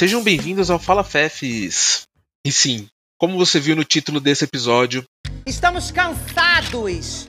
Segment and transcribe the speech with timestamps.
[0.00, 2.04] Sejam bem-vindos ao Fala Fefes.
[2.42, 2.88] E sim,
[3.18, 5.04] como você viu no título desse episódio,
[5.46, 7.28] Estamos cansados!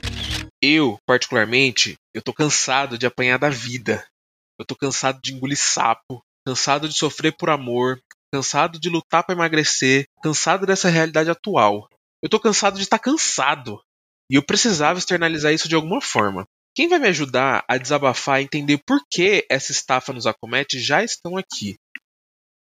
[0.62, 4.02] eu, particularmente, eu tô cansado de apanhar da vida.
[4.58, 8.00] Eu tô cansado de engolir sapo, cansado de sofrer por amor,
[8.32, 11.86] cansado de lutar para emagrecer, cansado dessa realidade atual.
[12.22, 13.82] Eu tô cansado de estar cansado.
[14.30, 16.46] E eu precisava externalizar isso de alguma forma.
[16.74, 21.04] Quem vai me ajudar a desabafar e entender por que essa estafa nos acomete já
[21.04, 21.76] estão aqui.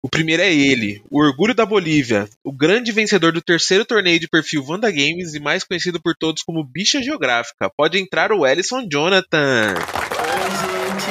[0.06, 4.28] O primeiro é ele, o orgulho da Bolívia, o grande vencedor do terceiro torneio de
[4.28, 7.68] perfil Vanda Games e mais conhecido por todos como Bicha Geográfica.
[7.76, 9.74] Pode entrar o Ellison Jonathan.
[9.74, 11.10] Oi, gente!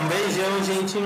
[0.00, 0.96] Um beijão, gente!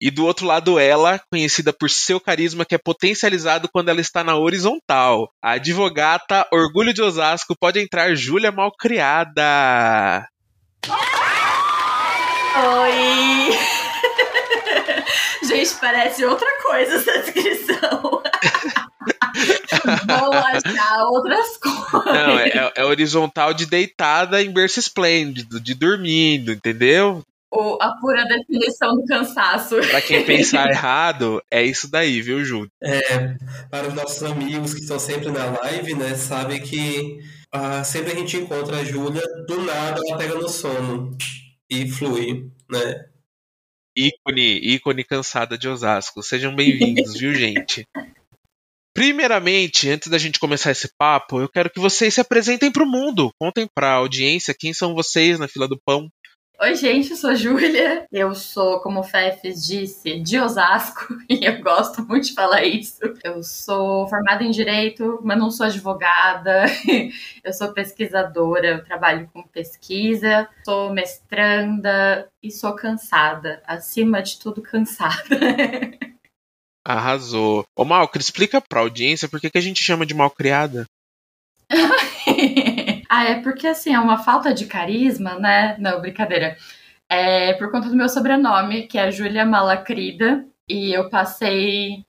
[0.00, 4.22] E do outro lado, ela, conhecida por seu carisma que é potencializado quando ela está
[4.22, 5.32] na horizontal.
[5.42, 10.28] A advogata Orgulho de Osasco pode entrar Júlia Malcriada.
[12.54, 13.69] Oi!
[15.46, 18.02] Gente, parece outra coisa essa descrição.
[20.06, 22.04] Vou achar outras coisas.
[22.04, 27.22] Não, é, é- é horizontal de deitada em berço esplêndido, de dormindo, entendeu?
[27.52, 29.76] O- a pura definição do cansaço.
[29.76, 32.68] Pra quem pensar errado, é isso daí, viu, Ju?
[32.82, 33.34] É,
[33.70, 37.18] para os nossos amigos que estão sempre na live, né, sabem que
[37.52, 41.10] ah, sempre a gente encontra a Júlia, do nada ela pega no sono
[41.68, 43.06] e flui, né?
[43.96, 46.22] Ícone, ícone cansada de Osasco.
[46.22, 47.86] Sejam bem-vindos, viu, gente?
[48.94, 53.30] Primeiramente, antes da gente começar esse papo, eu quero que vocês se apresentem pro mundo.
[53.38, 56.08] Contem pra audiência quem são vocês na fila do pão.
[56.62, 58.06] Oi, gente, eu sou Júlia.
[58.12, 61.16] Eu sou, como o Fefes disse, de Osasco.
[61.26, 63.00] E eu gosto muito de falar isso.
[63.24, 66.66] Eu sou formada em Direito, mas não sou advogada.
[67.42, 70.46] Eu sou pesquisadora, eu trabalho com pesquisa.
[70.62, 73.62] Sou mestranda e sou cansada.
[73.66, 75.38] Acima de tudo, cansada.
[76.84, 77.64] Arrasou.
[77.74, 80.84] Ô, Malcri, explica pra audiência por que, que a gente chama de malcriada.
[83.10, 85.76] Ah, é porque assim, é uma falta de carisma, né?
[85.80, 86.56] Não, brincadeira.
[87.08, 90.46] É por conta do meu sobrenome, que é Júlia Malacrida.
[90.68, 92.04] E eu passei.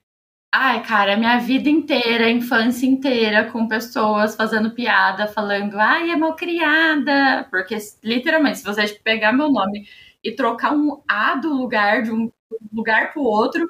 [0.53, 7.47] Ai, cara, minha vida inteira, infância inteira, com pessoas fazendo piada, falando, ai, é malcriada.
[7.51, 9.87] Porque, literalmente, se você pegar meu nome
[10.23, 12.31] e trocar um A do lugar, de um
[12.73, 13.69] lugar pro outro,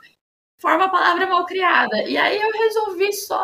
[0.60, 2.04] forma a palavra malcriada.
[2.10, 3.44] E aí eu resolvi só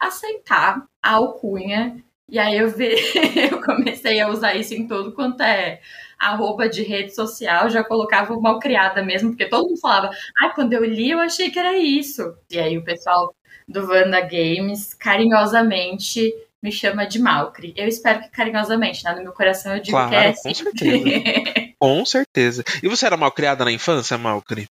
[0.00, 2.04] aceitar a alcunha.
[2.28, 2.88] E aí eu, vi,
[3.50, 5.80] eu comecei a usar isso em tudo quanto é
[6.18, 10.10] arroba de rede social, já colocava o malcriada mesmo, porque todo mundo falava,
[10.42, 12.34] ah, quando eu li eu achei que era isso.
[12.50, 13.34] E aí o pessoal
[13.66, 17.72] do Vanda Games carinhosamente me chama de Malcri.
[17.76, 19.14] Eu espero que carinhosamente, né?
[19.14, 20.54] No meu coração eu digo Claro, que é com assim.
[20.54, 21.68] certeza.
[21.78, 22.64] Com certeza.
[22.82, 24.66] E você era malcriada na infância, Malcri?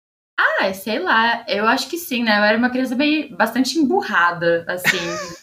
[0.59, 2.37] Ah, sei lá, eu acho que sim, né?
[2.39, 4.97] Eu era uma criança meio bastante emburrada, assim.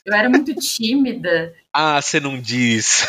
[0.04, 1.54] Eu era muito tímida.
[1.72, 3.06] Ah, você não diz.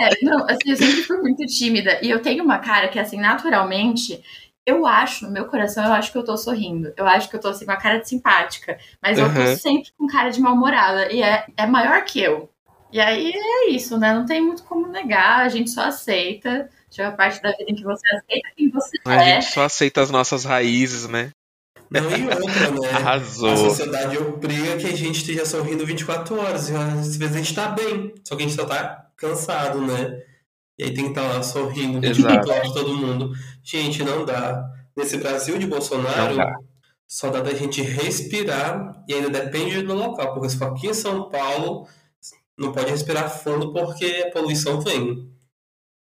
[0.00, 1.98] É, não, assim, eu sempre fui muito tímida.
[2.02, 4.22] E eu tenho uma cara que, assim, naturalmente,
[4.64, 6.92] eu acho, no meu coração, eu acho que eu tô sorrindo.
[6.96, 8.78] Eu acho que eu tô, assim, com a cara de simpática.
[9.02, 9.56] Mas eu tô Uhum.
[9.56, 11.10] sempre com cara de mal-humorada.
[11.12, 12.48] E é, é maior que eu.
[12.92, 14.14] E aí é isso, né?
[14.14, 16.70] Não tem muito como negar, a gente só aceita.
[16.90, 19.40] Chega a parte da vida em que você aceita quem você A é.
[19.40, 21.30] gente só aceita as nossas raízes, né?
[21.90, 22.90] Não, e outra, né?
[22.90, 23.50] Arrasou.
[23.50, 26.68] A sociedade obriga que a gente esteja sorrindo 24 horas.
[26.68, 30.22] E às vezes a gente tá bem, só que a gente só tá cansado, né?
[30.78, 33.32] E aí tem que estar lá sorrindo 24 horas todo mundo.
[33.62, 34.64] Gente, não dá.
[34.96, 36.56] Nesse Brasil de Bolsonaro, dá.
[37.06, 40.34] só dá da gente respirar e ainda depende do local.
[40.34, 41.88] Porque se for aqui em São Paulo,
[42.56, 45.32] não pode respirar fundo porque a poluição vem.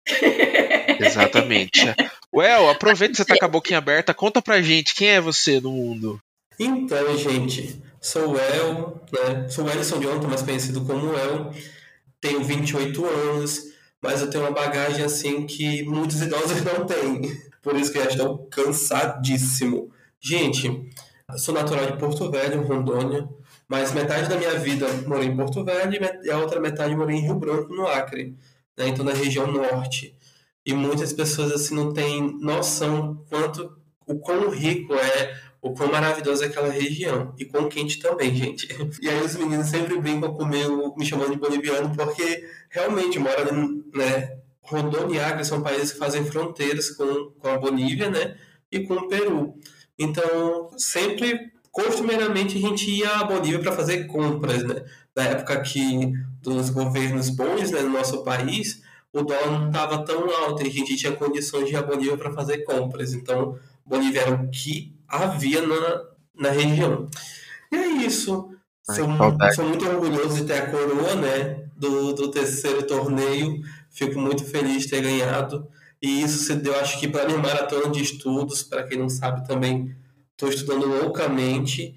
[1.00, 1.94] Exatamente.
[2.34, 5.59] Well, aproveita que você tá com a boquinha aberta, conta pra gente quem é você
[5.59, 6.19] no mundo.
[6.60, 9.50] Então, gente, sou o El, né?
[9.50, 11.54] Sou o Ellison Jonathan, mais conhecido como El.
[12.19, 17.22] Tenho 28 anos, mas eu tenho uma bagagem assim que muitos idosos não têm.
[17.62, 19.92] Por isso que eu estou cansadíssimo.
[20.19, 20.89] Gente,
[21.38, 23.27] sou natural de Porto Velho, Rondônia,
[23.68, 27.18] mas metade da minha vida morei em Porto Velho e e a outra metade morei
[27.18, 28.36] em Rio Branco, no Acre,
[28.77, 28.88] né?
[28.88, 30.16] Então na região norte.
[30.66, 33.75] E muitas pessoas assim não têm noção quanto
[34.06, 37.34] o quão rico é o quão maravilhosa é aquela região.
[37.38, 38.68] E quão quente também, gente.
[39.02, 43.52] E aí os meninos sempre brincam comigo, me chamando de boliviano, porque realmente mora
[43.94, 44.38] né?
[44.63, 48.38] Rondônia e Acre são países que fazem fronteiras com, com a Bolívia, né?
[48.72, 49.56] E com o Peru.
[50.00, 54.84] Então, sempre, costumeiramente, a gente ia à Bolívia para fazer compras, né?
[55.16, 58.81] Na época que dos governos bons né, no nosso país,
[59.13, 62.18] o dólar não estava tão alto e a gente tinha condições de ir à Bolívia
[62.18, 63.13] para fazer compras.
[63.13, 66.04] Então, boliviano que havia na,
[66.36, 67.10] na região.
[67.72, 68.50] E é isso.
[68.90, 69.08] Ai, sou,
[69.56, 73.62] sou muito orgulhoso de ter a coroa né, do, do terceiro torneio.
[73.90, 75.68] Fico muito feliz de ter ganhado.
[76.02, 78.63] E isso se deu, acho que, para minha maratona de estudos.
[78.63, 79.96] Para quem não sabe, também
[80.31, 81.96] estou estudando loucamente.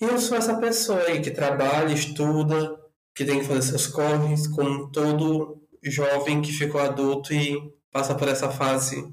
[0.00, 2.78] E eu sou essa pessoa aí que trabalha, estuda,
[3.14, 8.28] que tem que fazer seus corres, como todo jovem que ficou adulto e passa por
[8.28, 9.12] essa fase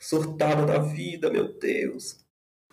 [0.00, 2.18] surtada da vida, meu Deus.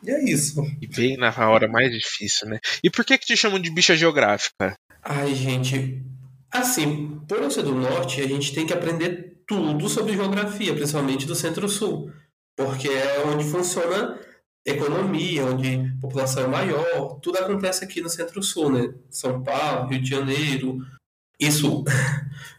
[0.03, 0.63] E é isso.
[0.81, 2.59] E bem na hora mais difícil, né?
[2.83, 4.75] E por que que te chamam de bicha geográfica?
[5.03, 6.03] Ai, gente,
[6.51, 11.25] assim, por eu ser do norte, a gente tem que aprender tudo sobre geografia, principalmente
[11.25, 12.11] do centro-sul,
[12.55, 14.19] porque é onde funciona
[14.65, 18.93] economia, onde a população é maior, tudo acontece aqui no centro-sul, né?
[19.09, 20.79] São Paulo, Rio de Janeiro
[21.49, 21.85] sul.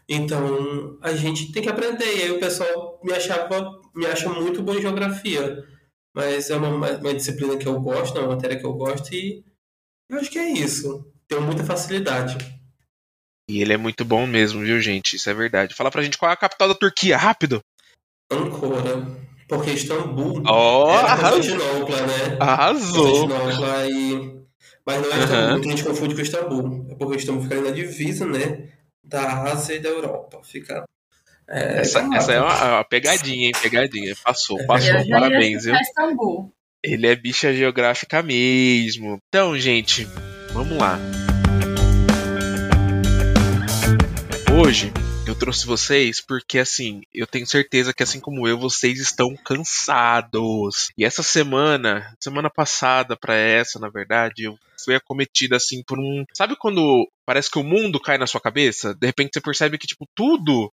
[0.09, 4.61] Então, a gente tem que aprender, e aí o pessoal me achava, me acha muito
[4.61, 5.63] bom em geografia,
[6.13, 9.43] mas é uma, uma disciplina que eu gosto, é uma matéria que eu gosto e
[10.09, 11.05] eu acho que é isso.
[11.27, 12.37] Tenho muita facilidade.
[13.49, 15.15] E ele é muito bom mesmo, viu, gente?
[15.15, 15.73] Isso é verdade.
[15.73, 17.61] Fala pra gente qual é a capital da Turquia, rápido.
[18.31, 19.07] Ancora,
[19.47, 21.57] porque Istambul é arrasou.
[21.57, 22.37] Constantinopla, né?
[22.39, 23.27] Arrasou.
[23.27, 24.43] Constantinopla e...
[24.85, 25.23] Mas não é.
[25.23, 26.87] Istambul que a gente confunde com Istambul.
[26.89, 28.72] É porque Istambul fica ali na divisa, né?
[29.13, 30.41] Da Ásia e da Europa.
[30.43, 30.83] Fica...
[31.47, 33.51] É, Essa, é essa é uma, uma pegadinha, hein?
[33.61, 34.15] Pegadinha.
[34.23, 34.65] Passou, É.
[34.65, 35.07] passou.
[35.07, 35.75] Parabéns, viu?
[36.81, 39.19] Ele é bicha geográfica mesmo.
[39.27, 40.07] Então, gente,
[40.51, 40.97] vamos lá.
[44.51, 44.91] Hoje
[45.33, 50.91] eu trouxe vocês porque, assim, eu tenho certeza que, assim como eu, vocês estão cansados.
[50.95, 56.23] E essa semana, semana passada pra essa, na verdade, eu fui acometida, assim, por um.
[56.33, 58.93] Sabe quando parece que o mundo cai na sua cabeça?
[58.93, 60.71] De repente você percebe que, tipo, tudo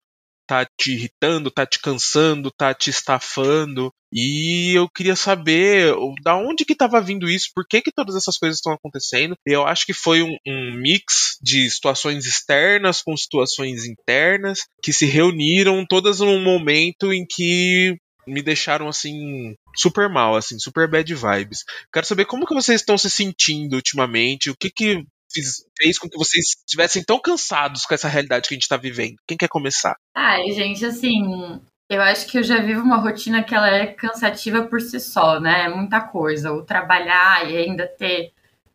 [0.50, 3.93] tá te irritando, tá te cansando, tá te estafando.
[4.12, 5.94] E eu queria saber
[6.25, 9.37] da onde que tava vindo isso, por que que todas essas coisas estão acontecendo.
[9.47, 15.06] Eu acho que foi um, um mix de situações externas com situações internas que se
[15.06, 17.96] reuniram todas num momento em que
[18.26, 21.62] me deixaram assim super mal, assim, super bad vibes.
[21.93, 26.09] Quero saber como que vocês estão se sentindo ultimamente, o que que fiz- fez com
[26.09, 29.17] que vocês estivessem tão cansados com essa realidade que a gente tá vivendo.
[29.27, 29.94] Quem quer começar?
[30.15, 34.62] Ai, gente, assim, eu acho que eu já vivo uma rotina que ela é cansativa
[34.62, 35.69] por si só, né?
[35.69, 36.53] Muita coisa.
[36.53, 38.32] O trabalhar e ainda ter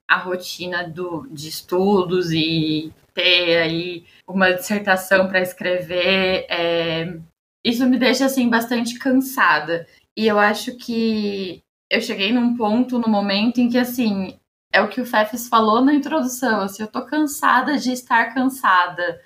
[0.07, 7.17] a rotina do, de estudos e ter aí uma dissertação para escrever, é,
[7.63, 9.87] isso me deixa, assim, bastante cansada.
[10.15, 14.37] E eu acho que eu cheguei num ponto, no momento em que, assim,
[14.75, 19.19] é o que o Fefes falou na introdução, assim, eu tô cansada de estar cansada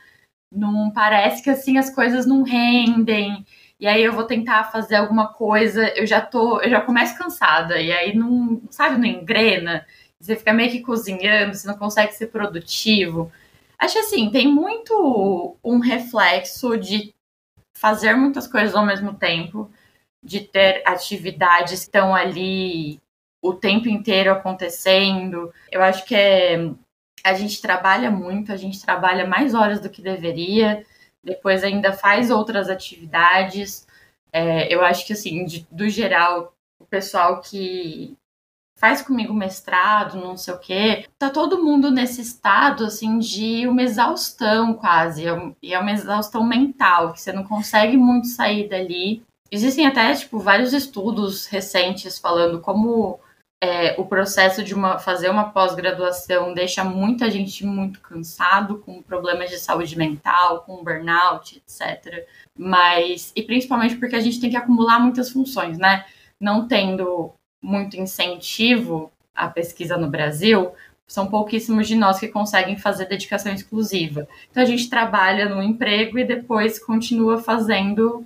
[0.52, 3.46] não parece que assim as coisas não rendem.
[3.80, 7.80] E aí eu vou tentar fazer alguma coisa, eu já tô, eu já começo cansada
[7.80, 9.86] e aí não, sabe, não engrena.
[10.20, 13.32] Você fica meio que cozinhando, você não consegue ser produtivo.
[13.78, 17.14] Acho assim, tem muito um reflexo de
[17.78, 19.72] fazer muitas coisas ao mesmo tempo,
[20.22, 23.00] de ter atividades que estão ali
[23.42, 25.54] o tempo inteiro acontecendo.
[25.72, 26.70] Eu acho que é
[27.24, 30.86] a gente trabalha muito, a gente trabalha mais horas do que deveria,
[31.24, 33.86] depois ainda faz outras atividades.
[34.32, 38.16] É, eu acho que, assim, de- do geral, o pessoal que
[38.78, 43.84] faz comigo mestrado, não sei o quê, tá todo mundo nesse estado, assim, de uma
[43.84, 45.32] exaustão quase, é
[45.62, 49.22] e é uma exaustão mental, que você não consegue muito sair dali.
[49.52, 53.20] Existem até, tipo, vários estudos recentes falando como
[53.62, 59.50] é, o processo de uma, fazer uma pós-graduação deixa muita gente muito cansado, com problemas
[59.50, 62.26] de saúde mental, com burnout, etc.
[62.58, 66.06] Mas, e principalmente porque a gente tem que acumular muitas funções, né?
[66.40, 70.72] Não tendo muito incentivo à pesquisa no Brasil,
[71.06, 74.28] são pouquíssimos de nós que conseguem fazer dedicação exclusiva.
[74.50, 78.26] Então a gente trabalha no emprego e depois continua fazendo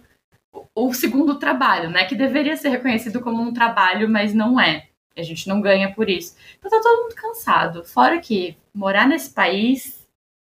[0.76, 2.06] o- segundo trabalho, né?
[2.06, 4.88] Que deveria ser reconhecido como um trabalho, mas não é.
[5.16, 6.36] A gente não ganha por isso.
[6.58, 7.86] Então tá todo mundo cansado.
[7.86, 10.04] Fora que morar nesse país,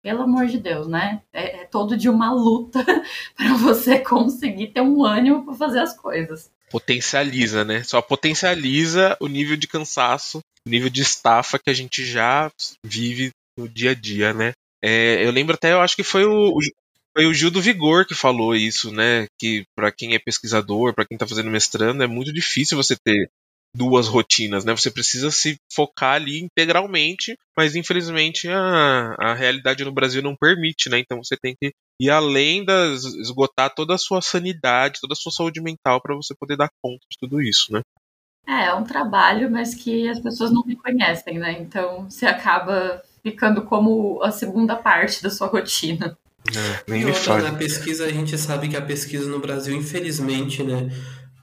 [0.01, 1.21] pelo amor de Deus, né?
[1.31, 2.83] É, é todo de uma luta
[3.35, 6.51] para você conseguir ter um ânimo para fazer as coisas.
[6.69, 7.83] Potencializa, né?
[7.83, 12.51] Só potencializa o nível de cansaço, o nível de estafa que a gente já
[12.83, 14.53] vive no dia a dia, né?
[14.81, 16.57] É, eu lembro até, eu acho que foi o,
[17.13, 19.27] foi o Gil do Vigor que falou isso, né?
[19.37, 23.29] Que para quem é pesquisador, para quem tá fazendo mestrando, é muito difícil você ter
[23.75, 24.75] duas rotinas, né?
[24.75, 30.89] Você precisa se focar ali integralmente, mas infelizmente a, a realidade no Brasil não permite,
[30.89, 30.99] né?
[30.99, 31.71] Então você tem que
[32.01, 36.33] ir além das esgotar toda a sua sanidade, toda a sua saúde mental para você
[36.33, 37.81] poder dar conta de tudo isso, né?
[38.47, 41.59] É, é um trabalho, mas que as pessoas não reconhecem, né?
[41.59, 46.17] Então você acaba ficando como a segunda parte da sua rotina.
[46.55, 47.43] É, nem E me outra, fale.
[47.43, 50.89] na pesquisa, a gente sabe que a pesquisa no Brasil, infelizmente, né,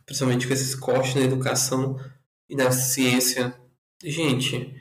[0.04, 2.00] principalmente com esses cortes na educação
[2.48, 3.54] e na ciência,
[4.02, 4.74] gente,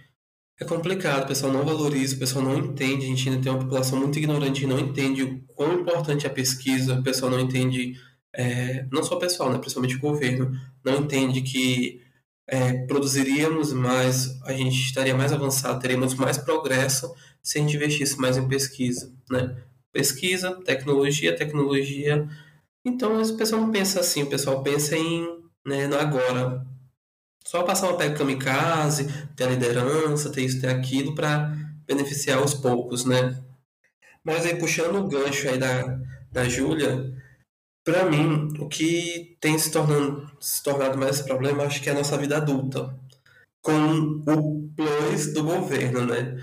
[0.60, 3.62] é complicado, o pessoal não valoriza, o pessoal não entende, a gente ainda tem uma
[3.62, 7.93] população muito ignorante não entende o quão importante é a pesquisa, o pessoal não entende,
[8.34, 10.51] é, não só o pessoal, né, principalmente o governo,
[10.84, 12.01] não entende que
[12.48, 18.19] é, produziríamos mais, a gente estaria mais avançado, teríamos mais progresso se a gente investisse
[18.19, 19.55] mais em pesquisa, né?
[19.95, 22.27] pesquisa, tecnologia, tecnologia.
[22.86, 25.25] Então o pessoal não pensa assim, o pessoal pensa em
[25.65, 26.65] né, agora.
[27.48, 31.54] Só passar uma pega kamikaze, ter a liderança, ter isso, ter aquilo para
[31.86, 33.40] beneficiar os poucos, né?
[34.24, 36.00] Mas aí puxando o gancho aí da,
[36.32, 37.14] da Júlia,
[37.84, 41.96] para mim, o que tem se tornando se tornado mais problema, acho que é a
[41.96, 42.98] nossa vida adulta,
[43.62, 46.36] com o plus do governo, né?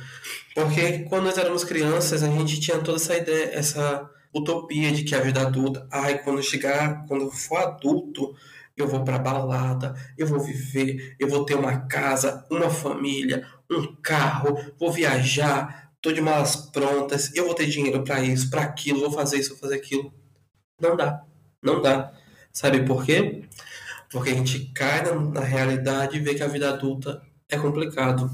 [0.55, 5.15] Porque quando nós éramos crianças, a gente tinha toda essa ideia, essa utopia de que
[5.17, 8.35] a vida adulta, ai, quando chegar, quando for adulto,
[8.83, 13.95] eu vou pra balada, eu vou viver, eu vou ter uma casa, uma família, um
[13.97, 19.01] carro, vou viajar, tô de malas prontas, eu vou ter dinheiro pra isso, pra aquilo,
[19.01, 20.13] vou fazer isso, vou fazer aquilo.
[20.81, 21.25] Não dá,
[21.63, 22.13] não dá.
[22.53, 23.45] Sabe por quê?
[24.11, 28.31] Porque a gente cai na, na realidade e vê que a vida adulta é complicado.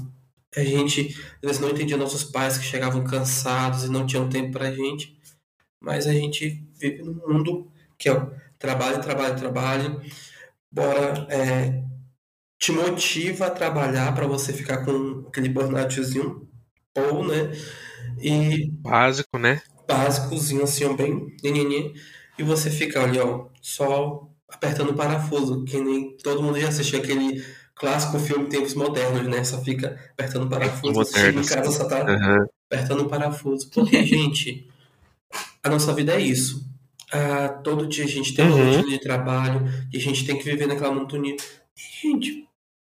[0.55, 4.51] A gente, às vezes, não entendia nossos pais que chegavam cansados e não tinham tempo
[4.51, 5.17] pra gente.
[5.79, 8.27] Mas a gente vive num mundo que é
[8.57, 10.01] trabalho, trabalho, trabalho.
[10.71, 11.83] Bora, é,
[12.59, 16.47] te motiva a trabalhar para você ficar com aquele burnoutzinho
[16.97, 17.51] ou, né?
[18.21, 19.61] E Básico, né?
[19.87, 21.27] básicozinho assim, ó, bem
[22.37, 26.99] e você fica ali, ó, só apertando o parafuso, que nem todo mundo já assistiu
[26.99, 27.43] aquele
[27.75, 29.43] clássico filme Tempos Modernos, né?
[29.43, 32.47] Só fica apertando o parafuso, chega em casa só tá Aham.
[32.71, 33.69] apertando o parafuso.
[33.71, 34.67] Porque, gente,
[35.63, 36.68] a nossa vida é isso.
[37.11, 38.65] Ah, todo dia a gente tem uma Uhum.
[38.77, 39.61] rotina de trabalho
[39.91, 41.35] e a gente tem que viver naquela monotonia.
[41.35, 42.47] E, gente,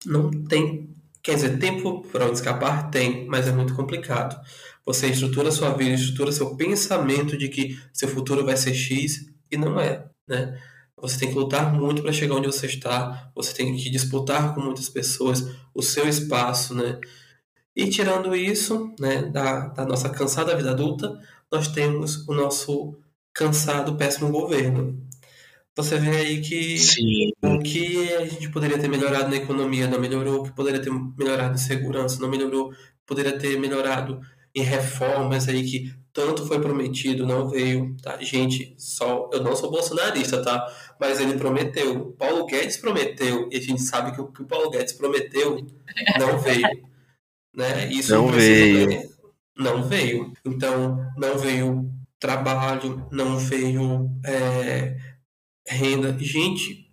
[0.07, 0.91] não tem.
[1.23, 2.91] Quer dizer, tempo para onde escapar?
[2.91, 4.41] Tem, mas é muito complicado.
[4.87, 9.57] Você estrutura sua vida, estrutura seu pensamento de que seu futuro vai ser X e
[9.57, 10.59] não é, né?
[10.97, 14.61] Você tem que lutar muito para chegar onde você está, você tem que disputar com
[14.63, 16.99] muitas pessoas o seu espaço, né?
[17.77, 21.19] E tirando isso, né, da, da nossa cansada vida adulta,
[21.51, 22.97] nós temos o nosso
[23.35, 24.99] cansado, péssimo governo.
[25.77, 27.33] Você vê aí que Sim.
[27.43, 30.91] o que a gente poderia ter melhorado na economia não melhorou, o que poderia ter
[30.91, 32.73] melhorado em segurança não melhorou,
[33.07, 34.21] poderia ter melhorado
[34.55, 38.21] em reformas aí que tanto foi prometido, não veio, tá?
[38.21, 40.67] Gente, só eu não sou bolsonarista, tá?
[41.01, 42.13] Mas ele prometeu.
[42.19, 45.65] Paulo Guedes prometeu, e a gente sabe que o que o Paulo Guedes prometeu
[46.19, 46.69] não veio,
[47.55, 47.91] né?
[47.93, 49.09] Isso Não veio.
[49.57, 50.33] Não veio.
[50.45, 51.90] Então, não veio
[52.21, 54.97] trabalho, não veio é,
[55.67, 56.17] renda.
[56.19, 56.93] Gente,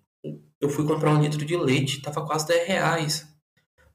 [0.59, 3.27] eu fui comprar um litro de leite, tava quase 10 reais.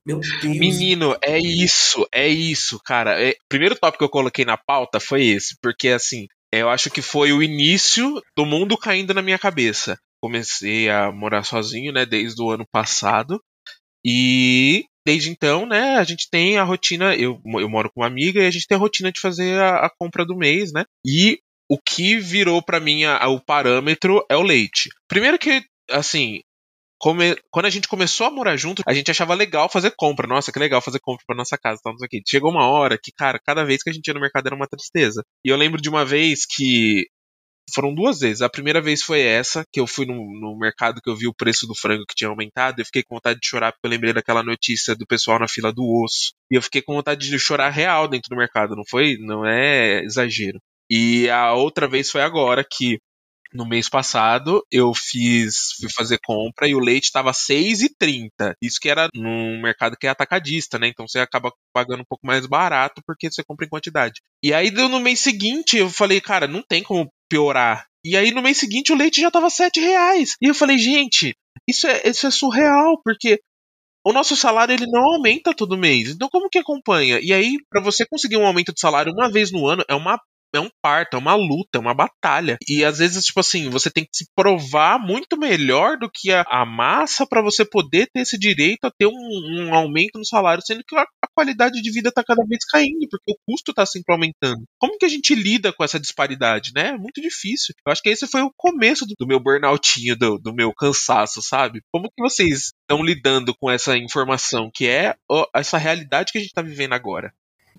[0.04, 0.42] Meu Deus.
[0.42, 3.20] Menino, é isso, é isso, cara.
[3.20, 7.00] É, primeiro tópico que eu coloquei na pauta foi esse, porque assim, eu acho que
[7.00, 9.96] foi o início do mundo caindo na minha cabeça.
[10.20, 13.40] Comecei a morar sozinho, né, desde o ano passado.
[14.04, 17.14] E desde então, né, a gente tem a rotina.
[17.16, 19.86] Eu, eu moro com uma amiga e a gente tem a rotina de fazer a,
[19.86, 20.84] a compra do mês, né?
[21.06, 21.38] E
[21.70, 24.90] o que virou pra mim a- o parâmetro é o leite.
[25.08, 26.40] Primeiro que, assim,
[26.98, 30.26] come- quando a gente começou a morar junto, a gente achava legal fazer compra.
[30.26, 32.20] Nossa, que legal fazer compra pra nossa casa, o quê.
[32.26, 34.68] Chegou uma hora que, cara, cada vez que a gente ia no mercado era uma
[34.68, 35.22] tristeza.
[35.44, 37.06] E eu lembro de uma vez que.
[37.74, 38.42] Foram duas vezes.
[38.42, 41.34] A primeira vez foi essa, que eu fui no, no mercado que eu vi o
[41.34, 42.80] preço do frango que tinha aumentado.
[42.80, 45.72] Eu fiquei com vontade de chorar porque eu lembrei daquela notícia do pessoal na fila
[45.72, 46.32] do osso.
[46.50, 49.16] E eu fiquei com vontade de chorar real dentro do mercado, não foi?
[49.18, 50.58] Não é exagero.
[50.90, 52.98] E a outra vez foi agora que
[53.54, 58.54] no mês passado eu fiz fui fazer compra e o leite estava 6,30.
[58.62, 60.88] Isso que era num mercado que é atacadista, né?
[60.88, 64.20] Então você acaba pagando um pouco mais barato porque você compra em quantidade.
[64.42, 67.86] E aí no mês seguinte, eu falei, cara, não tem como piorar.
[68.04, 70.36] E aí no mês seguinte o leite já tava 7 reais.
[70.42, 71.34] E eu falei, gente,
[71.66, 73.40] isso é, isso é surreal, porque
[74.04, 76.10] o nosso salário ele não aumenta todo mês.
[76.10, 77.18] Então como que acompanha?
[77.22, 80.20] E aí para você conseguir um aumento de salário uma vez no ano é uma
[80.54, 82.56] é um parto, é uma luta, é uma batalha.
[82.68, 86.44] E às vezes, tipo assim, você tem que se provar muito melhor do que a,
[86.48, 90.62] a massa para você poder ter esse direito a ter um, um aumento no salário,
[90.64, 93.86] sendo que a, a qualidade de vida está cada vez caindo, porque o custo está
[93.86, 94.64] sempre aumentando.
[94.78, 96.88] Como que a gente lida com essa disparidade, né?
[96.88, 97.74] É muito difícil.
[97.86, 101.40] Eu acho que esse foi o começo do, do meu burnoutinho, do, do meu cansaço,
[101.42, 101.80] sabe?
[101.92, 106.40] Como que vocês estão lidando com essa informação, que é ó, essa realidade que a
[106.40, 107.32] gente está vivendo agora?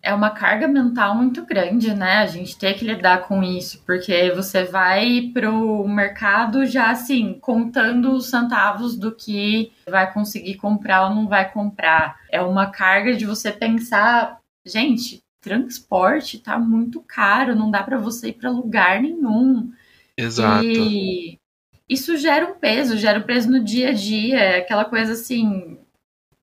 [0.04, 2.18] É uma carga mental muito grande, né?
[2.18, 8.12] A gente tem que lidar com isso, porque você vai pro mercado já assim, contando
[8.12, 12.20] os centavos do que vai conseguir comprar ou não vai comprar.
[12.30, 18.28] É uma carga de você pensar, gente, transporte tá muito caro, não dá para você
[18.28, 19.72] ir para lugar nenhum.
[20.18, 20.66] Exato.
[20.66, 21.40] E
[21.88, 25.78] isso gera um peso, gera um peso no dia a dia, é aquela coisa assim.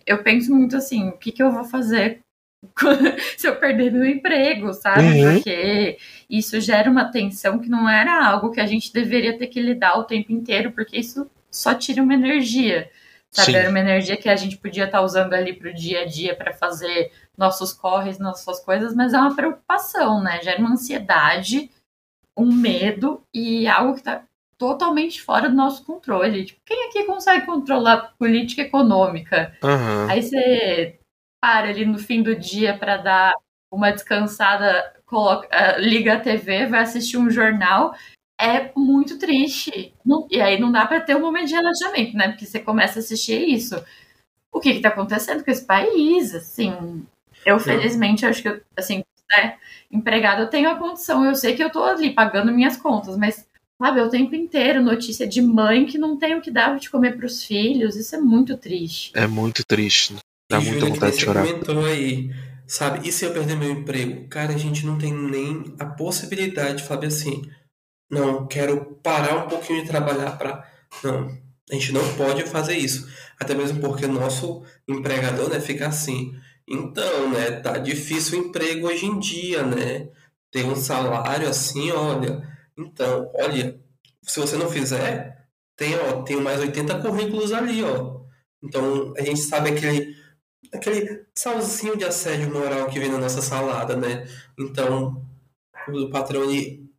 [0.06, 2.22] Eu penso muito assim, o que, que eu vou fazer
[3.36, 5.02] se eu perder meu emprego, sabe?
[5.02, 5.34] Uhum.
[5.34, 5.98] Porque
[6.28, 9.98] isso gera uma tensão que não era algo que a gente deveria ter que lidar
[9.98, 12.90] o tempo inteiro, porque isso só tira uma energia.
[13.30, 13.52] Sabe?
[13.52, 13.58] Sim.
[13.58, 16.04] Era uma energia que a gente podia estar tá usando ali para o dia a
[16.04, 20.40] dia para fazer nossos corres, nossas coisas, mas é uma preocupação, né?
[20.42, 21.70] Gera uma ansiedade,
[22.36, 24.24] um medo e algo que está
[24.58, 26.44] totalmente fora do nosso controle.
[26.44, 29.56] Tipo, quem aqui consegue controlar política econômica?
[29.62, 30.10] Uhum.
[30.10, 30.99] Aí você
[31.40, 33.32] para ali no fim do dia para dar
[33.72, 37.94] uma descansada, coloca, uh, liga a TV, vai assistir um jornal,
[38.40, 39.94] é muito triste.
[40.04, 42.28] Não, e aí não dá para ter um momento de relaxamento, né?
[42.28, 43.82] Porque você começa a assistir isso.
[44.52, 46.34] O que está acontecendo com esse país?
[46.34, 47.06] Assim,
[47.44, 49.56] eu felizmente acho que assim, né,
[49.90, 53.46] empregada eu tenho a condição, eu sei que eu estou ali pagando minhas contas, mas
[53.80, 57.16] sabe, o tempo inteiro notícia de mãe que não tem o que dar de comer
[57.16, 59.12] para os filhos, isso é muito triste.
[59.14, 60.16] É muito triste.
[60.50, 61.46] Dá e muita vontade de chorar.
[61.46, 62.28] comentou aí,
[62.66, 63.08] sabe?
[63.08, 64.26] E se eu perder meu emprego?
[64.28, 67.48] Cara, a gente não tem nem a possibilidade de falar assim,
[68.10, 70.68] não, quero parar um pouquinho de trabalhar para
[71.04, 71.28] Não,
[71.70, 73.08] a gente não pode fazer isso.
[73.38, 76.34] Até mesmo porque nosso empregador, né, fica assim.
[76.68, 80.08] Então, né, tá difícil o emprego hoje em dia, né?
[80.50, 82.42] Ter um salário assim, olha.
[82.76, 83.78] Então, olha,
[84.22, 85.46] se você não fizer,
[85.76, 88.20] tem, ó, tem mais 80 currículos ali, ó.
[88.62, 90.19] Então, a gente sabe aquele
[90.72, 94.26] aquele salzinho de assédio moral que vem na nossa salada, né?
[94.58, 95.24] Então,
[95.88, 96.42] o patrão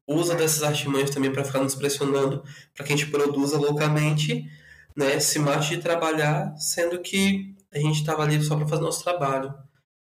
[0.08, 2.44] usa dessas artimanhas também para ficar nos pressionando
[2.76, 4.50] para que a gente produza loucamente,
[4.96, 5.20] né?
[5.20, 9.54] Se mate de trabalhar, sendo que a gente estava ali só para fazer nosso trabalho.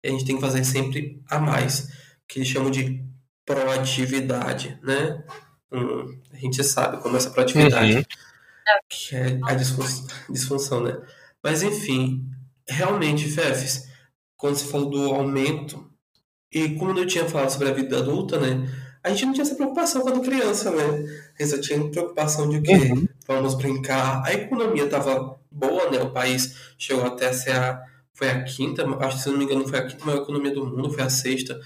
[0.02, 1.88] E a gente tem que fazer sempre a mais,
[2.26, 3.04] que eles chamam de
[3.44, 5.22] proatividade, né?
[5.72, 8.04] Hum, a gente sabe como essa proatividade, uhum.
[8.88, 10.98] que é a disfunção, disfunção, né?
[11.42, 12.28] Mas enfim,
[12.70, 13.88] realmente, Fefes,
[14.36, 15.90] quando você falou do aumento,
[16.52, 18.68] e como eu tinha falado sobre a vida adulta, né?
[19.02, 20.84] A gente não tinha essa preocupação quando criança, né?
[21.38, 23.08] A gente só tinha preocupação de que uhum.
[23.26, 24.22] vamos brincar.
[24.26, 26.02] A economia estava boa, né?
[26.02, 27.82] O país chegou até a ser a.
[28.12, 30.66] Foi a quinta, acho que se não me engano, foi a quinta maior economia do
[30.66, 31.58] mundo, foi a sexta.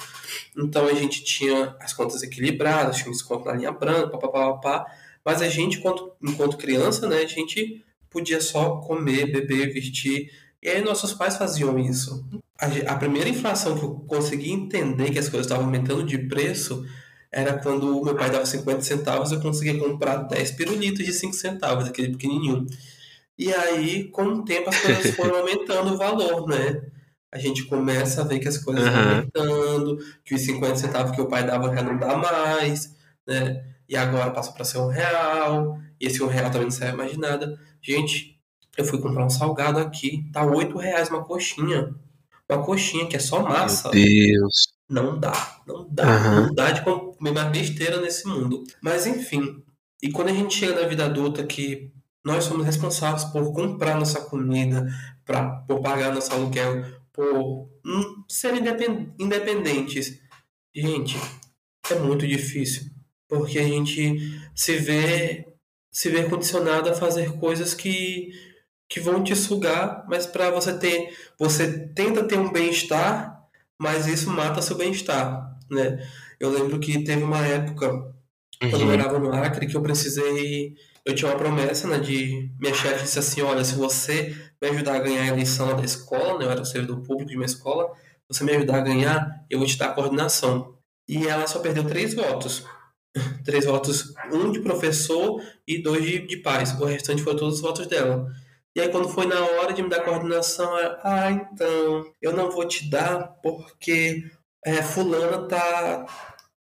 [0.57, 4.87] Então a gente tinha as contas equilibradas, tinha um desconto na linha branca, papapá.
[5.25, 7.23] Mas a gente, enquanto, enquanto criança, né?
[7.23, 10.31] A gente podia só comer, beber, vestir
[10.65, 12.27] e aí nossos pais faziam isso.
[12.87, 16.87] A, primeira inflação que eu consegui entender que as coisas estavam aumentando de preço
[17.31, 21.35] era quando o meu pai dava 50 centavos eu conseguia comprar 10 pirulitos de 5
[21.35, 22.67] centavos, aquele pequenininho.
[23.37, 26.81] E aí, com o tempo, as coisas foram aumentando o valor, né?
[27.31, 31.21] A gente começa a ver que as coisas estão aumentando, que os 50 centavos que
[31.21, 32.97] o pai dava já não dá mais,
[33.27, 33.65] né?
[33.87, 37.11] E agora passou para ser um real, e esse um real também não serve mais
[37.11, 37.59] de nada.
[37.83, 38.34] Gente,
[38.77, 41.95] eu fui comprar um salgado aqui, tá oito reais uma coxinha.
[42.49, 43.91] Uma coxinha que é só massa.
[43.91, 44.75] Meu Deus.
[44.89, 46.47] Não dá, não dá, uhum.
[46.47, 48.65] não dá de comer mais besteira nesse mundo.
[48.83, 49.63] Mas enfim,
[50.03, 51.91] e quando a gente chega na vida adulta que
[52.23, 54.87] nós somos responsáveis por comprar nossa comida,
[55.25, 58.55] pra, por pagar nosso aluguel, por hum, ser
[59.19, 60.21] independentes,
[60.75, 61.17] gente,
[61.91, 62.91] é muito difícil.
[63.27, 65.47] Porque a gente se vê
[65.91, 68.31] se vê condicionado a fazer coisas que
[68.89, 73.43] que vão te sugar, mas para você ter, você tenta ter um bem-estar,
[73.81, 76.07] mas isso mata seu bem-estar, né?
[76.39, 78.71] Eu lembro que teve uma época uhum.
[78.71, 78.87] quando eu uhum.
[78.87, 83.19] morava no Acre que eu precisei, eu tinha uma promessa, né, de minha chefe disse
[83.19, 86.63] assim, olha, se você me ajudar a ganhar a eleição da escola, né, eu era
[86.63, 87.93] o servidor público de uma escola,
[88.29, 90.75] você me ajudar a ganhar, eu vou te dar a coordenação.
[91.07, 92.65] E ela só perdeu três votos.
[93.45, 96.73] Três votos, um de professor e dois de, de pais.
[96.73, 98.27] O restante foram todos os votos dela.
[98.75, 102.51] E aí quando foi na hora de me dar coordenação, eu, ah, então, eu não
[102.51, 104.25] vou te dar porque
[104.65, 106.07] é, fulana tá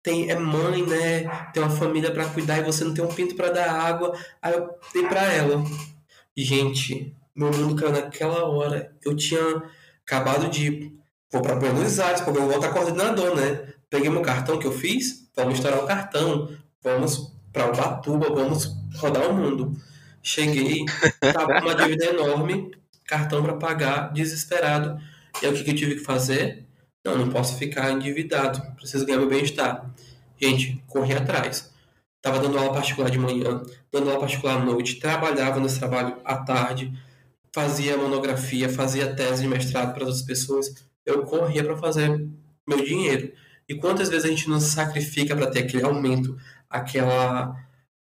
[0.01, 1.23] tem é mãe, né?
[1.53, 4.17] Tem uma família para cuidar e você não tem um pinto para dar água.
[4.41, 5.63] Aí eu dei para ela.
[6.37, 8.95] Gente, meu mundo caiu naquela hora.
[9.03, 9.61] Eu tinha
[10.05, 10.97] acabado de
[11.31, 13.73] vou para Buenos Aires, porque eu vou voltar coordenador, né?
[13.89, 16.49] Peguei meu cartão que eu fiz, vamos estourar o cartão,
[16.81, 19.71] vamos para Ubatuba, vamos rodar o mundo.
[20.21, 20.85] Cheguei,
[21.19, 22.71] tava com uma dívida enorme,
[23.05, 25.01] cartão para pagar, desesperado.
[25.41, 26.65] E aí o que, que eu tive que fazer?
[27.03, 29.89] Não, não posso ficar endividado, preciso ganhar meu bem-estar.
[30.39, 31.71] Gente, corri atrás.
[32.21, 36.37] Tava dando aula particular de manhã, dando aula particular à noite, trabalhava nesse trabalho à
[36.37, 36.93] tarde,
[37.53, 40.73] fazia monografia, fazia tese de mestrado para outras pessoas.
[41.05, 42.27] Eu corria para fazer
[42.67, 43.31] meu dinheiro.
[43.67, 46.37] E quantas vezes a gente não se sacrifica para ter aquele aumento,
[46.69, 47.55] aquela.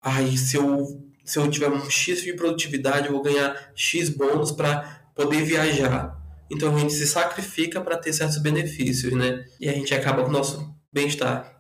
[0.02, 4.52] Ai, se eu, se eu tiver um X de produtividade, eu vou ganhar X bônus
[4.52, 6.16] para poder viajar.
[6.50, 9.44] Então a gente se sacrifica para ter certos benefícios, né?
[9.60, 11.56] E a gente acaba com o nosso bem-estar.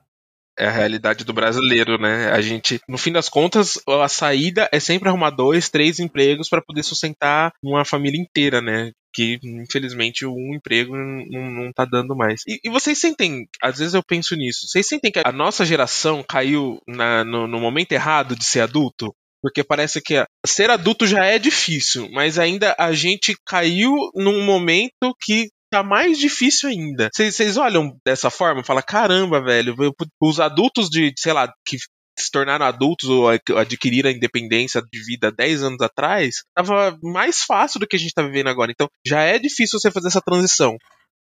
[0.58, 2.30] É a realidade do brasileiro, né?
[2.30, 6.62] A gente, no fim das contas, a saída é sempre arrumar dois, três empregos para
[6.62, 8.92] poder sustentar uma família inteira, né?
[9.12, 12.40] Que infelizmente um emprego não, não tá dando mais.
[12.46, 16.24] E, e, vocês sentem, às vezes eu penso nisso, vocês sentem que a nossa geração
[16.26, 19.14] caiu na, no, no momento errado de ser adulto?
[19.46, 25.14] Porque parece que ser adulto já é difícil, mas ainda a gente caiu num momento
[25.22, 27.08] que tá mais difícil ainda.
[27.14, 29.76] Vocês olham dessa forma e falam, caramba, velho,
[30.20, 31.78] os adultos de, sei lá, que
[32.18, 37.78] se tornaram adultos ou adquiriram a independência de vida 10 anos atrás, tava mais fácil
[37.78, 38.72] do que a gente tá vivendo agora.
[38.72, 40.76] Então, já é difícil você fazer essa transição.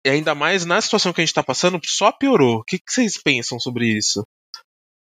[0.06, 2.60] E ainda mais na situação que a gente tá passando, só piorou.
[2.60, 4.24] O que vocês pensam sobre isso?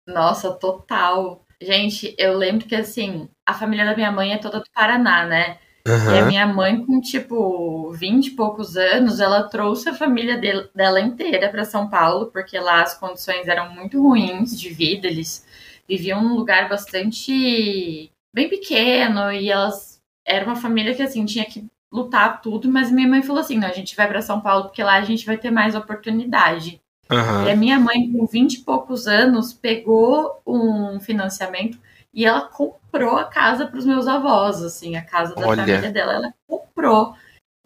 [0.08, 1.44] Nossa, total.
[1.62, 5.60] Gente, eu lembro que assim, a família da minha mãe é toda do Paraná, né?
[5.88, 6.16] Uhum.
[6.16, 10.40] E a minha mãe, com tipo 20 e poucos anos, ela trouxe a família
[10.74, 15.46] dela inteira para São Paulo, porque lá as condições eram muito ruins de vida, eles
[15.88, 21.66] viviam num lugar bastante bem pequeno e elas era uma família que assim tinha que
[21.92, 24.84] lutar tudo, mas minha mãe falou assim: "Não, a gente vai para São Paulo porque
[24.84, 26.82] lá a gente vai ter mais oportunidade".
[27.12, 27.48] Uhum.
[27.48, 31.78] E a minha mãe, com 20 e poucos anos, pegou um financiamento
[32.14, 35.66] e ela comprou a casa para os meus avós, assim, a casa da Olha.
[35.66, 36.14] família dela.
[36.14, 37.14] Ela comprou.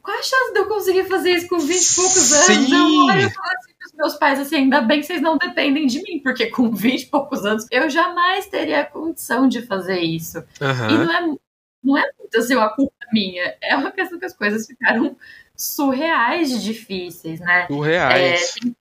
[0.02, 2.46] Qual a chance de eu conseguir fazer isso com 20 e poucos anos?
[2.46, 2.74] Sim.
[2.74, 6.02] Eu olho falo assim pros meus pais, assim, ainda bem que vocês não dependem de
[6.04, 10.40] mim, porque com 20 e poucos anos eu jamais teria a condição de fazer isso.
[10.62, 10.90] Uhum.
[10.90, 11.38] E não é,
[11.84, 15.16] não é muito assim uma culpa minha, é uma questão que as coisas ficaram
[15.56, 17.66] surreais de difíceis, né?
[17.68, 18.56] Surreais.
[18.58, 18.76] É, tem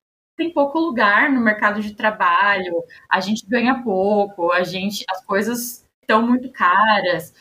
[0.52, 6.22] pouco lugar no mercado de trabalho, a gente ganha pouco, a gente, as coisas estão
[6.22, 7.34] muito caras.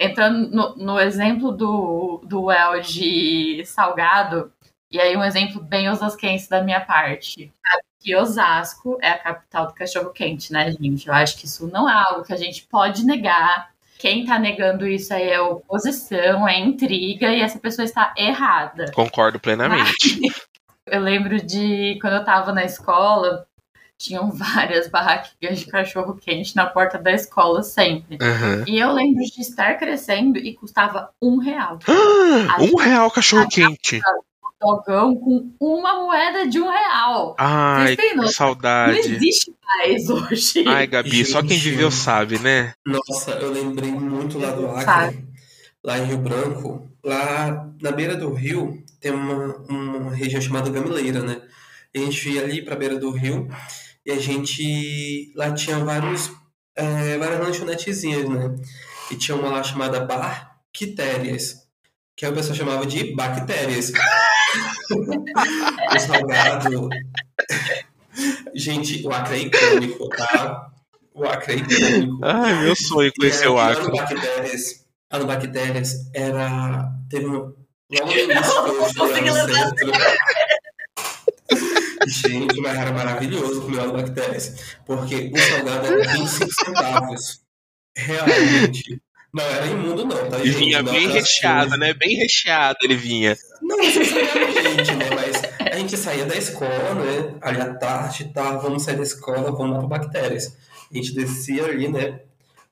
[0.00, 4.52] Entrando no, no exemplo do, do El de Salgado,
[4.90, 7.52] e aí um exemplo bem osasquense da minha parte.
[8.00, 11.08] Que Osasco é a capital do cachorro quente, né, gente?
[11.08, 13.70] Eu acho que isso não é algo que a gente pode negar.
[13.98, 18.92] Quem tá negando isso aí é oposição, é intriga e essa pessoa está errada.
[18.92, 20.20] Concordo plenamente.
[20.20, 20.47] Mas,
[20.90, 23.46] eu lembro de quando eu tava na escola,
[23.98, 28.16] tinham várias barraquinhas de cachorro quente na porta da escola sempre.
[28.20, 28.64] Uhum.
[28.66, 31.78] E eu lembro de estar crescendo e custava um real.
[32.72, 34.00] um real cachorro quente.
[34.60, 37.36] Dogão com uma moeda de um real.
[37.38, 38.92] Ai, que saudade.
[38.92, 40.64] Não existe mais hoje.
[40.66, 42.72] Ai, Gabi, Gente, só quem viveu sabe, né?
[42.84, 45.28] Nossa, eu lembrei muito lá do Acre, sabe.
[45.84, 46.90] lá em Rio Branco.
[47.04, 51.40] Lá na beira do rio tem uma, uma região chamada Gamileira, né?
[51.94, 53.48] E a gente ia ali para a beira do rio
[54.04, 56.30] e a gente lá tinha vários
[56.76, 58.54] é, várias lanchonetezinhas, né?
[59.10, 61.66] E tinha uma lá chamada Bar Quitérias,
[62.14, 63.92] que a pessoa chamava de bactérias.
[64.92, 66.88] o salgado.
[68.54, 70.70] Gente, o Acre é icônico, tá?
[71.14, 72.20] O Acre é icônico.
[72.22, 73.90] Ai, meu sonho conhecer o Acre.
[73.90, 76.92] Bactérias, a Bactérias era.
[77.08, 77.54] Teve uma,
[77.90, 78.52] Logo no início.
[82.06, 84.76] Gente, mas era maravilhoso comer óleo bactérias.
[84.86, 87.40] Porque o salgado era 25 centavos.
[87.96, 89.00] Realmente.
[89.32, 90.38] Não era imundo, não, tá?
[90.42, 91.92] E vinha bem recheado, né?
[91.92, 93.36] Bem recheado ele vinha.
[93.60, 95.10] Não necessariamente, né?
[95.14, 97.34] Mas a gente saía da escola, né?
[97.42, 98.56] Ali à tarde, tá?
[98.56, 100.56] Vamos sair da escola, vamos lá para bactérias.
[100.90, 102.20] A gente descia ali, né?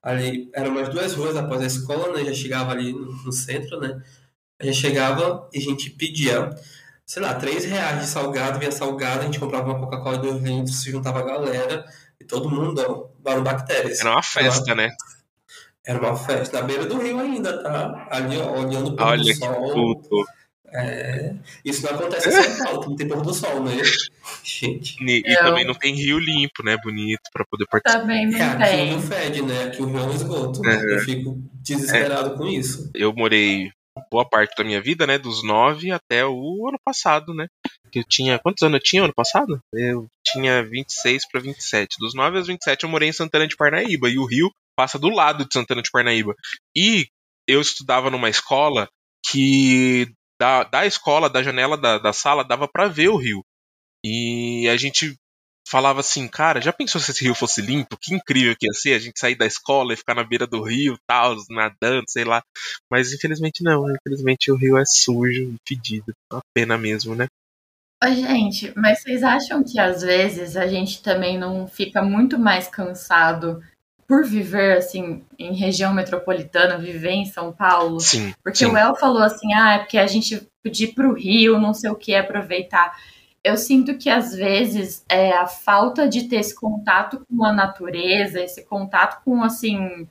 [0.02, 2.24] Ali, eram umas duas ruas após a escola, né?
[2.24, 4.00] Já chegava ali no, no centro, né?
[4.58, 6.50] A gente chegava e a gente pedia,
[7.04, 10.82] sei lá, 3 reais de salgado, vinha salgado, a gente comprava uma Coca-Cola 2 litros,
[10.82, 11.84] se juntava a galera
[12.20, 14.00] e todo mundo no Bactérias.
[14.00, 14.96] Era uma festa, era, né?
[15.86, 16.60] Era uma festa.
[16.60, 18.08] Na beira do rio ainda, tá?
[18.10, 19.72] Ali, ó, olhando o pôr do sol.
[19.72, 20.24] Puto.
[20.68, 21.32] É,
[21.64, 23.76] isso não acontece em São Paulo, não tem pôr do sol, né?
[24.42, 24.96] Gente.
[25.00, 26.76] E, e também não tem rio limpo, né?
[26.82, 28.00] Bonito, pra poder participar.
[28.00, 28.82] Também não é, tem.
[28.82, 29.64] Aqui não fede, né?
[29.64, 30.60] Aqui o rio é um esgoto.
[30.62, 30.82] Né?
[30.94, 32.36] Eu fico desesperado é.
[32.36, 32.90] com isso.
[32.94, 33.70] Eu morei
[34.10, 35.18] boa parte da minha vida, né?
[35.18, 37.46] Dos 9 até o ano passado, né?
[37.90, 38.38] Que eu tinha.
[38.38, 39.60] Quantos anos eu tinha ano passado?
[39.72, 41.96] Eu tinha 26 para 27.
[41.98, 44.08] Dos 9 aos 27 eu morei em Santana de Parnaíba.
[44.08, 46.34] E o Rio passa do lado de Santana de Parnaíba.
[46.76, 47.06] E
[47.46, 48.88] eu estudava numa escola
[49.24, 53.44] que da, da escola, da janela da, da sala, dava para ver o rio.
[54.04, 55.16] E a gente
[55.66, 57.98] falava assim, cara, já pensou se esse rio fosse limpo?
[58.00, 60.62] Que incrível que ia ser a gente sair da escola e ficar na beira do
[60.62, 62.42] rio, tal, nadando, sei lá.
[62.90, 66.12] Mas infelizmente não, infelizmente o rio é sujo fedido.
[66.32, 67.26] Uma pena mesmo, né?
[68.02, 72.68] Ô, gente, mas vocês acham que às vezes a gente também não fica muito mais
[72.68, 73.62] cansado
[74.06, 77.98] por viver assim em região metropolitana, viver em São Paulo?
[77.98, 78.32] Sim.
[78.44, 78.66] Porque sim.
[78.66, 81.90] o El falou assim: ah, é porque a gente podia ir pro Rio, não sei
[81.90, 82.94] o que, aproveitar
[83.46, 88.40] eu sinto que às vezes é, a falta de ter esse contato com a natureza,
[88.42, 90.08] esse contato com assim.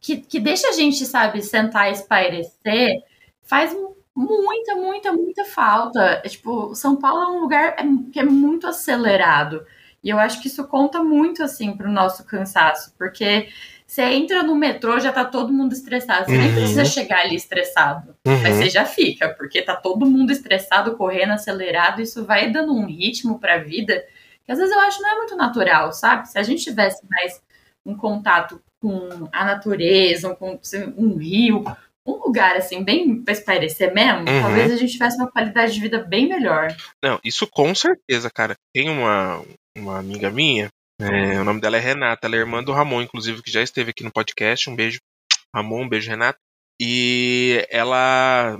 [0.00, 3.02] Que, que deixa a gente, sabe, sentar e espairecer,
[3.42, 3.76] faz
[4.16, 6.22] muita, muita, muita falta.
[6.24, 9.66] É, tipo, São Paulo é um lugar é, que é muito acelerado.
[10.02, 13.50] E eu acho que isso conta muito, assim, pro nosso cansaço, porque
[13.90, 16.26] você entra no metrô, já tá todo mundo estressado.
[16.26, 16.42] Você uhum.
[16.42, 18.14] nem precisa chegar ali estressado.
[18.24, 18.40] Uhum.
[18.40, 22.00] Mas você já fica, porque tá todo mundo estressado, correndo, acelerado.
[22.00, 24.04] Isso vai dando um ritmo pra vida
[24.44, 26.28] que às vezes eu acho não é muito natural, sabe?
[26.28, 27.42] Se a gente tivesse mais
[27.84, 30.56] um contato com a natureza, com
[30.96, 31.64] um rio,
[32.06, 34.40] um lugar assim, bem pra espairecer mesmo, uhum.
[34.40, 36.68] talvez a gente tivesse uma qualidade de vida bem melhor.
[37.02, 38.54] Não, isso com certeza, cara.
[38.72, 39.42] Tem uma,
[39.76, 40.68] uma amiga minha
[41.00, 43.90] é, o nome dela é Renata, ela é irmã do Ramon, inclusive, que já esteve
[43.90, 44.68] aqui no podcast.
[44.68, 45.00] Um beijo,
[45.54, 46.38] Ramon, um beijo, Renata.
[46.80, 48.56] E ela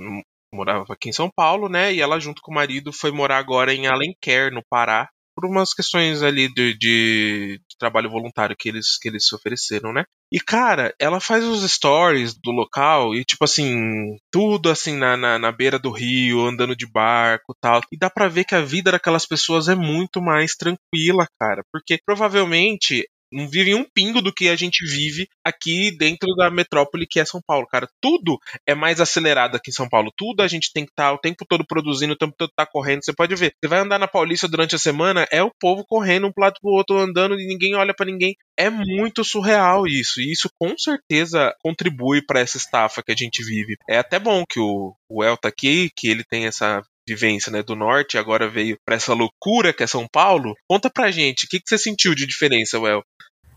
[0.53, 1.93] morava aqui em São Paulo, né?
[1.93, 5.09] E ela, junto com o marido, foi morar agora em Alenquer, no Pará,
[5.41, 9.91] por umas questões ali de, de, de, trabalho voluntário que eles, que eles se ofereceram,
[9.91, 10.03] né?
[10.31, 15.37] E, cara, ela faz os stories do local e, tipo assim, tudo assim na, na,
[15.37, 17.81] na beira do rio, andando de barco tal.
[17.91, 21.63] E dá pra ver que a vida daquelas pessoas é muito mais tranquila, cara.
[21.73, 27.07] Porque provavelmente não vivem um pingo do que a gente vive aqui dentro da metrópole
[27.07, 27.87] que é São Paulo, cara.
[28.01, 30.11] Tudo é mais acelerado aqui em São Paulo.
[30.15, 32.65] Tudo a gente tem que estar tá, o tempo todo produzindo, o tempo todo tá
[32.65, 33.03] correndo.
[33.03, 33.53] Você pode ver.
[33.61, 36.71] Você vai andar na Paulista durante a semana, é o povo correndo um lado pro
[36.71, 38.35] outro, andando e ninguém olha para ninguém.
[38.57, 40.19] É muito surreal isso.
[40.19, 43.75] E isso com certeza contribui para essa estafa que a gente vive.
[43.89, 46.81] É até bom que o, o El tá aqui, que ele tem essa
[47.13, 50.53] vivência né, do norte, agora veio para essa loucura que é São Paulo.
[50.69, 53.03] Conta pra gente, o que, que você sentiu de diferença, Well?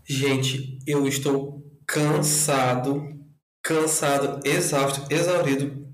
[0.07, 3.03] Gente, eu estou cansado,
[3.63, 5.87] cansado, exausto, exaurido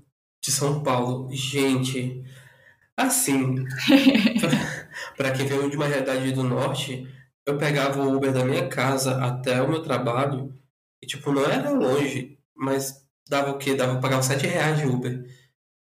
[0.44, 1.28] de São Paulo.
[1.32, 2.22] Gente,
[2.96, 3.54] assim,
[5.16, 7.06] para quem veio de uma realidade do norte,
[7.46, 10.52] eu pegava o Uber da minha casa até o meu trabalho
[11.02, 13.74] e, tipo, não era longe, mas dava o quê?
[13.74, 15.24] Dava, pagava 7 reais de Uber.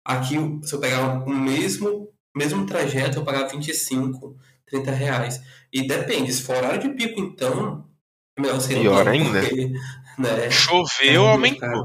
[0.04, 4.36] Aqui, se eu pegava o mesmo, mesmo trajeto, eu pagava 25,
[4.66, 5.40] 30 reais.
[5.72, 7.84] E depende, se for horário de pico, então,
[8.38, 9.40] meu, Pior ainda.
[9.40, 9.72] Porque,
[10.18, 11.84] né, Choveu, é aumentou.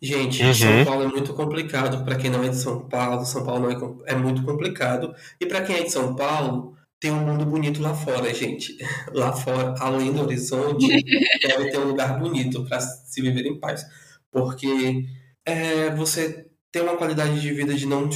[0.00, 0.52] Gente, uhum.
[0.52, 3.24] São Paulo é muito complicado para quem não é de São Paulo.
[3.24, 5.14] São Paulo é, é muito complicado.
[5.40, 8.76] E para quem é de São Paulo, tem um mundo bonito lá fora, gente.
[9.14, 10.86] Lá fora, além do horizonte,
[11.40, 13.84] deve ter um lugar bonito para se viver em paz.
[14.30, 15.04] Porque
[15.44, 18.08] é, você tem uma qualidade de vida de não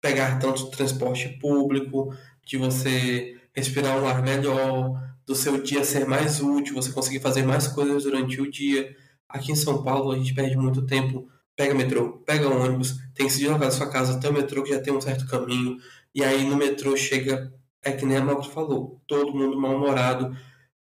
[0.00, 6.40] pegar tanto transporte público, de você respirar um ar melhor, do seu dia ser mais
[6.40, 8.96] útil, você conseguir fazer mais coisas durante o dia.
[9.28, 13.32] Aqui em São Paulo a gente perde muito tempo, pega metrô, pega ônibus, tem que
[13.32, 15.76] se deslocar da sua casa até o metrô que já tem um certo caminho,
[16.14, 20.34] e aí no metrô chega, é que nem a Malta falou, todo mundo mal-humorado.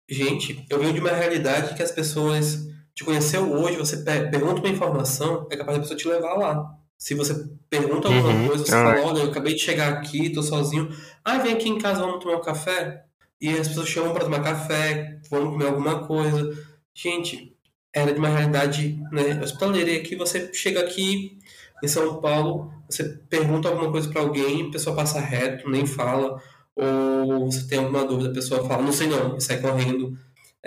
[0.08, 4.70] Gente, eu venho de uma realidade que as pessoas te conheceu hoje, você pergunta uma
[4.70, 6.85] informação, é capaz da pessoa te levar lá.
[6.98, 10.42] Se você pergunta alguma uhum, coisa, você fala, olha, eu acabei de chegar aqui, tô
[10.42, 10.90] sozinho.
[11.24, 13.06] Ah, vem aqui em casa, vamos tomar um café?
[13.40, 16.58] E as pessoas chamam para tomar café, vão comer alguma coisa.
[16.94, 17.56] Gente,
[17.94, 19.92] era de uma realidade né, hospitaleira.
[19.92, 21.38] E aqui você chega aqui
[21.84, 26.42] em São Paulo, você pergunta alguma coisa para alguém, a pessoa passa reto, nem fala.
[26.76, 30.18] Ou você tem alguma dúvida, a pessoa fala, não sei não, e sai correndo.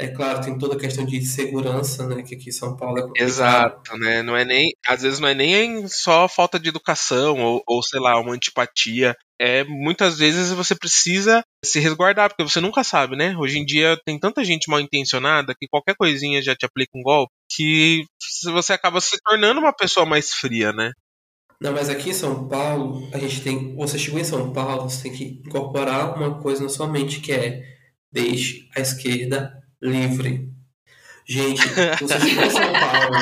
[0.00, 2.22] É claro, tem toda a questão de segurança, né?
[2.22, 3.28] Que aqui em São Paulo é complicado.
[3.28, 4.22] Exato, né?
[4.22, 4.70] Não é nem.
[4.86, 9.16] Às vezes não é nem só falta de educação ou, ou sei lá, uma antipatia.
[9.40, 13.36] É muitas vezes você precisa se resguardar, porque você nunca sabe, né?
[13.36, 17.02] Hoje em dia tem tanta gente mal intencionada que qualquer coisinha já te aplica um
[17.02, 18.04] golpe que
[18.44, 20.92] você acaba se tornando uma pessoa mais fria, né?
[21.60, 23.74] Não, mas aqui em São Paulo, a gente tem.
[23.74, 27.32] Você chegou em São Paulo, você tem que incorporar uma coisa na sua mente que
[27.32, 27.64] é
[28.12, 30.48] deixe a esquerda livre.
[31.26, 31.60] Gente,
[32.00, 33.16] você chegou em São Paulo,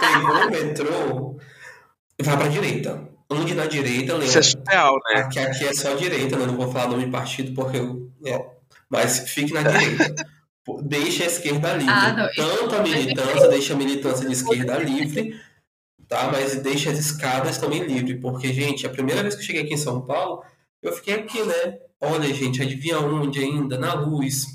[0.00, 1.38] pegou o metrô,
[2.20, 3.08] vai pra direita.
[3.30, 4.26] ande na direita, lembra?
[4.26, 5.20] Isso é surreal, né?
[5.20, 6.46] Aqui, aqui é só direita, né?
[6.46, 8.10] Não vou falar nome de partido porque eu.
[8.26, 8.44] É.
[8.90, 10.14] Mas fique na direita.
[10.82, 11.88] Deixa a esquerda livre.
[11.92, 15.40] Ah, Tanto a militância, deixa a militância de esquerda livre,
[16.08, 16.30] tá?
[16.30, 18.18] Mas deixa as escadas também livre.
[18.20, 20.42] Porque, gente, a primeira vez que eu cheguei aqui em São Paulo,
[20.82, 21.78] eu fiquei aqui, né?
[22.00, 23.78] Olha, gente, adivinha onde ainda?
[23.78, 24.46] Na luz.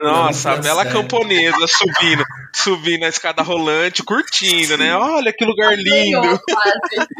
[0.00, 1.00] Nossa, a bela sério.
[1.00, 4.94] camponesa subindo, subindo a escada rolante, curtindo, né?
[4.96, 6.20] Olha que lugar lindo.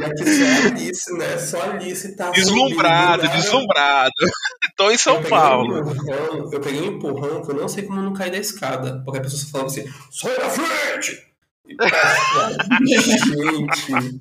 [0.02, 1.38] Aqui só Alice, né?
[1.38, 4.12] Só Alice tá Deslumbrado, subindo, deslumbrado.
[4.76, 5.74] Tô em São eu peguei Paulo.
[5.76, 9.02] Um empurrão, eu peguei um empurrão que eu não sei como não caí da escada.
[9.04, 11.34] Porque a pessoa só falava assim, sai da frente!
[11.66, 11.74] E,
[12.86, 14.20] gente.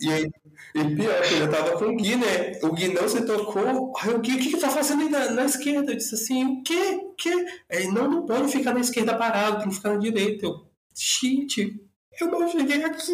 [0.00, 0.30] E,
[0.74, 2.58] e pior, que eu tava com o Gui, né?
[2.62, 3.92] O Gui não se tocou.
[4.00, 5.92] Aí o Gui, o que que tá fazendo aí na, na esquerda?
[5.92, 7.00] Eu disse assim, o quê?
[7.02, 7.46] O quê?
[7.70, 10.46] Aí, não, não pode ficar na esquerda parado, tem que ficar na direita.
[10.46, 11.80] Eu, gente,
[12.20, 13.12] eu não cheguei aqui.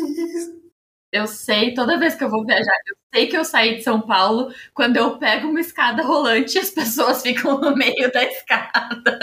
[1.13, 4.03] Eu sei, toda vez que eu vou viajar, eu sei que eu saí de São
[4.03, 9.19] Paulo, quando eu pego uma escada rolante, as pessoas ficam no meio da escada.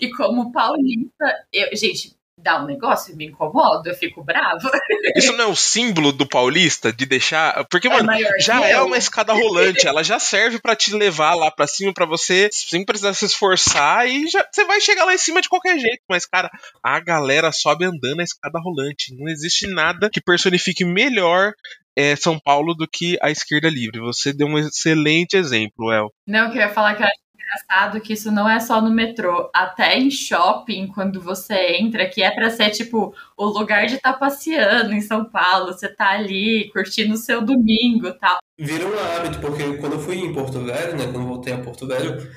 [0.00, 4.70] E como paulista, eu, gente, dá um negócio, me incomoda, eu fico brava.
[5.16, 7.66] Isso não é o símbolo do paulista de deixar.
[7.70, 8.08] Porque, É mano,
[8.40, 12.06] já é uma escada rolante, ela já serve pra te levar lá pra cima pra
[12.06, 15.78] você sem precisar se esforçar e já você vai chegar lá em cima de qualquer
[15.78, 16.00] jeito.
[16.08, 16.50] Mas cara,
[16.82, 19.14] a galera sobe andando a escada rolante.
[19.16, 21.52] Não existe nada que personifique melhor
[21.96, 24.00] é, São Paulo do que a esquerda livre.
[24.00, 26.08] Você deu um excelente exemplo, El.
[26.26, 29.50] Não, eu ia falar que eu acho engraçado que isso não é só no metrô,
[29.54, 34.12] até em shopping, quando você entra, que é pra ser tipo o lugar de estar
[34.14, 38.38] passeando em São Paulo, você tá ali curtindo o seu domingo tal.
[38.58, 41.04] Vira um hábito, porque quando eu fui em Porto Velho, né?
[41.10, 42.30] Quando voltei a Porto Velho,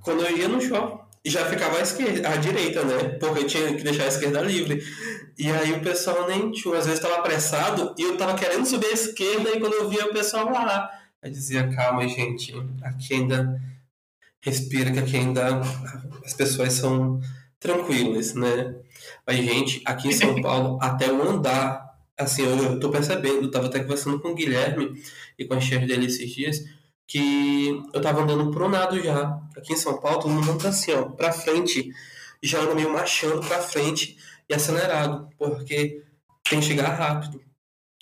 [0.00, 3.10] quando eu ia no shopping, já ficava à esquerda, à direita, né?
[3.20, 4.82] Porque tinha que deixar a esquerda livre.
[5.38, 8.86] E aí o pessoal nem tinha, às vezes estava apressado e eu tava querendo subir
[8.86, 10.90] a esquerda e quando eu via o pessoal lá,
[11.22, 13.58] eu dizia, calma, gente, aqui ainda
[14.44, 15.62] respira, que aqui ainda
[16.22, 17.18] as pessoas são
[17.58, 18.76] tranquilas, né?
[19.26, 23.66] Mas, gente, aqui em São Paulo, até o andar, assim, eu, tô percebendo, eu tava
[23.66, 25.02] até conversando com o Guilherme
[25.38, 26.62] e com a chefe dele esses dias,
[27.06, 29.40] que eu tava andando pronado já.
[29.56, 31.90] Aqui em São Paulo, todo mundo anda assim, ó, pra frente,
[32.42, 36.02] já anda meio marchando pra frente e acelerado, porque
[36.48, 37.40] tem que chegar rápido.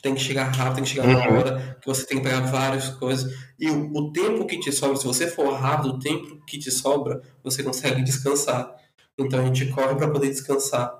[0.03, 1.39] Tem que chegar rápido, tem que chegar na Uhum.
[1.39, 3.33] hora, que você tem que pegar várias coisas.
[3.59, 6.71] E o, o tempo que te sobra, se você for rápido, o tempo que te
[6.73, 8.75] sobra, você consegue descansar.
[9.17, 10.93] Então a gente corre pra poder descansar.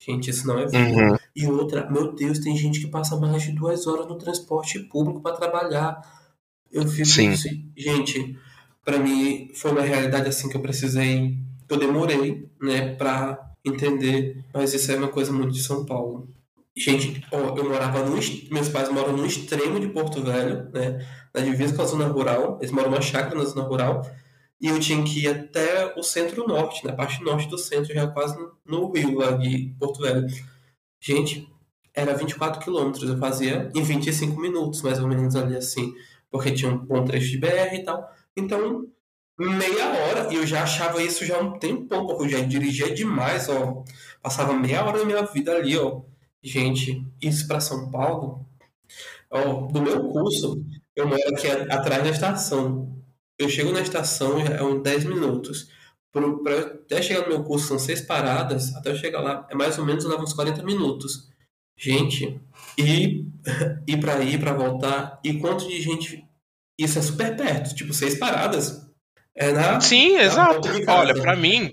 [0.00, 0.78] Gente, isso não é vida.
[0.78, 1.16] Uhum.
[1.36, 5.20] E outra, meu Deus, tem gente que passa mais de duas horas no transporte público
[5.20, 6.00] para trabalhar.
[6.72, 7.28] Eu fico Sim.
[7.28, 8.36] assim, gente,
[8.84, 11.36] para mim foi uma realidade assim que eu precisei,
[11.68, 14.42] eu demorei, né, para entender.
[14.54, 16.28] Mas isso é uma coisa muito de São Paulo.
[16.76, 18.18] Gente, eu morava no,
[18.50, 22.58] meus pais moram no extremo de Porto Velho, né, na divisa com a zona rural.
[22.60, 24.02] Eles moram numa chácara na zona rural.
[24.60, 28.36] E eu tinha que ir até o centro-norte, na parte norte do centro, já quase
[28.64, 30.26] no rio lá de Porto Velho.
[31.00, 31.48] Gente,
[31.94, 35.92] era 24 quilômetros, eu fazia em 25 minutos, mais ou menos ali assim,
[36.30, 38.08] porque tinha um bom trecho de BR e tal.
[38.36, 38.86] Então,
[39.38, 42.94] meia hora, e eu já achava isso já há um tempão, porque eu já dirigia
[42.94, 43.84] demais, ó.
[44.22, 46.02] Passava meia hora da minha vida ali, ó.
[46.42, 48.44] Gente, isso para São Paulo,
[49.30, 50.64] ó, do meu curso,
[50.96, 53.00] eu moro aqui atrás da estação.
[53.38, 55.68] Eu chego na estação, já é uns 10 minutos.
[56.14, 59.78] Eu até chegar no meu curso, são seis paradas, até eu chegar lá, é mais
[59.78, 61.30] ou menos leva uns 40 minutos.
[61.78, 62.40] Gente,
[62.76, 63.26] e
[63.86, 66.24] ir pra ir, pra voltar, e quanto de gente.
[66.78, 68.86] Isso é super perto, tipo, seis paradas.
[69.34, 69.80] É na.
[69.80, 70.68] Sim, na exato.
[70.88, 71.72] Olha, pra mim,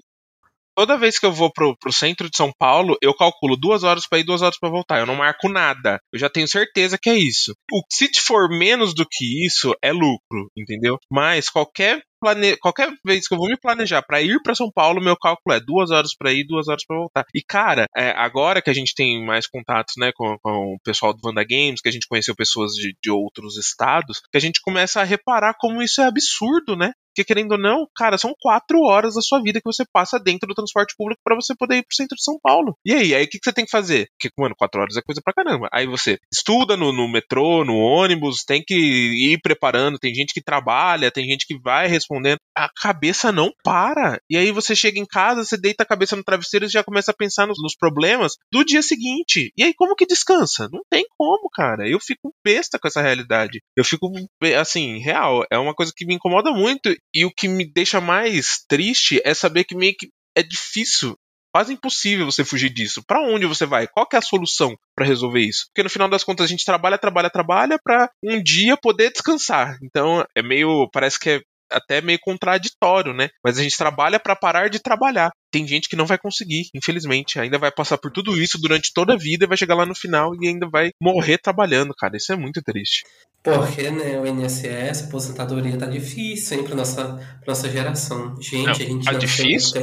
[0.80, 4.08] toda vez que eu vou pro, pro centro de São Paulo, eu calculo duas horas
[4.08, 5.00] pra ir, duas horas pra voltar.
[5.00, 6.00] Eu não marco nada.
[6.14, 7.54] Eu já tenho certeza que é isso.
[7.70, 10.98] O, se for menos do que isso, é lucro, entendeu?
[11.12, 12.56] Mas qualquer plane...
[12.56, 15.60] qualquer vez que eu vou me planejar pra ir pra São Paulo, meu cálculo é
[15.60, 17.26] duas horas pra ir, duas horas pra voltar.
[17.36, 21.14] E cara, é, agora que a gente tem mais contatos, né, com, com o pessoal
[21.14, 24.62] do Vanda Games, que a gente conheceu pessoas de, de outros estados, que a gente
[24.62, 26.94] começa a reparar como isso é absurdo, né?
[27.20, 30.48] Porque querendo ou não, cara, são quatro horas da sua vida que você passa dentro
[30.48, 32.78] do transporte público pra você poder ir pro centro de São Paulo.
[32.86, 34.08] E aí, aí o que, que você tem que fazer?
[34.18, 35.68] Porque, mano, quatro horas é coisa pra caramba.
[35.74, 40.42] Aí você estuda no, no metrô, no ônibus, tem que ir preparando, tem gente que
[40.42, 42.38] trabalha, tem gente que vai respondendo.
[42.58, 44.18] A cabeça não para.
[44.30, 47.12] E aí você chega em casa, você deita a cabeça no travesseiro e já começa
[47.12, 49.52] a pensar nos, nos problemas do dia seguinte.
[49.58, 50.70] E aí, como que descansa?
[50.72, 51.86] Não tem como, cara.
[51.86, 53.60] Eu fico besta com essa realidade.
[53.76, 54.10] Eu fico,
[54.58, 55.44] assim, real.
[55.52, 56.96] É uma coisa que me incomoda muito.
[57.14, 61.16] E o que me deixa mais triste é saber que meio que é difícil
[61.52, 63.04] quase impossível você fugir disso.
[63.06, 63.88] Para onde você vai?
[63.88, 65.66] Qual é a solução para resolver isso?
[65.68, 69.78] Porque no final das contas a gente trabalha, trabalha, trabalha para um dia poder descansar.
[69.84, 71.42] Então é meio, parece que é
[71.72, 73.30] até meio contraditório, né?
[73.44, 75.32] Mas a gente trabalha para parar de trabalhar.
[75.52, 77.40] Tem gente que não vai conseguir, infelizmente.
[77.40, 79.96] Ainda vai passar por tudo isso durante toda a vida e vai chegar lá no
[79.96, 82.18] final e ainda vai morrer trabalhando, cara.
[82.18, 83.04] Isso é muito triste.
[83.42, 88.36] Porque, né, o INSS, a aposentadoria tá difícil, hein, pra nossa, pra nossa geração.
[88.42, 89.82] Gente, não, a gente tá difícil.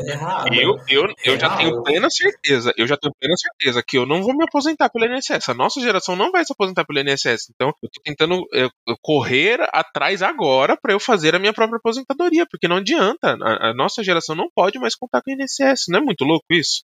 [0.53, 4.23] Eu, eu, eu já tenho plena certeza, eu já tenho plena certeza que eu não
[4.23, 5.49] vou me aposentar pelo INSS.
[5.49, 7.51] A nossa geração não vai se aposentar pelo INSS.
[7.55, 11.79] Então, eu tô tentando eu, eu correr atrás agora para eu fazer a minha própria
[11.79, 13.39] aposentadoria, porque não adianta.
[13.43, 15.87] A, a nossa geração não pode mais contar com o INSS.
[15.89, 16.83] Não é muito louco isso?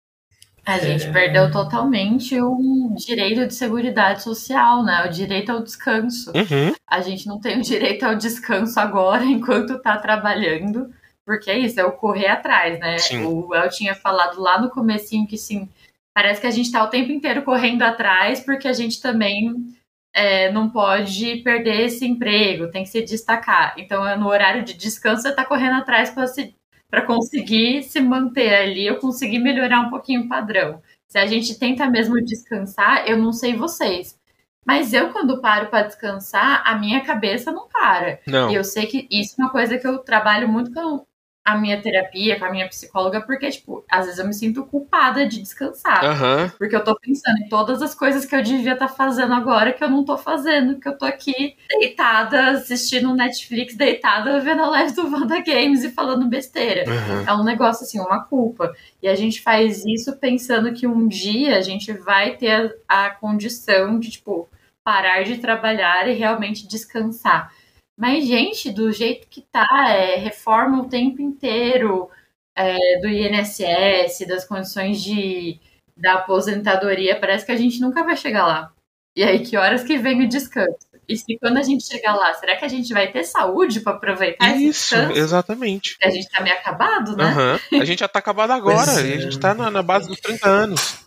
[0.65, 1.13] A gente é...
[1.13, 5.05] perdeu totalmente o direito de seguridade social, né?
[5.05, 6.31] O direito ao descanso.
[6.31, 6.73] Uhum.
[6.89, 10.93] A gente não tem o direito ao descanso agora enquanto tá trabalhando,
[11.27, 12.99] porque é isso, é o correr atrás, né?
[12.99, 13.25] Sim.
[13.25, 15.69] O El tinha falado lá no comecinho que sim,
[16.15, 19.53] parece que a gente tá o tempo inteiro correndo atrás, porque a gente também
[20.15, 23.75] é, não pode perder esse emprego, tem que se destacar.
[23.79, 26.55] Então, no horário de descanso, você tá correndo atrás para se
[26.93, 30.83] para conseguir se manter ali, eu conseguir melhorar um pouquinho o padrão.
[31.09, 34.21] Se a gente tenta mesmo descansar, eu não sei vocês,
[34.63, 38.21] mas eu, quando paro para descansar, a minha cabeça não para.
[38.27, 38.51] Não.
[38.51, 41.07] E eu sei que isso é uma coisa que eu trabalho muito com
[41.45, 45.27] a minha terapia, com a minha psicóloga, porque, tipo, às vezes eu me sinto culpada
[45.27, 46.05] de descansar.
[46.05, 46.49] Uhum.
[46.57, 49.73] Porque eu tô pensando em todas as coisas que eu devia estar tá fazendo agora
[49.73, 54.71] que eu não tô fazendo, que eu tô aqui deitada, assistindo Netflix, deitada, vendo a
[54.71, 56.85] live do Wanda Games e falando besteira.
[56.89, 57.25] Uhum.
[57.27, 58.73] É um negócio, assim, uma culpa.
[59.03, 63.11] E a gente faz isso pensando que um dia a gente vai ter a, a
[63.11, 64.49] condição de, tipo,
[64.85, 67.53] parar de trabalhar e realmente descansar.
[68.03, 72.11] Mas, gente, do jeito que tá, é, reforma o tempo inteiro
[72.53, 75.61] é, do INSS, das condições de,
[75.97, 78.73] da aposentadoria, parece que a gente nunca vai chegar lá.
[79.15, 80.85] E aí, que horas que vem o descanso?
[81.09, 83.93] E se quando a gente chegar lá, será que a gente vai ter saúde para
[83.93, 85.97] aproveitar Isso, esse exatamente.
[86.03, 87.61] A gente tá meio acabado, né?
[87.71, 87.81] Uhum.
[87.81, 89.11] A gente já tá acabado agora, é.
[89.11, 90.99] e a gente tá na, na, base dos 30 anos.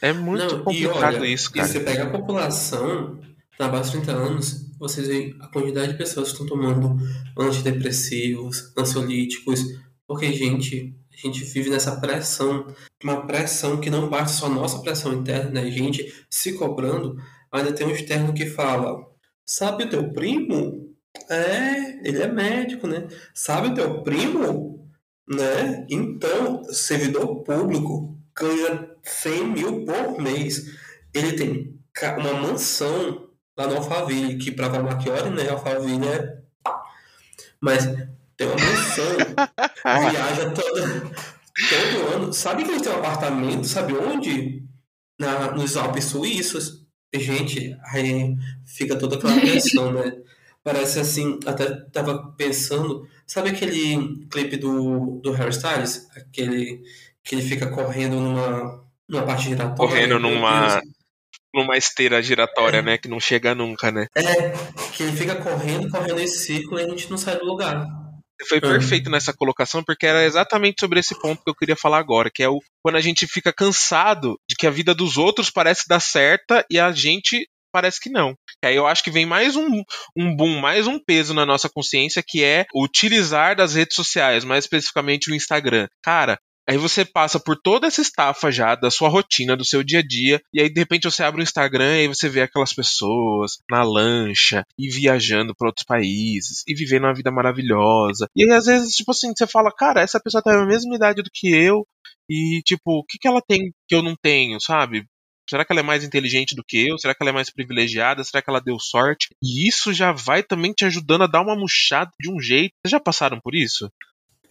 [0.00, 1.66] É muito Não, complicado olha, isso, cara.
[1.66, 3.18] E você pega a população
[3.58, 6.96] na base dos 30 anos, vocês veem a quantidade de pessoas que estão tomando
[7.38, 9.64] antidepressivos, ansiolíticos,
[10.06, 12.66] porque, gente, a gente vive nessa pressão,
[13.02, 15.62] uma pressão que não basta só nossa pressão interna, né?
[15.62, 17.16] A gente se cobrando,
[17.50, 18.94] ainda tem um externo que fala:
[19.46, 20.94] sabe o teu primo?
[21.30, 23.08] É, ele é médico, né?
[23.32, 24.86] Sabe o teu primo?
[25.26, 25.86] Né?
[25.88, 30.66] Então, servidor público ganha 100 mil por mês.
[31.14, 31.80] Ele tem
[32.18, 33.23] uma mansão
[33.56, 36.42] lá no Alphaville, que pra Valmachiori, né, Alphaville é...
[37.60, 37.86] Mas
[38.36, 39.16] tem uma mansão,
[40.10, 41.10] viaja todo,
[41.68, 42.32] todo ano.
[42.32, 44.62] Sabe que eles têm um apartamento, sabe onde?
[45.18, 46.84] Na, nos Alpes Suíços.
[47.14, 48.36] Gente, aí
[48.66, 50.20] fica toda aquela pressão, né?
[50.64, 56.08] Parece assim, até tava pensando, sabe aquele clipe do, do Harry Styles?
[56.16, 56.82] Aquele
[57.22, 59.76] que ele fica correndo numa, numa parte giratória.
[59.76, 60.80] Correndo numa,
[61.54, 62.82] numa esteira giratória, é.
[62.82, 62.98] né?
[62.98, 64.06] Que não chega nunca, né?
[64.16, 64.52] É,
[64.92, 67.86] que ele fica correndo, correndo esse ciclo e a gente não sai do lugar.
[68.48, 72.30] Foi perfeito nessa colocação, porque era exatamente sobre esse ponto que eu queria falar agora,
[72.32, 75.84] que é o quando a gente fica cansado de que a vida dos outros parece
[75.88, 78.36] dar certa e a gente parece que não.
[78.62, 79.82] E aí eu acho que vem mais um,
[80.16, 84.64] um boom, mais um peso na nossa consciência, que é utilizar das redes sociais, mais
[84.64, 85.88] especificamente o Instagram.
[86.02, 86.38] Cara,
[86.68, 90.02] Aí você passa por toda essa estafa já da sua rotina, do seu dia a
[90.02, 93.82] dia, e aí de repente você abre o Instagram e você vê aquelas pessoas na
[93.82, 98.26] lancha e viajando para outros países e vivendo uma vida maravilhosa.
[98.34, 101.22] E aí às vezes, tipo assim, você fala, cara, essa pessoa tem a mesma idade
[101.22, 101.86] do que eu
[102.30, 105.04] e tipo, o que que ela tem que eu não tenho, sabe?
[105.48, 106.98] Será que ela é mais inteligente do que eu?
[106.98, 108.24] Será que ela é mais privilegiada?
[108.24, 109.28] Será que ela deu sorte?
[109.42, 112.72] E isso já vai também te ajudando a dar uma murchada de um jeito.
[112.82, 113.90] Vocês já passaram por isso?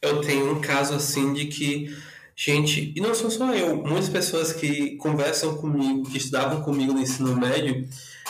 [0.03, 1.97] Eu tenho um caso assim de que,
[2.35, 6.99] gente, e não sou só eu, muitas pessoas que conversam comigo, que estudavam comigo no
[6.99, 7.87] ensino médio,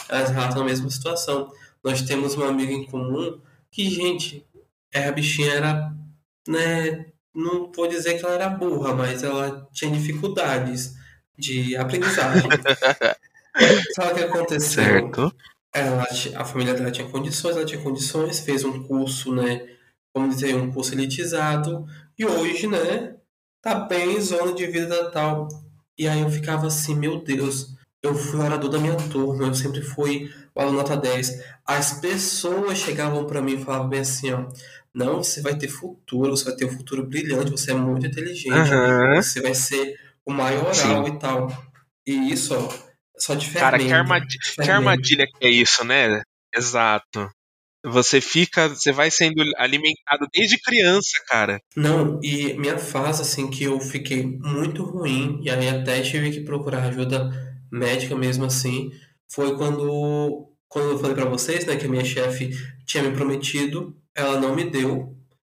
[0.08, 1.52] elas relatam a mesma situação.
[1.84, 4.46] Nós temos uma amiga em comum que, gente,
[4.94, 5.94] a bichinha era,
[6.48, 10.94] né, não vou dizer que ela era burra, mas ela tinha dificuldades
[11.36, 12.48] de aprendizagem.
[13.96, 14.84] Sabe o que aconteceu?
[14.84, 15.36] Certo.
[15.74, 16.06] Ela,
[16.36, 19.68] a família dela tinha condições, ela tinha condições, fez um curso, né,
[20.14, 21.86] vamos dizer, um curso elitizado,
[22.18, 23.16] e hoje, né,
[23.62, 25.48] tá bem zona de vida tal.
[25.98, 29.82] E aí eu ficava assim, meu Deus, eu fui orador da minha turma, eu sempre
[29.82, 31.42] fui o aluno nota 10.
[31.66, 34.46] As pessoas chegavam para mim e falavam bem assim, ó,
[34.94, 38.72] não, você vai ter futuro, você vai ter um futuro brilhante, você é muito inteligente,
[38.72, 39.16] uhum.
[39.16, 41.06] você vai ser o maioral Sim.
[41.06, 41.48] e tal.
[42.06, 42.70] E isso, ó,
[43.18, 46.22] só de Cara, que armadilha, que armadilha que é isso, né?
[46.54, 47.32] Exato.
[47.86, 51.60] Você fica, você vai sendo alimentado desde criança, cara.
[51.76, 56.42] Não, e minha fase, assim, que eu fiquei muito ruim, e aí até tive que
[56.42, 57.30] procurar ajuda
[57.72, 58.92] médica mesmo assim,
[59.30, 62.52] foi quando, quando eu falei para vocês, né, que a minha chefe
[62.86, 65.18] tinha me prometido, ela não me deu,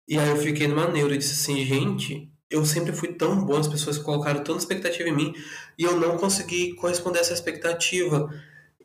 [0.08, 3.56] e aí eu fiquei numa neura e disse assim, gente, eu sempre fui tão bom,
[3.56, 5.34] as pessoas colocaram tanta expectativa em mim,
[5.78, 8.30] e eu não consegui corresponder a essa expectativa.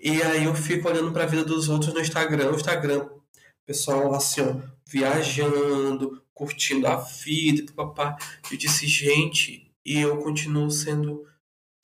[0.01, 3.05] E aí eu fico olhando para a vida dos outros no Instagram, o Instagram
[3.69, 8.17] pessoal assim, ó, viajando, curtindo a vida, papá.
[8.51, 11.23] Eu disse, gente, e eu continuo sendo,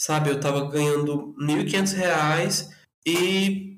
[0.01, 2.71] sabe, eu tava ganhando R$ 1.500
[3.05, 3.77] e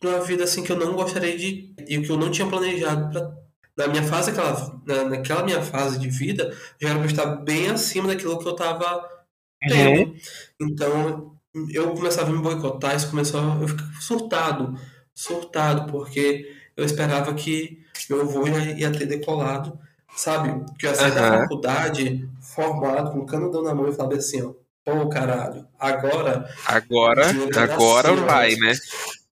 [0.00, 3.36] numa vida assim que eu não gostaria de e que eu não tinha planejado para
[3.76, 7.68] na minha fase aquela na, naquela minha fase de vida já era para estar bem
[7.68, 9.08] acima daquilo que eu tava
[9.66, 10.10] tendo.
[10.10, 10.16] Uhum.
[10.60, 11.36] Então
[11.72, 14.78] eu começava a me boicotar, isso começou eu ficar surtado,
[15.12, 19.76] surtado porque eu esperava que meu avô já ia ter decolado,
[20.16, 20.64] sabe?
[20.78, 21.14] Que eu ia sair uhum.
[21.16, 24.52] da faculdade formado, com o canudão na mão e falava assim, ó,
[24.84, 26.48] pô, caralho, agora...
[26.64, 27.26] Agora,
[27.56, 28.70] agora vai, né?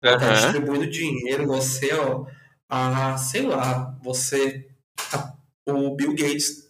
[0.02, 0.18] Uhum.
[0.18, 2.24] Tá distribuindo dinheiro, você, ó,
[2.66, 4.66] a, sei lá, você,
[5.12, 5.34] a,
[5.66, 6.64] o Bill Gates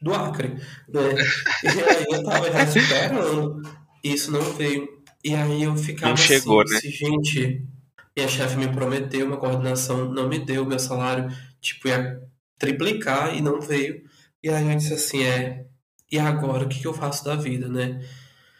[0.00, 0.50] do Acre,
[0.88, 1.00] né?
[1.64, 3.62] E aí eu tava já esperando,
[4.02, 4.88] isso não veio.
[5.24, 6.80] E aí eu ficava não chegou, assim, né?
[6.80, 7.66] gente
[8.16, 11.28] minha chefe me prometeu uma coordenação, não me deu, meu salário,
[11.60, 12.20] tipo, ia
[12.58, 14.02] triplicar e não veio.
[14.42, 15.66] E aí eu disse assim, é,
[16.10, 18.04] e agora, o que, que eu faço da vida, né?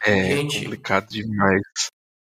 [0.03, 1.61] É Gente, complicado demais.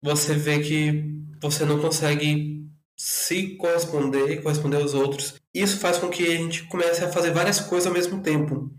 [0.02, 1.04] Você vê que
[1.40, 5.34] você não consegue se corresponder e corresponder aos outros.
[5.52, 8.70] Isso faz com que a gente comece a fazer várias coisas ao mesmo tempo.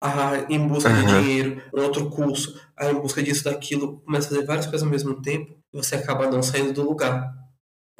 [0.00, 1.06] Ah, em busca uhum.
[1.06, 4.82] de dinheiro, um outro curso, ah, em busca disso, daquilo, começa a fazer várias coisas
[4.82, 7.39] ao mesmo tempo e você acaba não saindo do lugar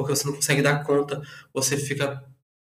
[0.01, 1.21] porque você não consegue dar conta,
[1.53, 2.23] você fica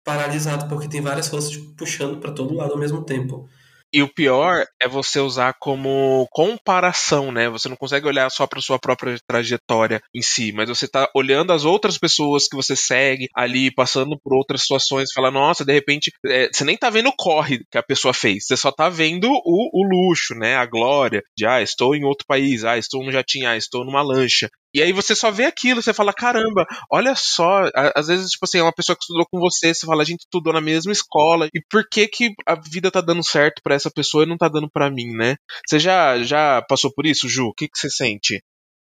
[0.04, 3.48] paralisado porque tem várias forças puxando para todo lado ao mesmo tempo.
[3.92, 7.48] E o pior é você usar como comparação, né?
[7.48, 11.52] Você não consegue olhar só para sua própria trajetória em si, mas você tá olhando
[11.52, 16.12] as outras pessoas que você segue ali, passando por outras situações, fala, nossa, de repente,
[16.24, 19.28] é, você nem tá vendo o corre que a pessoa fez, você só tá vendo
[19.28, 20.54] o, o luxo, né?
[20.54, 24.02] A glória de, ah, estou em outro país, ah, estou no jatinho, ah, estou numa
[24.02, 24.48] lancha.
[24.74, 27.62] E aí você só vê aquilo, você fala, caramba, olha só,
[27.94, 30.20] às vezes, tipo assim, é uma pessoa que estudou com você, você fala, a gente
[30.20, 33.90] estudou na mesma escola, e por que que a vida tá dando certo para essa
[33.90, 35.36] pessoa e não tá dando para mim, né?
[35.66, 37.48] Você já, já passou por isso, Ju?
[37.48, 38.42] O que, que você sente?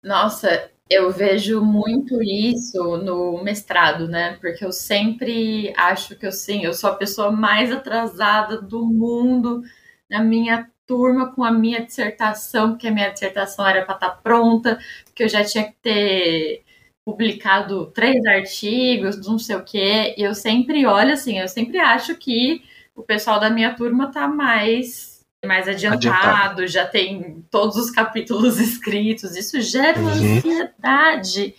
[0.04, 4.38] Nossa, eu vejo muito isso no mestrado, né?
[4.42, 9.62] Porque eu sempre acho que eu sim, eu sou a pessoa mais atrasada do mundo
[10.10, 14.16] na minha turma com a minha dissertação, porque a minha dissertação era para estar tá
[14.22, 16.64] pronta, porque eu já tinha que ter
[17.06, 20.14] publicado três artigos, não sei o quê.
[20.18, 22.62] E eu sempre olho assim, eu sempre acho que
[22.94, 25.10] o pessoal da minha turma está mais
[25.44, 29.38] mais adiantado, adiantado, já tem todos os capítulos escritos.
[29.38, 30.38] Isso gera uma uhum.
[30.38, 31.56] ansiedade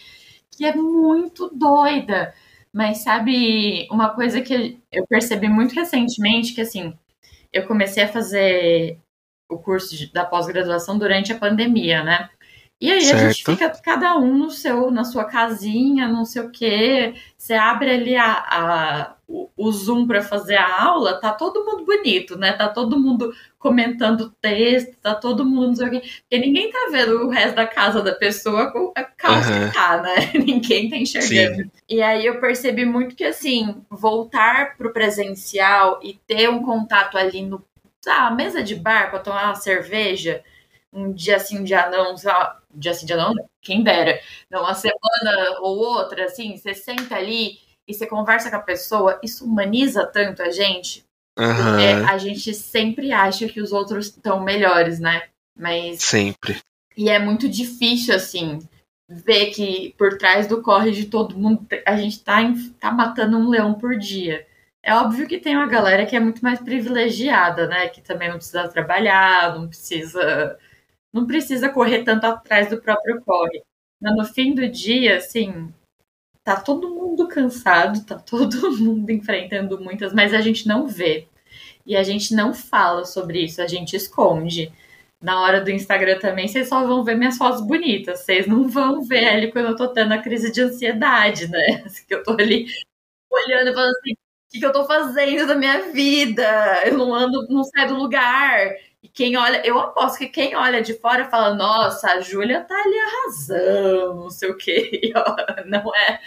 [0.51, 2.35] que é muito doida.
[2.71, 6.95] Mas sabe, uma coisa que eu percebi muito recentemente que assim,
[7.53, 8.99] eu comecei a fazer
[9.53, 12.29] o curso de, da pós-graduação durante a pandemia, né?
[12.83, 13.21] E aí certo.
[13.21, 17.15] a gente fica cada um no seu, na sua casinha, não sei o quê.
[17.39, 21.85] Você abre ali a, a o, o, Zoom para fazer a aula, tá todo mundo
[21.85, 22.53] bonito, né?
[22.53, 26.01] Tá todo mundo comentando texto, tá todo mundo não sei o quê.
[26.01, 29.69] Porque ninguém tá vendo o resto da casa da pessoa com a caos uhum.
[29.69, 30.33] que tá, né?
[30.45, 31.63] ninguém tá enxergando.
[31.63, 31.71] Sim.
[31.89, 37.43] E aí eu percebi muito que, assim, voltar pro presencial e ter um contato ali
[37.43, 37.65] no
[38.07, 40.43] ah, mesa de bar para tomar uma cerveja,
[40.93, 44.21] um dia sim, um dia não, um dia sim, um dia não, quem dera.
[44.51, 49.19] Não, uma semana ou outra, assim, você senta ali e você conversa com a pessoa,
[49.23, 51.05] isso humaniza tanto a gente.
[51.39, 51.79] Uhum.
[51.79, 55.23] É, a gente sempre acha que os outros estão melhores, né?
[55.59, 56.03] Mas.
[56.03, 56.61] Sempre.
[56.97, 58.59] E é muito difícil, assim,
[59.09, 62.39] ver que por trás do corre de todo mundo a gente tá,
[62.79, 64.47] tá matando um leão por dia.
[64.83, 67.89] É óbvio que tem uma galera que é muito mais privilegiada, né?
[67.89, 70.59] Que também não precisa trabalhar, não precisa.
[71.13, 73.63] Não precisa correr tanto atrás do próprio corre.
[74.01, 75.73] Mas no fim do dia, assim,
[76.45, 81.29] tá todo mundo cansado, tá todo mundo enfrentando muitas, mas a gente não vê.
[81.87, 84.73] E a gente não fala sobre isso, a gente esconde.
[85.21, 88.21] Na hora do Instagram também, vocês só vão ver minhas fotos bonitas.
[88.21, 91.85] Vocês não vão ver ali quando eu tô tendo a crise de ansiedade, né?
[92.09, 92.67] Que eu tô ali
[93.31, 94.15] olhando e falando assim,
[94.53, 96.83] que, que eu tô fazendo da minha vida?
[96.85, 98.77] Eu não ando, não saio do lugar.
[99.03, 102.75] E quem olha, eu aposto que quem olha de fora fala, nossa, a Júlia tá
[102.75, 105.13] ali arrasando, não sei o quê.
[105.67, 106.21] Não é,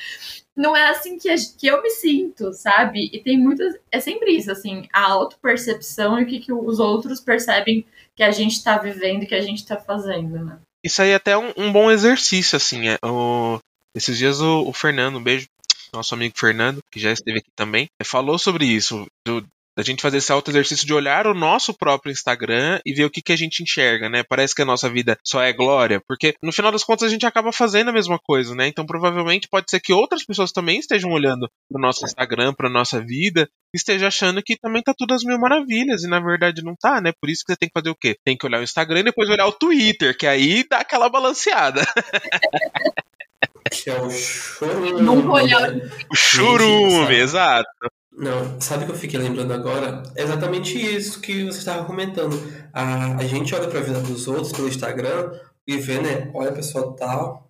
[0.56, 3.10] não é assim que, que eu me sinto, sabe?
[3.12, 3.76] E tem muitas.
[3.92, 8.32] É sempre isso, assim, a autopercepção e o que, que os outros percebem que a
[8.32, 10.58] gente tá vivendo que a gente tá fazendo, né?
[10.84, 12.88] Isso aí é até um, um bom exercício, assim.
[12.88, 13.60] É, o,
[13.96, 15.48] esses dias o, o Fernando, um beijo
[15.96, 19.46] nosso amigo Fernando, que já esteve aqui também, falou sobre isso, do,
[19.78, 23.10] da gente fazer esse auto exercício de olhar o nosso próprio Instagram e ver o
[23.10, 24.24] que, que a gente enxerga, né?
[24.24, 27.26] Parece que a nossa vida só é glória, porque no final das contas a gente
[27.26, 28.68] acaba fazendo a mesma coisa, né?
[28.68, 33.02] Então provavelmente pode ser que outras pessoas também estejam olhando pro nosso Instagram, pra nossa
[33.02, 36.76] vida, e estejam achando que também tá tudo às mil maravilhas, e na verdade não
[36.76, 37.12] tá, né?
[37.20, 38.16] Por isso que você tem que fazer o quê?
[38.24, 41.82] Tem que olhar o Instagram e depois olhar o Twitter, que aí dá aquela balanceada.
[43.72, 44.94] Que é o chorume.
[44.94, 45.76] Nunca olhar
[46.10, 47.70] o churume, exato.
[48.18, 50.04] Não, sabe o que eu fiquei lembrando agora?
[50.16, 52.42] É exatamente isso que você estava comentando.
[52.72, 55.34] A, a gente olha para a vida dos outros pelo Instagram
[55.68, 56.32] e vê, né?
[56.34, 57.50] Olha a pessoa tal.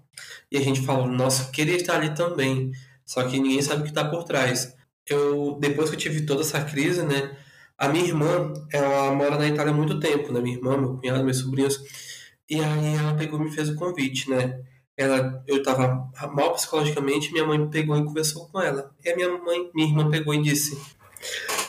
[0.51, 2.71] E a gente fala, nossa, queria estar ali também.
[3.05, 4.75] Só que ninguém sabe o que está por trás.
[5.07, 7.37] Eu, depois que eu tive toda essa crise, né?
[7.77, 10.39] A minha irmã, ela mora na Itália há muito tempo, né?
[10.41, 11.79] Minha irmã, meu cunhado, meus sobrinhos.
[12.49, 14.59] E aí ela pegou e me fez o convite, né?
[14.97, 18.91] Ela, eu estava mal psicologicamente, minha mãe pegou e conversou com ela.
[19.03, 20.79] E a minha mãe, minha irmã pegou e disse: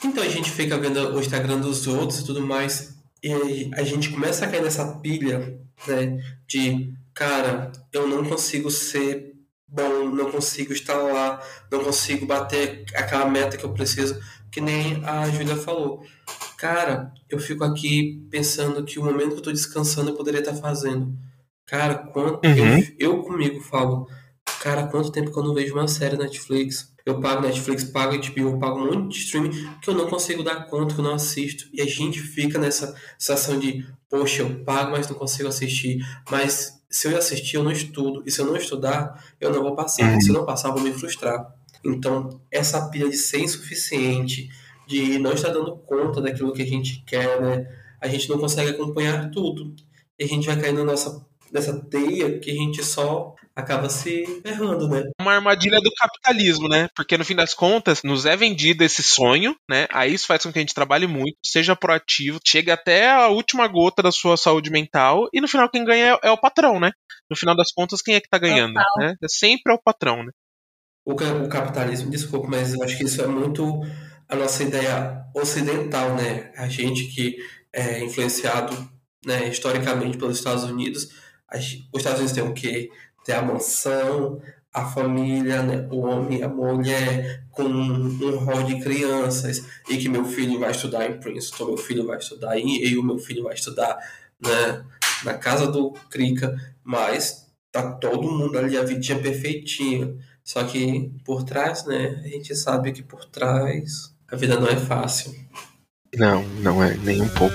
[0.04, 4.10] Então a gente fica vendo o Instagram dos outros e tudo mais, e a gente
[4.10, 9.34] começa a cair nessa pilha, né, de cara, eu não consigo ser
[9.66, 14.20] bom, não consigo estar lá, não consigo bater aquela meta que eu preciso,
[14.52, 16.04] que nem a Júlia falou.
[16.56, 20.54] Cara, eu fico aqui pensando que o momento que eu estou descansando eu poderia estar
[20.54, 21.12] fazendo
[21.66, 22.78] Cara, quanto uhum.
[22.98, 24.08] eu, eu comigo falo,
[24.62, 26.94] cara, quanto tempo que eu não vejo uma série Netflix?
[27.04, 29.50] Eu pago Netflix, pago HBO, eu pago um monte de streaming
[29.80, 31.68] que eu não consigo dar conta, que eu não assisto.
[31.72, 36.04] E a gente fica nessa sensação de, poxa, eu pago, mas não consigo assistir.
[36.30, 38.22] Mas se eu assistir, eu não estudo.
[38.26, 40.14] E se eu não estudar, eu não vou passar.
[40.14, 40.20] Uhum.
[40.20, 41.46] Se eu não passar, eu vou me frustrar.
[41.84, 44.50] Então, essa pilha de ser insuficiente,
[44.86, 47.66] de não estar dando conta daquilo que a gente quer, né?
[48.00, 49.74] A gente não consegue acompanhar tudo.
[50.18, 51.24] E a gente vai cair na nossa
[51.56, 55.02] dessa teia que a gente só acaba se errando, né?
[55.20, 56.88] Uma armadilha do capitalismo, né?
[56.94, 59.86] Porque no fim das contas, nos é vendido esse sonho, né?
[59.90, 63.66] Aí isso faz com que a gente trabalhe muito, seja proativo, chegue até a última
[63.66, 66.92] gota da sua saúde mental e no final quem ganha é, é o patrão, né?
[67.30, 68.74] No final das contas, quem é que tá ganhando?
[68.98, 69.14] Né?
[69.22, 70.30] É sempre é o patrão, né?
[71.04, 73.80] O, o capitalismo, desculpa, mas eu acho que isso é muito
[74.28, 76.52] a nossa ideia ocidental, né?
[76.56, 77.36] A gente que
[77.72, 78.76] é influenciado
[79.24, 81.08] né, historicamente pelos Estados Unidos,
[81.54, 82.90] os Estados Unidos têm o quê?
[83.24, 84.40] Tem a mansão,
[84.72, 85.88] a família, né?
[85.90, 91.08] o homem, a mulher, com um rol de crianças, e que meu filho vai estudar
[91.08, 93.96] em Princeton, meu filho vai estudar em e o meu filho vai estudar
[94.38, 94.84] né,
[95.24, 100.14] na casa do Crica, mas tá todo mundo ali, a vidinha perfeitinha.
[100.44, 104.76] Só que por trás, né, a gente sabe que por trás a vida não é
[104.76, 105.34] fácil.
[106.14, 107.54] Não, não é nem um pouco.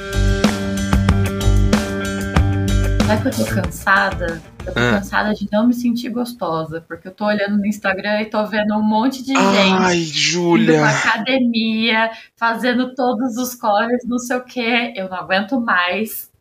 [3.11, 4.41] Sabe que eu tô cansada?
[4.65, 4.91] Eu tô ah.
[4.91, 8.73] cansada de não me sentir gostosa, porque eu tô olhando no Instagram e tô vendo
[8.73, 10.77] um monte de Ai, gente Júlia.
[10.77, 14.93] indo academia, fazendo todos os cores, não sei o quê.
[14.95, 16.31] Eu não aguento mais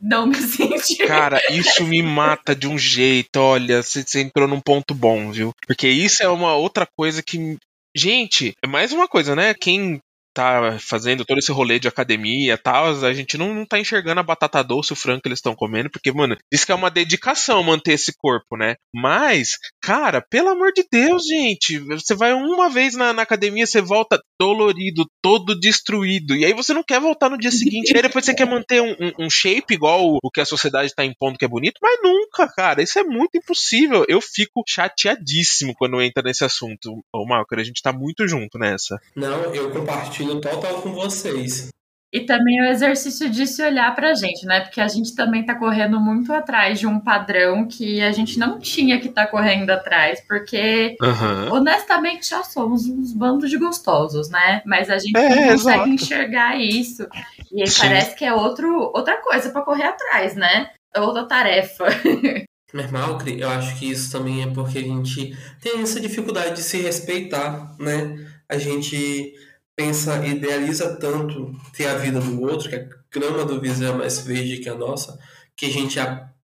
[0.00, 1.04] não me sentir.
[1.04, 3.38] Cara, isso me mata de um jeito.
[3.38, 5.52] Olha, você, você entrou num ponto bom, viu?
[5.66, 7.58] Porque isso é uma outra coisa que
[7.94, 9.52] Gente, é mais uma coisa, né?
[9.52, 10.00] Quem
[10.40, 14.20] tá fazendo todo esse rolê de academia e tal, a gente não, não tá enxergando
[14.20, 16.90] a batata doce, o frango que eles estão comendo, porque, mano, diz que é uma
[16.90, 18.76] dedicação manter esse corpo, né?
[18.94, 19.58] Mas,
[19.90, 24.22] cara, pelo amor de Deus, gente, você vai uma vez na, na academia, você volta
[24.38, 28.24] dolorido, todo destruído, e aí você não quer voltar no dia seguinte, e aí depois
[28.24, 31.44] você quer manter um, um, um shape igual o, que a sociedade tá impondo que
[31.44, 34.04] é bonito, mas nunca, cara, isso é muito impossível.
[34.08, 37.02] Eu fico chateadíssimo quando entra nesse assunto.
[37.12, 38.96] Ô, Malker, a gente tá muito junto nessa.
[39.16, 41.68] Não, eu compartilho total com vocês.
[42.12, 44.60] E também o exercício de se olhar pra gente, né?
[44.60, 48.58] Porque a gente também tá correndo muito atrás de um padrão que a gente não
[48.58, 51.54] tinha que estar tá correndo atrás, porque uhum.
[51.54, 54.60] honestamente já somos uns bandos de gostosos, né?
[54.66, 55.88] Mas a gente é, não consegue exato.
[55.88, 57.06] enxergar isso.
[57.52, 60.70] E aí parece que é outro, outra coisa para correr atrás, né?
[60.92, 61.86] É outra tarefa.
[62.74, 66.80] Normal, eu acho que isso também é porque a gente tem essa dificuldade de se
[66.80, 68.16] respeitar, né?
[68.48, 69.32] A gente
[69.76, 74.18] pensa, idealiza tanto ter a vida do outro, que a grama do vizinho é mais
[74.20, 75.18] verde que a nossa,
[75.56, 75.98] que a gente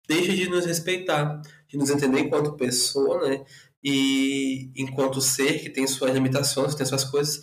[0.09, 3.45] deixa de nos respeitar, de nos entender enquanto pessoa, né?
[3.83, 7.41] E enquanto ser que tem suas limitações, tem suas coisas,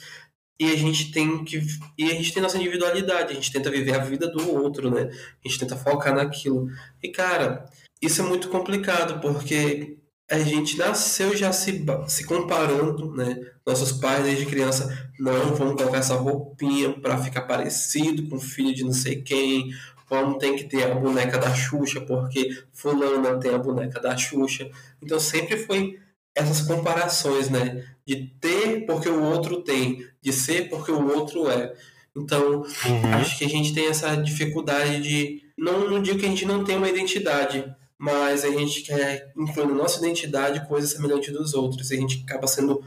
[0.59, 1.61] e a gente tem que
[1.97, 5.09] e a gente tem nossa individualidade, a gente tenta viver a vida do outro, né?
[5.43, 6.67] A gente tenta focar naquilo.
[7.01, 7.65] E cara,
[8.01, 9.97] isso é muito complicado porque
[10.33, 13.39] a gente nasceu já se, se comparando, né?
[13.65, 18.73] Nossos pais desde criança não vão colocar essa roupinha para ficar parecido com o filho
[18.73, 19.71] de não sei quem,
[20.09, 24.69] vamos tem que ter a boneca da Xuxa porque fulana tem a boneca da Xuxa.
[25.01, 25.99] Então sempre foi
[26.35, 27.85] essas comparações, né?
[28.05, 31.73] De ter porque o outro tem, de ser porque o outro é.
[32.15, 33.13] Então, uhum.
[33.15, 35.43] acho que a gente tem essa dificuldade de.
[35.57, 37.65] Não, não digo que a gente não tem uma identidade,
[38.03, 41.89] mas a gente quer incluir na nossa identidade coisas semelhantes dos outros.
[41.89, 42.83] E a gente acaba sendo,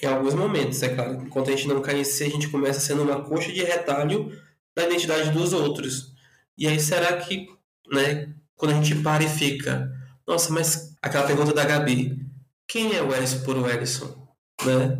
[0.00, 2.78] em alguns momentos, é claro, enquanto a gente não cai em si, a gente começa
[2.78, 4.30] sendo uma coxa de retalho
[4.72, 6.12] da identidade dos outros.
[6.56, 7.48] E aí, será que,
[7.92, 9.90] né, quando a gente para e fica,
[10.24, 12.24] nossa, mas aquela pergunta da Gabi,
[12.68, 14.28] quem é o Ellison por o Ellison?
[14.64, 14.96] Né?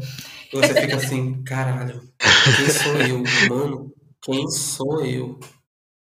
[0.53, 3.23] Você fica assim, caralho, quem sou eu?
[3.49, 5.39] Mano, quem sou eu?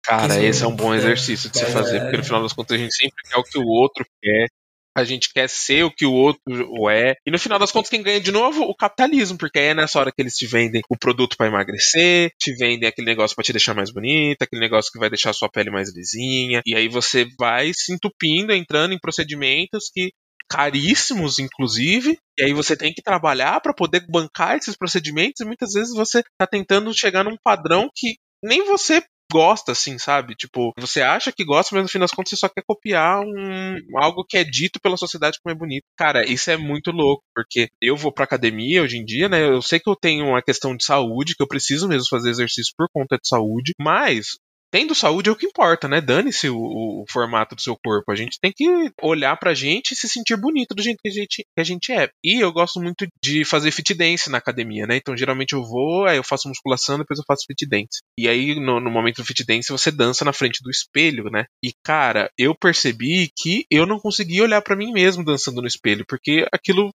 [0.03, 2.79] Cara, esse é um bom exercício de se fazer, porque no final das contas a
[2.79, 4.47] gente sempre quer o que o outro quer,
[4.95, 7.15] a gente quer ser o que o outro é.
[7.25, 8.61] E no final das contas, quem ganha de novo?
[8.63, 12.53] O capitalismo, porque é nessa hora que eles te vendem o produto para emagrecer, te
[12.55, 15.49] vendem aquele negócio para te deixar mais bonita, aquele negócio que vai deixar a sua
[15.49, 16.61] pele mais lisinha.
[16.65, 20.11] E aí você vai se entupindo, entrando em procedimentos que
[20.49, 25.73] caríssimos, inclusive, e aí você tem que trabalhar para poder bancar esses procedimentos, e muitas
[25.73, 29.01] vezes você está tentando chegar num padrão que nem você
[29.31, 30.35] gosta, assim, sabe?
[30.35, 33.77] Tipo, você acha que gosta, mas no fim das contas você só quer copiar um,
[33.97, 35.83] algo que é dito pela sociedade como é bonito.
[35.97, 39.43] Cara, isso é muito louco, porque eu vou pra academia hoje em dia, né?
[39.47, 42.73] Eu sei que eu tenho uma questão de saúde, que eu preciso mesmo fazer exercício
[42.77, 44.37] por conta de saúde, mas
[44.73, 46.01] tendo saúde é o que importa, né?
[46.01, 48.11] Dane-se o, o, formato do seu corpo.
[48.11, 48.65] A gente tem que
[49.03, 51.91] olhar pra gente e se sentir bonito do jeito que a gente, que a gente
[51.91, 52.09] é.
[52.23, 54.97] E eu gosto muito de fazer fit dance na academia, né?
[54.97, 58.01] Então geralmente eu vou, aí eu faço musculação, depois eu faço fit dance.
[58.17, 61.45] E aí no, no momento do fit dance você dança na frente do espelho, né?
[61.63, 66.03] E cara, eu percebi que eu não conseguia olhar para mim mesmo dançando no espelho,
[66.07, 66.91] porque aquilo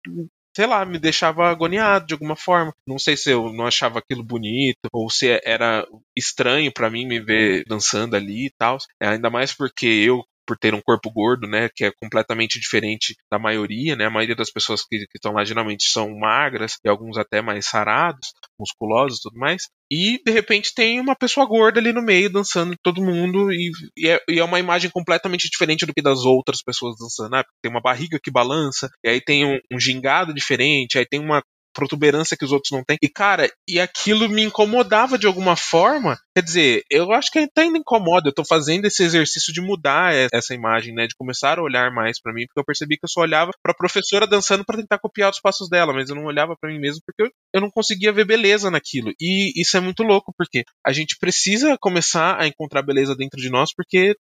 [0.56, 2.74] sei lá, me deixava agoniado de alguma forma.
[2.88, 5.86] Não sei se eu não achava aquilo bonito ou se era
[6.16, 8.78] estranho para mim me ver dançando ali e tal.
[9.02, 13.16] É, ainda mais porque eu por ter um corpo gordo, né, que é completamente diferente
[13.32, 17.18] da maioria, né, a maioria das pessoas que, estão lá geralmente são magras e alguns
[17.18, 22.02] até mais sarados, musculosos tudo mais, e de repente tem uma pessoa gorda ali no
[22.02, 26.02] meio dançando todo mundo e, e, é, e é, uma imagem completamente diferente do que
[26.02, 29.80] das outras pessoas dançando, né, tem uma barriga que balança, e aí tem um, um
[29.80, 31.42] gingado diferente, aí tem uma
[31.74, 32.98] protuberância que os outros não têm.
[33.02, 36.18] E, cara, e aquilo me incomodava de alguma forma.
[36.36, 38.30] Quer dizer, eu acho que até ainda incomoda.
[38.30, 41.08] Eu tô fazendo esse exercício de mudar essa imagem, né?
[41.08, 43.74] De começar a olhar mais para mim, porque eu percebi que eu só olhava pra
[43.74, 47.02] professora dançando para tentar copiar os passos dela, mas eu não olhava para mim mesmo
[47.06, 49.12] porque eu, eu não conseguia ver beleza naquilo.
[49.20, 53.50] E isso é muito louco, porque a gente precisa começar a encontrar beleza dentro de
[53.50, 54.16] nós, porque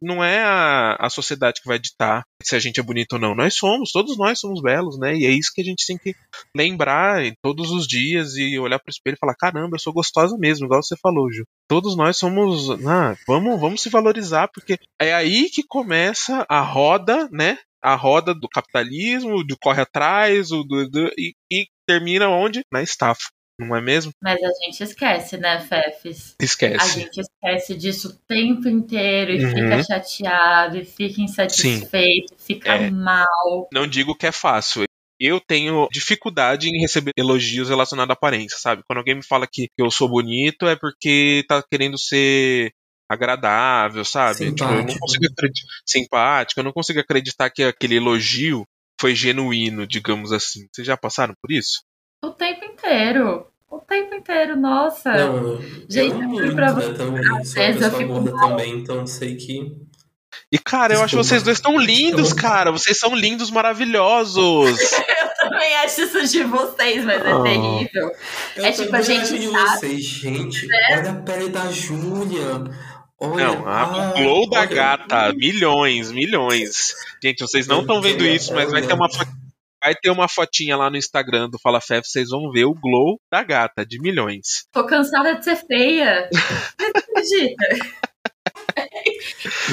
[0.00, 3.34] não é a, a sociedade que vai ditar se a gente é bonito ou não.
[3.34, 5.16] Nós somos, todos nós somos belos, né?
[5.16, 6.14] E é isso que a gente tem que
[6.56, 10.66] lembrar todos os dias e olhar pro espelho e falar: caramba, eu sou gostosa mesmo,
[10.66, 11.44] igual você falou, Ju.
[11.68, 12.70] Todos nós somos.
[12.86, 17.58] Ah, vamos, vamos se valorizar, porque é aí que começa a roda, né?
[17.80, 22.62] A roda do capitalismo, do corre atrás, do, do, do e, e termina onde?
[22.72, 24.12] Na estafa não é mesmo?
[24.22, 26.36] Mas a gente esquece, né, Fefes?
[26.40, 26.76] Esquece.
[26.76, 29.50] A gente esquece disso o tempo inteiro e uhum.
[29.50, 32.44] fica chateado, e fica insatisfeito, Sim.
[32.54, 32.90] fica é.
[32.90, 33.68] mal.
[33.72, 34.84] Não digo que é fácil.
[35.20, 38.84] Eu tenho dificuldade em receber elogios relacionados à aparência, sabe?
[38.86, 42.70] Quando alguém me fala que eu sou bonito, é porque tá querendo ser
[43.10, 44.52] agradável, sabe?
[44.52, 48.64] Tipo, eu não consigo acreditar, simpático, eu não consigo acreditar que aquele elogio
[49.00, 50.68] foi genuíno, digamos assim.
[50.72, 51.82] Vocês já passaram por isso?
[52.88, 53.46] O tempo inteiro.
[53.70, 55.12] O tempo inteiro, nossa.
[55.12, 56.88] Não, Gente, eu, muito, pra você.
[56.88, 57.44] Né, também.
[57.44, 58.48] Sou uma pessoa gorda mal.
[58.50, 59.72] também, então sei que.
[60.50, 62.72] E, cara, eu acho que vocês dois estão lindos, cara.
[62.72, 64.80] Vocês são lindos, maravilhosos.
[64.92, 67.42] eu também acho isso de vocês, mas é oh.
[67.42, 68.10] terrível.
[68.56, 69.40] Eu é tipo, a gente sabe...
[69.40, 70.66] de vocês, gente.
[70.72, 70.98] É.
[70.98, 72.64] Olha a pele da Júlia.
[73.20, 76.94] Olha, não, a, o glow da gata, milhões, milhões.
[77.22, 79.08] Gente, vocês não estão vendo isso, mas vai ter uma
[79.82, 83.20] Vai ter uma fotinha lá no Instagram do Fala Fef, vocês vão ver o glow
[83.30, 84.66] da gata, de milhões.
[84.72, 86.28] Tô cansada de ser feia.
[86.78, 87.98] acredita?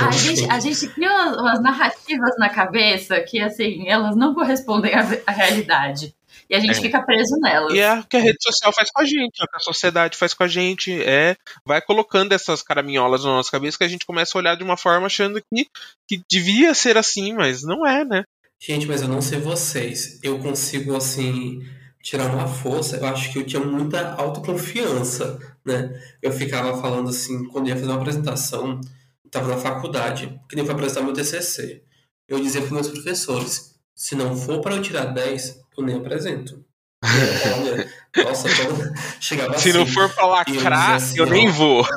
[0.07, 4.93] a, gente, a gente cria umas, umas, narrativas na cabeça que, assim, elas não correspondem
[4.93, 6.13] à, à realidade.
[6.47, 6.81] E a gente é.
[6.81, 7.73] fica preso nelas.
[7.73, 9.59] E é o que a rede social faz com a gente, é o que a
[9.59, 11.01] sociedade faz com a gente.
[11.01, 11.35] É,
[11.65, 14.77] vai colocando essas caraminholas na nossa cabeça que a gente começa a olhar de uma
[14.77, 15.67] forma achando que,
[16.07, 18.23] que devia ser assim, mas não é, né?
[18.59, 20.19] Gente, mas eu não sei vocês.
[20.23, 21.61] Eu consigo, assim,
[22.01, 25.99] tirar uma força, eu acho que eu tinha muita autoconfiança, né?
[26.21, 28.79] Eu ficava falando assim, quando ia fazer uma apresentação,
[29.25, 31.83] estava na faculdade, que nem foi apresentar meu TCC.
[32.27, 36.63] Eu dizia para meus professores, se não for para eu tirar 10, eu nem apresento.
[37.03, 37.91] Olha,
[38.23, 41.51] nossa, quando chegava Se assim, não for pra lacrar, assim, eu nem ó.
[41.51, 41.85] vou.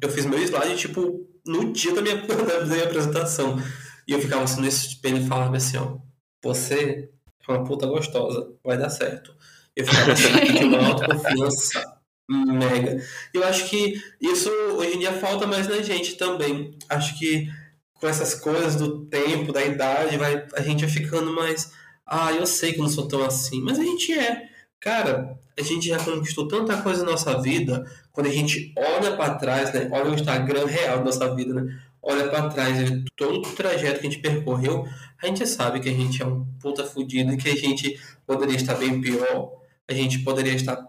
[0.00, 3.58] Eu fiz meu slide, tipo, no dia da minha, da minha apresentação.
[4.06, 5.98] E eu ficava assim nesse espelho e falava assim, ó,
[6.42, 7.10] você
[7.48, 9.34] é uma puta gostosa, vai dar certo.
[9.74, 11.98] Eu ficava assim, tinha uma autoconfiança
[12.28, 13.02] mega.
[13.32, 16.76] Eu acho que isso hoje em dia falta mais na gente também.
[16.88, 17.48] Acho que
[17.94, 21.72] com essas coisas do tempo, da idade, vai, a gente vai ficando mais.
[22.06, 24.48] Ah, eu sei que não sou tão assim, mas a gente é.
[24.80, 29.36] Cara, a gente já conquistou tanta coisa na nossa vida, quando a gente olha para
[29.36, 29.88] trás, né?
[29.90, 31.80] Olha o Instagram real da nossa vida, né?
[32.06, 34.84] Olha para trás, vê todo o trajeto que a gente percorreu,
[35.22, 38.56] a gente sabe que a gente é um puta fudido e que a gente poderia
[38.56, 39.52] estar bem pior,
[39.88, 40.86] a gente poderia estar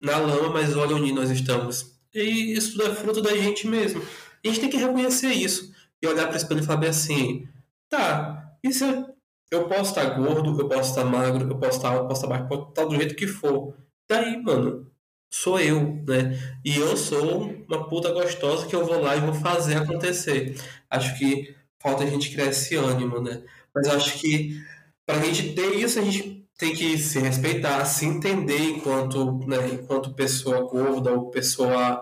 [0.00, 1.98] na lama, mas olha onde nós estamos.
[2.14, 4.00] E isso tudo é fruto da gente mesmo.
[4.44, 7.48] A gente tem que reconhecer isso e olhar para o espelho e falar assim:
[7.88, 9.16] tá, isso eu,
[9.50, 12.28] eu posso estar gordo, eu posso estar magro, eu posso estar alto, eu posso estar
[12.28, 13.74] baixo, posso estar do jeito que for.
[14.08, 14.90] Daí, mano,
[15.34, 16.38] sou eu, né?
[16.64, 20.56] E eu sou uma puta gostosa que eu vou lá e vou fazer acontecer.
[20.88, 23.42] Acho que falta a gente criar esse ânimo, né?
[23.74, 24.62] Mas acho que
[25.04, 29.56] para a gente ter isso, a gente tem que se respeitar, se entender enquanto, né,
[29.72, 32.00] enquanto pessoa gorda ou pessoa,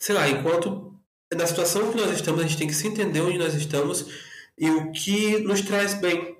[0.00, 0.98] sei lá, enquanto
[1.32, 4.06] na situação que nós estamos, a gente tem que se entender onde nós estamos
[4.58, 6.36] e o que nos traz bem,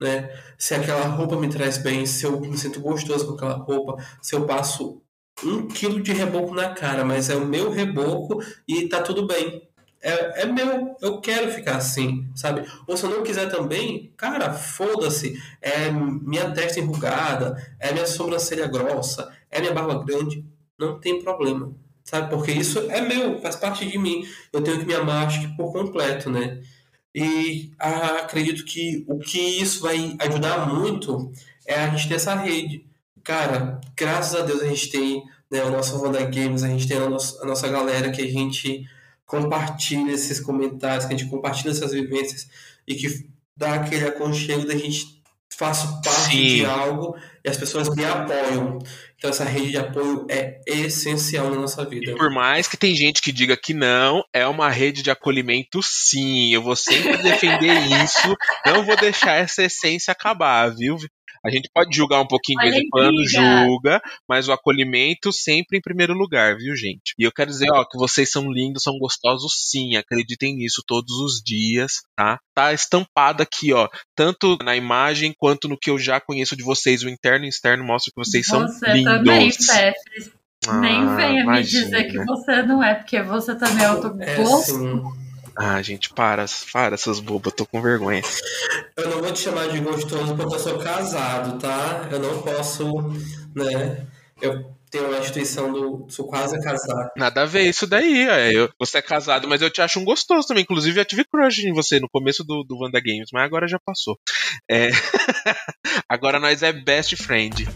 [0.00, 0.30] né?
[0.58, 4.34] Se aquela roupa me traz bem, se eu me sinto gostoso com aquela roupa, se
[4.34, 5.02] eu passo
[5.44, 9.68] um quilo de reboco na cara, mas é o meu reboco e tá tudo bem.
[10.00, 12.64] É, é meu, eu quero ficar assim, sabe?
[12.86, 15.40] Ou se eu não quiser também, cara, foda-se.
[15.60, 20.44] É minha testa enrugada, é minha sobrancelha grossa, é minha barba grande,
[20.78, 21.74] não tem problema,
[22.04, 22.30] sabe?
[22.30, 24.26] Porque isso é meu, faz parte de mim.
[24.52, 26.62] Eu tenho que me amar, acho que por completo, né?
[27.14, 31.32] E ah, acredito que o que isso vai ajudar muito
[31.66, 32.85] é a gente ter essa rede.
[33.26, 36.96] Cara, graças a Deus a gente tem né, o nosso Wanda Games, a gente tem
[36.96, 38.88] a nossa, a nossa galera que a gente
[39.26, 42.48] compartilha esses comentários, que a gente compartilha essas vivências
[42.86, 45.20] e que dá aquele aconchego da gente
[45.52, 46.56] faço parte Sim.
[46.56, 48.78] de algo e as pessoas me apoiam.
[49.16, 52.14] Então essa rede de apoio é essencial na nossa vida.
[52.14, 56.54] Por mais que tem gente que diga que não, é uma rede de acolhimento sim.
[56.54, 57.74] Eu vou sempre defender
[58.04, 58.36] isso.
[58.64, 60.96] Não vou deixar essa essência acabar, viu?
[61.46, 65.78] A gente pode julgar um pouquinho de vez em quando, julga, mas o acolhimento sempre
[65.78, 67.14] em primeiro lugar, viu, gente?
[67.18, 71.12] E eu quero dizer, ó, que vocês são lindos, são gostosos sim, acreditem nisso todos
[71.20, 72.38] os dias, tá?
[72.54, 77.02] Tá estampado aqui, ó, tanto na imagem quanto no que eu já conheço de vocês,
[77.02, 79.12] o interno e o externo mostra que vocês são Você lindos.
[79.12, 79.50] também.
[80.80, 81.84] Nem Ah, venha me imagina.
[81.84, 85.25] dizer que você não é, porque você também é outro É gosto.
[85.58, 88.20] Ah, gente, para, para, seus bobos, eu tô com vergonha.
[88.96, 92.08] eu não vou te chamar de gostoso porque eu sou casado, tá?
[92.10, 92.92] Eu não posso,
[93.54, 94.06] né?
[94.40, 96.06] Eu tenho uma instituição do.
[96.10, 97.10] sou quase casado.
[97.16, 98.28] Nada a ver isso daí.
[98.28, 100.62] é, eu- você é casado, mas eu te acho um gostoso também.
[100.62, 103.78] Inclusive, já tive crush em você no começo do, do Wanda Games, mas agora já
[103.78, 104.18] passou.
[104.70, 104.90] É,
[106.06, 107.66] agora nós é best friend.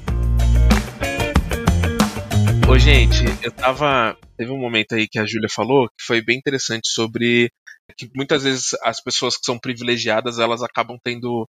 [2.69, 4.17] Ô, gente, eu tava.
[4.37, 7.51] Teve um momento aí que a Júlia falou que foi bem interessante sobre
[7.91, 11.49] que muitas vezes as pessoas que são privilegiadas elas acabam tendo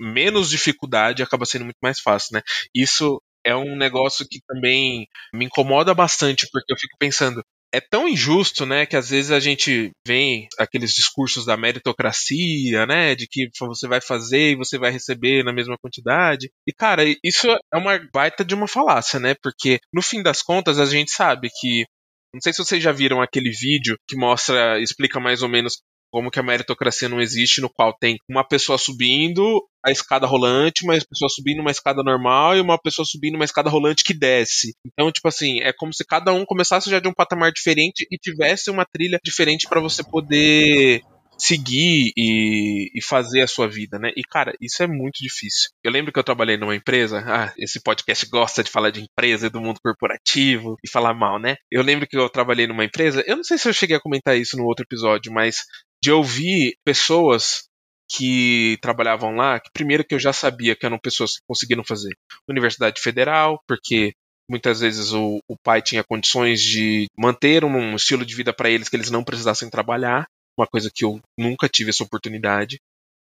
[0.00, 2.42] menos dificuldade e acaba sendo muito mais fácil, né?
[2.74, 8.08] Isso é um negócio que também me incomoda bastante, porque eu fico pensando, é tão
[8.08, 13.48] injusto, né, que às vezes a gente vê aqueles discursos da meritocracia, né, de que
[13.60, 16.50] você vai fazer e você vai receber na mesma quantidade.
[16.66, 19.34] E cara, isso é uma baita de uma falácia, né?
[19.42, 21.84] Porque no fim das contas a gente sabe que
[22.32, 25.78] não sei se vocês já viram aquele vídeo que mostra, explica mais ou menos
[26.10, 30.84] como que a meritocracia não existe, no qual tem uma pessoa subindo a escada rolante,
[30.84, 34.74] uma pessoa subindo uma escada normal e uma pessoa subindo uma escada rolante que desce.
[34.86, 38.16] Então, tipo assim, é como se cada um começasse já de um patamar diferente e
[38.16, 41.02] tivesse uma trilha diferente para você poder
[41.38, 44.10] seguir e, e fazer a sua vida, né?
[44.16, 45.70] E, cara, isso é muito difícil.
[45.82, 49.46] Eu lembro que eu trabalhei numa empresa, ah, esse podcast gosta de falar de empresa
[49.46, 51.56] e do mundo corporativo e falar mal, né?
[51.70, 54.36] Eu lembro que eu trabalhei numa empresa, eu não sei se eu cheguei a comentar
[54.36, 55.58] isso no outro episódio, mas
[56.02, 57.68] de ouvir pessoas
[58.10, 62.14] que trabalhavam lá, que primeiro que eu já sabia que eram pessoas que conseguiram fazer
[62.48, 64.12] Universidade Federal, porque
[64.50, 68.88] muitas vezes o, o pai tinha condições de manter um estilo de vida para eles
[68.88, 70.26] que eles não precisassem trabalhar,
[70.58, 72.80] uma coisa que eu nunca tive essa oportunidade.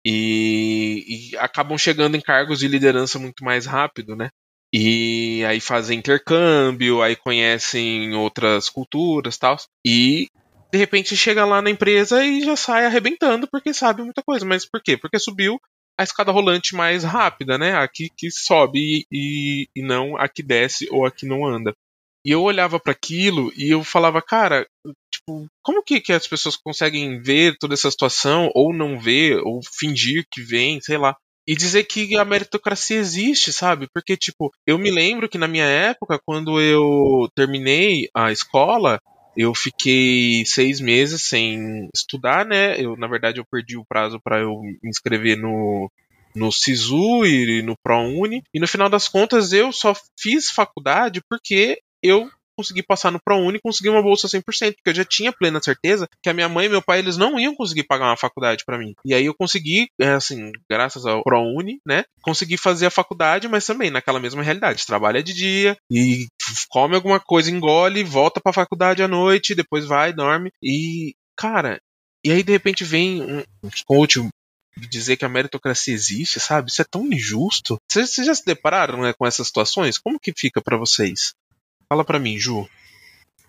[0.05, 4.29] E, e acabam chegando em cargos de liderança muito mais rápido, né?
[4.73, 9.57] E aí fazem intercâmbio, aí conhecem outras culturas tal.
[9.85, 10.29] E
[10.71, 14.45] de repente chega lá na empresa e já sai arrebentando porque sabe muita coisa.
[14.45, 14.97] Mas por quê?
[14.97, 15.59] Porque subiu
[15.97, 17.75] a escada rolante mais rápida, né?
[17.75, 21.73] Aqui que sobe e, e não a que desce ou a que não anda.
[22.25, 24.67] E eu olhava para aquilo e eu falava, cara,
[25.27, 29.59] tipo, como que, que as pessoas conseguem ver toda essa situação ou não ver ou
[29.77, 31.15] fingir que vem, sei lá.
[31.45, 33.87] E dizer que a meritocracia existe, sabe?
[33.93, 38.99] Porque, tipo, eu me lembro que na minha época, quando eu terminei a escola,
[39.35, 42.77] eu fiquei seis meses sem estudar, né?
[42.81, 45.89] Eu, na verdade, eu perdi o prazo para eu me inscrever no,
[46.35, 48.43] no SISU e no ProUni.
[48.53, 53.57] E no final das contas, eu só fiz faculdade porque eu consegui passar no ProUni
[53.57, 56.65] e consegui uma bolsa 100%, porque eu já tinha plena certeza que a minha mãe
[56.65, 58.93] e meu pai eles não iam conseguir pagar uma faculdade para mim.
[59.05, 63.65] E aí eu consegui, é, assim, graças ao ProUni, né, consegui fazer a faculdade, mas
[63.65, 66.27] também naquela mesma realidade, trabalha de dia e
[66.69, 71.79] come alguma coisa, engole, volta para a faculdade à noite, depois vai, dorme e cara,
[72.25, 74.19] e aí de repente vem um coach
[74.85, 76.69] dizer que a meritocracia existe, sabe?
[76.69, 77.77] Isso é tão injusto.
[77.89, 79.97] Vocês já se depararam né, com essas situações?
[79.97, 81.33] Como que fica para vocês?
[81.89, 82.67] Fala para mim, Ju.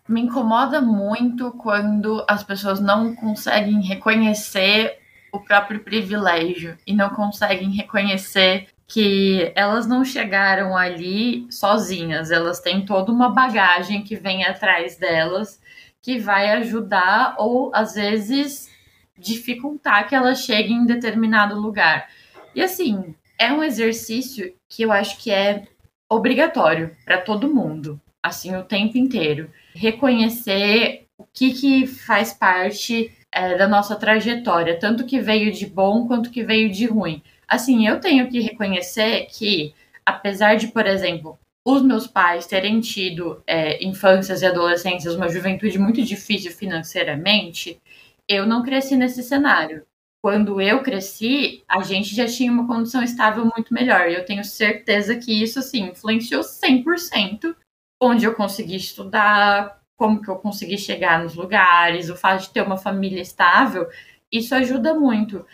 [0.08, 5.00] Me incomoda muito quando as pessoas não conseguem reconhecer
[5.32, 12.86] o próprio privilégio e não conseguem reconhecer que elas não chegaram ali sozinhas, elas têm
[12.86, 15.60] toda uma bagagem que vem atrás delas
[16.00, 18.70] que vai ajudar ou às vezes
[19.18, 22.08] dificultar que elas cheguem em determinado lugar.
[22.54, 25.64] E assim, é um exercício que eu acho que é
[26.08, 29.50] obrigatório para todo mundo assim, o tempo inteiro.
[29.74, 36.06] Reconhecer o que, que faz parte é, da nossa trajetória, tanto que veio de bom
[36.06, 37.22] quanto que veio de ruim.
[37.46, 39.74] Assim, eu tenho que reconhecer que,
[40.04, 45.78] apesar de, por exemplo, os meus pais terem tido é, infâncias e adolescências, uma juventude
[45.78, 47.80] muito difícil financeiramente,
[48.28, 49.84] eu não cresci nesse cenário.
[50.20, 54.08] Quando eu cresci, a gente já tinha uma condição estável muito melhor.
[54.08, 57.54] E eu tenho certeza que isso, assim, influenciou 100%
[58.00, 62.62] onde eu consegui estudar, como que eu consegui chegar nos lugares, o fato de ter
[62.62, 63.88] uma família estável,
[64.32, 65.44] isso ajuda muito.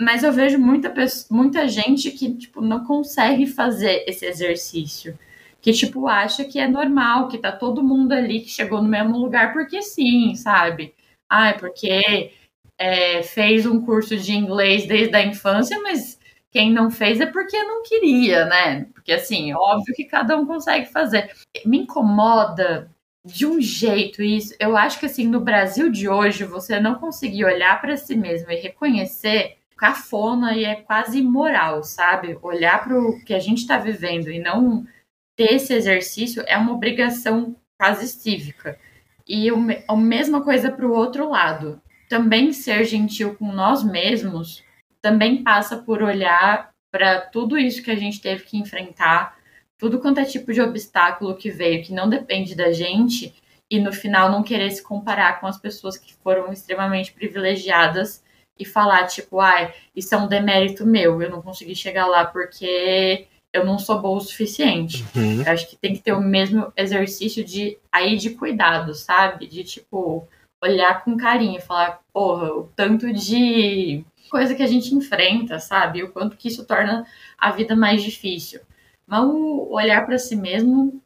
[0.00, 0.92] Mas eu vejo muita,
[1.30, 5.16] muita gente que, tipo, não consegue fazer esse exercício.
[5.60, 9.16] Que, tipo, acha que é normal, que tá todo mundo ali que chegou no mesmo
[9.16, 10.92] lugar porque sim, sabe?
[11.30, 12.32] Ah, porque
[12.78, 16.18] é, fez um curso de inglês desde a infância, mas
[16.52, 18.84] quem não fez é porque não queria, né?
[18.92, 21.32] Porque assim, óbvio que cada um consegue fazer.
[21.64, 22.90] Me incomoda
[23.24, 24.54] de um jeito isso.
[24.60, 28.50] Eu acho que assim, no Brasil de hoje, você não conseguir olhar para si mesmo
[28.50, 32.38] e reconhecer cafona e é quase imoral, sabe?
[32.42, 34.86] Olhar para o que a gente está vivendo e não
[35.34, 38.78] ter esse exercício é uma obrigação quase cívica.
[39.26, 39.48] E
[39.88, 41.80] a mesma coisa para o outro lado.
[42.08, 44.62] Também ser gentil com nós mesmos
[45.02, 49.36] também passa por olhar para tudo isso que a gente teve que enfrentar,
[49.78, 53.34] tudo quanto é tipo de obstáculo que veio, que não depende da gente,
[53.70, 58.22] e no final não querer se comparar com as pessoas que foram extremamente privilegiadas
[58.58, 62.24] e falar, tipo, ai, ah, isso é um demérito meu, eu não consegui chegar lá
[62.24, 65.04] porque eu não sou boa o suficiente.
[65.16, 65.42] Uhum.
[65.42, 69.46] Eu acho que tem que ter o mesmo exercício de aí de cuidado, sabe?
[69.46, 70.26] De tipo
[70.62, 76.02] olhar com carinho e falar, porra, o tanto de coisa que a gente enfrenta, sabe?
[76.02, 77.06] O quanto que isso torna
[77.36, 78.60] a vida mais difícil.
[79.06, 81.02] Mas o olhar para si mesmo,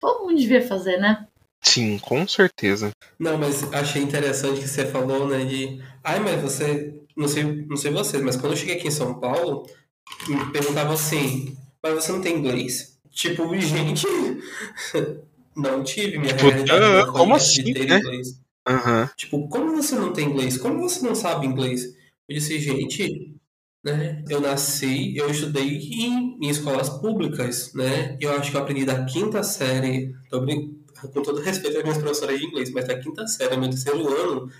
[0.00, 1.26] todo mundo devia fazer, né?
[1.60, 2.92] Sim, com certeza.
[3.18, 5.82] Não, mas achei interessante que você falou, né, de...
[6.04, 6.94] Ai, mas você...
[7.16, 9.68] Não sei, não sei vocês, mas quando eu cheguei aqui em São Paulo,
[10.28, 12.96] me perguntavam assim, mas você não tem inglês?
[13.10, 14.06] Tipo, gente...
[15.56, 17.08] não tive minha tipo, realidade.
[17.08, 17.98] Uh, como assim, né?
[17.98, 18.40] Inglês.
[18.68, 19.08] Uhum.
[19.16, 20.56] Tipo, como você não tem inglês?
[20.56, 21.97] Como você não sabe inglês?
[22.28, 23.34] Eu disse, gente,
[23.84, 24.22] né?
[24.28, 28.16] Eu nasci, eu estudei em, em escolas públicas, né?
[28.20, 32.46] Eu acho que eu aprendi da quinta série, com todo respeito às minhas professoras de
[32.46, 34.50] inglês, mas da quinta série, meu terceiro ano,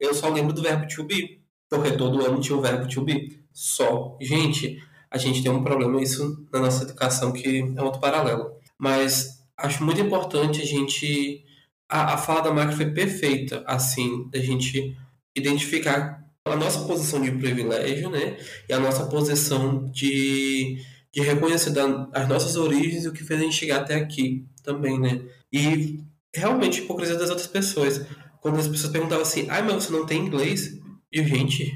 [0.00, 3.40] eu só lembro do verbo to be, porque todo ano tinha o verbo to be,
[3.52, 4.18] só.
[4.20, 8.52] Gente, a gente tem um problema isso na nossa educação que é outro paralelo.
[8.78, 11.44] Mas acho muito importante a gente
[11.88, 14.96] a, a fala da Mark foi perfeita, assim, da gente
[15.36, 18.36] identificar a nossa posição de privilégio, né?
[18.68, 20.78] E a nossa posição de,
[21.12, 24.46] de reconhecer da, as nossas origens e o que fez a gente chegar até aqui
[24.62, 25.22] também, né?
[25.52, 26.00] E
[26.34, 28.06] realmente hipocrisia das outras pessoas.
[28.42, 30.78] Quando as pessoas perguntavam assim, ai, mas você não tem inglês?
[31.10, 31.72] E, gente,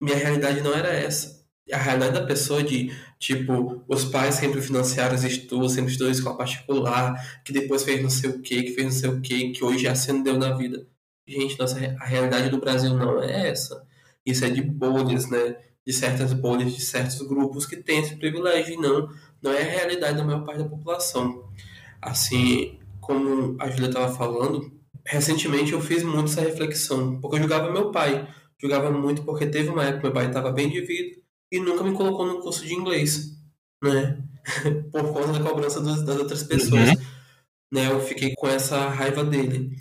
[0.00, 1.42] minha realidade não era essa.
[1.72, 6.36] a realidade da pessoa de, tipo, os pais sempre financiaram os estudos, sempre estudou escola
[6.38, 9.64] particular, que depois fez não sei o que, que fez não sei o que, que
[9.64, 10.86] hoje ascendeu na vida.
[11.32, 13.86] Gente, nossa, a realidade do Brasil não é essa.
[14.24, 15.56] Isso é de bolhas, né?
[15.86, 19.08] De certas bolhas, de certos grupos que têm esse privilégio, e não,
[19.42, 21.48] não é a realidade da maior parte da população.
[22.00, 24.70] Assim, como a Julia estava falando,
[25.06, 28.28] recentemente eu fiz muito essa reflexão, porque eu julgava meu pai.
[28.60, 31.16] Julgava muito porque teve uma época que meu pai estava bem de vida
[31.50, 33.36] e nunca me colocou no curso de inglês,
[33.82, 34.22] né?
[34.92, 36.90] Por conta da cobrança das outras pessoas.
[36.90, 36.96] Uhum.
[37.72, 37.90] Né?
[37.90, 39.76] Eu fiquei com essa raiva dele.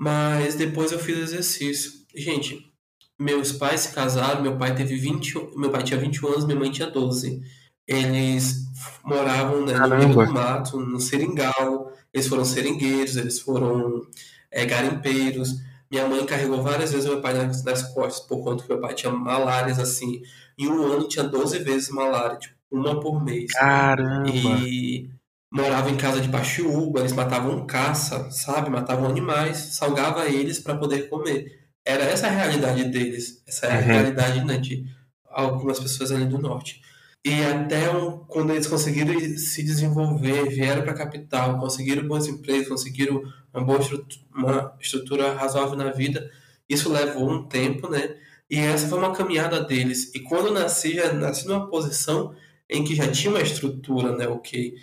[0.00, 1.92] Mas depois eu fiz exercício.
[2.16, 2.72] Gente,
[3.18, 6.70] meus pais se casaram, meu pai teve 20, meu pai tinha 21 anos, minha mãe
[6.70, 7.42] tinha 12.
[7.86, 8.64] Eles
[9.04, 14.06] moravam né, no meio do mato, no seringal, eles foram seringueiros, eles foram
[14.50, 15.56] é, garimpeiros.
[15.90, 18.94] Minha mãe carregou várias vezes meu pai nas, nas costas, por conta que meu pai
[18.94, 20.22] tinha malárias, assim.
[20.56, 23.52] Em um ano tinha 12 vezes malária, tipo, uma por mês.
[23.52, 24.30] Caramba!
[24.30, 25.10] E
[25.50, 28.70] morava em casa de paxiúba, eles matavam caça, sabe?
[28.70, 31.60] Matavam animais, salgava eles para poder comer.
[31.84, 33.86] Era essa a realidade deles, essa é a uhum.
[33.86, 34.84] realidade né, de
[35.28, 36.80] algumas pessoas ali do norte.
[37.24, 42.68] E até um, quando eles conseguiram se desenvolver, vieram para a capital, conseguiram bons empregos,
[42.68, 43.22] conseguiram
[43.52, 46.30] uma boa estrutura, uma estrutura razoável na vida,
[46.68, 48.16] isso levou um tempo, né?
[48.48, 50.14] E essa foi uma caminhada deles.
[50.14, 52.34] E quando nasci, já nasci numa posição
[52.68, 54.26] em que já tinha uma estrutura, né?
[54.26, 54.74] Ok.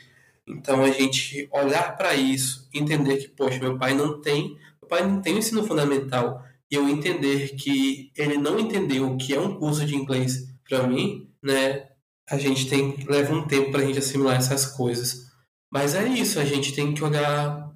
[0.47, 5.05] Então a gente olhar para isso, entender que, poxa, meu pai não tem, meu pai
[5.05, 9.39] não tem o ensino fundamental, e eu entender que ele não entendeu o que é
[9.39, 11.87] um curso de inglês para mim, né?
[12.29, 15.27] a gente tem leva um tempo para a gente assimilar essas coisas.
[15.71, 17.71] Mas é isso, a gente tem que olhar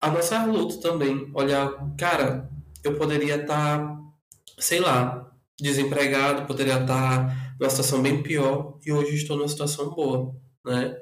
[0.00, 1.30] a nossa luta também.
[1.34, 2.50] Olhar, cara,
[2.82, 4.00] eu poderia estar, tá,
[4.58, 9.90] sei lá, desempregado, poderia estar tá numa situação bem pior e hoje estou numa situação
[9.90, 10.96] boa, né?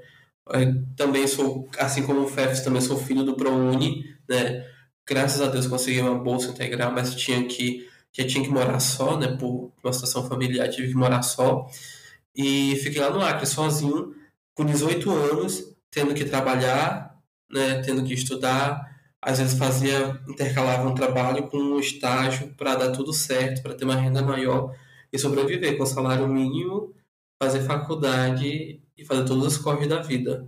[0.97, 4.65] Também sou, assim como o Fefs, também sou filho do ProUni, né?
[5.07, 9.19] Graças a Deus consegui uma bolsa integral, mas tinha que já tinha que morar só,
[9.19, 9.37] né?
[9.37, 11.67] Por uma situação familiar, tive que morar só.
[12.35, 14.15] E fiquei lá no Acre, sozinho,
[14.55, 17.17] com 18 anos, tendo que trabalhar,
[17.51, 18.89] né, tendo que estudar.
[19.21, 23.85] Às vezes fazia, intercalava um trabalho com um estágio para dar tudo certo, para ter
[23.85, 24.75] uma renda maior
[25.13, 26.95] e sobreviver com salário mínimo,
[27.43, 30.47] fazer faculdade e fazer todas as corres da vida.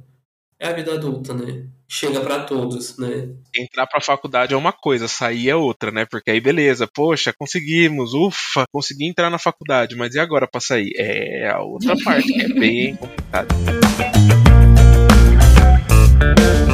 [0.59, 1.71] É a vida adulta, né?
[1.91, 3.29] chega para todos, né?
[3.55, 6.07] Entrar para a faculdade é uma coisa, sair é outra, né?
[6.09, 10.93] Porque aí beleza, poxa, conseguimos, ufa, consegui entrar na faculdade, mas e agora para sair?
[10.97, 13.49] É a outra parte que é bem complicada.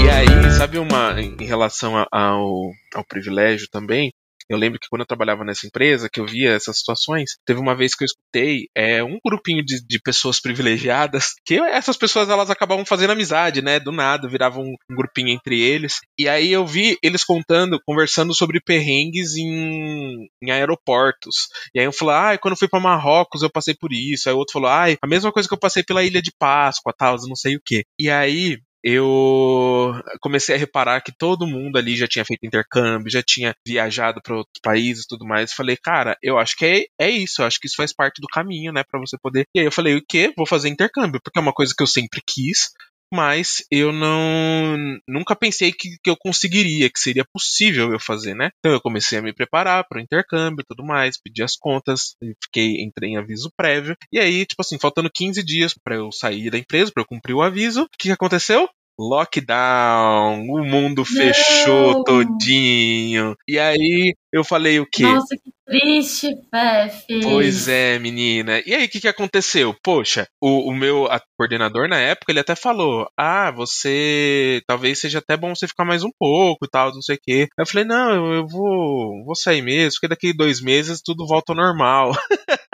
[0.04, 4.12] E aí, sabe uma em relação ao, ao privilégio também?
[4.48, 7.74] Eu lembro que quando eu trabalhava nessa empresa, que eu via essas situações, teve uma
[7.74, 12.50] vez que eu escutei é, um grupinho de, de pessoas privilegiadas, que essas pessoas elas
[12.50, 13.80] acabavam fazendo amizade, né?
[13.80, 15.98] Do nada, viravam um, um grupinho entre eles.
[16.18, 21.48] E aí eu vi eles contando, conversando sobre perrengues em, em aeroportos.
[21.74, 24.28] E aí eu falei, ah, quando eu fui para Marrocos eu passei por isso.
[24.28, 26.94] Aí o outro falou, ah, a mesma coisa que eu passei pela Ilha de Páscoa,
[26.96, 27.84] tal, não sei o que.
[27.98, 28.58] E aí
[28.88, 34.20] eu comecei a reparar que todo mundo ali já tinha feito intercâmbio, já tinha viajado
[34.22, 35.52] para outros países e tudo mais.
[35.52, 38.28] Falei, cara, eu acho que é, é isso, eu acho que isso faz parte do
[38.28, 39.44] caminho, né, para você poder.
[39.52, 40.32] E aí eu falei, o quê?
[40.36, 42.70] Vou fazer intercâmbio, porque é uma coisa que eu sempre quis,
[43.12, 44.76] mas eu não
[45.08, 48.50] nunca pensei que, que eu conseguiria, que seria possível eu fazer, né?
[48.58, 52.14] Então eu comecei a me preparar para o intercâmbio e tudo mais, pedi as contas,
[52.44, 56.50] fiquei entrei em aviso prévio e aí tipo assim faltando 15 dias para eu sair
[56.50, 58.68] da empresa, para eu cumprir o aviso, o que aconteceu?
[58.98, 63.36] Lockdown, o mundo fechou todinho.
[63.46, 65.02] E aí eu falei o quê?
[65.02, 67.20] Nossa, que triste, Pepe.
[67.22, 68.62] Pois é, menina.
[68.64, 69.74] E aí o que, que aconteceu?
[69.82, 74.62] Poxa, o, o meu coordenador na época, ele até falou: Ah, você.
[74.66, 77.48] Talvez seja até bom você ficar mais um pouco e tal, não sei o quê.
[77.58, 81.52] Eu falei: Não, eu, eu vou, vou sair mesmo, porque daqui dois meses tudo volta
[81.52, 82.12] ao normal.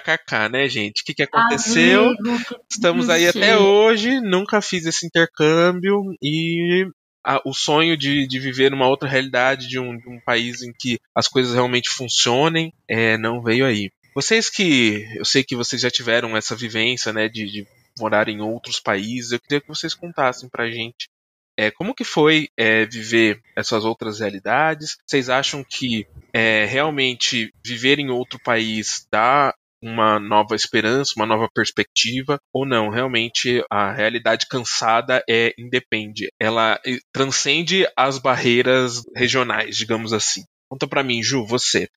[0.00, 1.02] KKK, né, gente?
[1.02, 2.06] O que, que aconteceu?
[2.06, 2.38] Amigo,
[2.70, 6.86] Estamos aí até hoje, nunca fiz esse intercâmbio e
[7.24, 10.72] a, o sonho de, de viver numa outra realidade, de um, de um país em
[10.72, 13.90] que as coisas realmente funcionem, é, não veio aí.
[14.14, 15.06] Vocês que.
[15.16, 17.66] Eu sei que vocês já tiveram essa vivência, né, de, de
[17.98, 21.08] morar em outros países, eu queria que vocês contassem pra gente
[21.56, 24.96] é, como que foi é, viver essas outras realidades?
[25.06, 31.48] Vocês acham que é, realmente viver em outro país dá uma nova esperança, uma nova
[31.52, 39.76] perspectiva, ou não, realmente a realidade cansada é independe, ela eh, transcende as barreiras regionais,
[39.76, 40.42] digamos assim.
[40.70, 41.88] Conta para mim, Ju, você,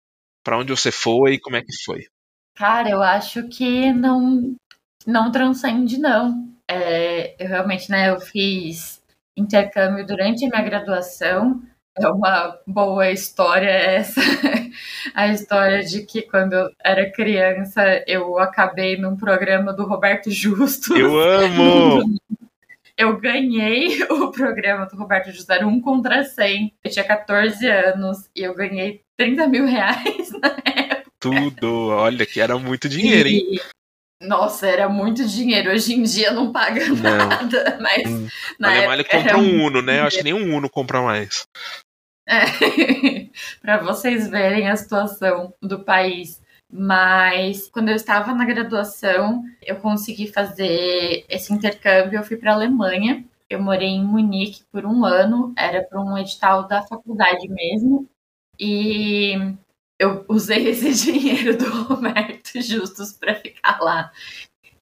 [0.43, 2.05] para onde você foi e como é que foi?
[2.55, 4.55] Cara, eu acho que não,
[5.05, 6.49] não transcende, não.
[6.67, 9.01] É, eu realmente, né, eu fiz
[9.37, 11.61] intercâmbio durante a minha graduação.
[11.97, 14.21] É uma boa história essa.
[15.15, 20.95] a história de que quando eu era criança eu acabei num programa do Roberto Justo.
[20.97, 22.03] Eu amo!
[22.97, 26.73] Eu ganhei o programa do Roberto Justo, era um contra 100.
[26.81, 31.11] Eu tinha 14 anos e eu ganhei 30 mil reais na época.
[31.19, 33.59] Tudo, olha que era muito dinheiro, hein?
[34.21, 35.71] Nossa, era muito dinheiro.
[35.71, 36.95] Hoje em dia não paga Não.
[37.27, 38.27] nada, mas Hum.
[38.59, 39.99] na época ele compra um Uno, né?
[39.99, 41.45] Eu acho que nem um Uno compra mais.
[42.27, 42.39] É,
[43.61, 46.41] para vocês verem a situação do país.
[46.71, 52.19] Mas quando eu estava na graduação, eu consegui fazer esse intercâmbio.
[52.19, 53.23] Eu fui para a Alemanha.
[53.49, 58.09] Eu morei em Munique por um ano, era para um edital da faculdade mesmo.
[58.59, 59.35] E
[59.99, 64.11] eu usei esse dinheiro do Roberto Justus para ficar lá.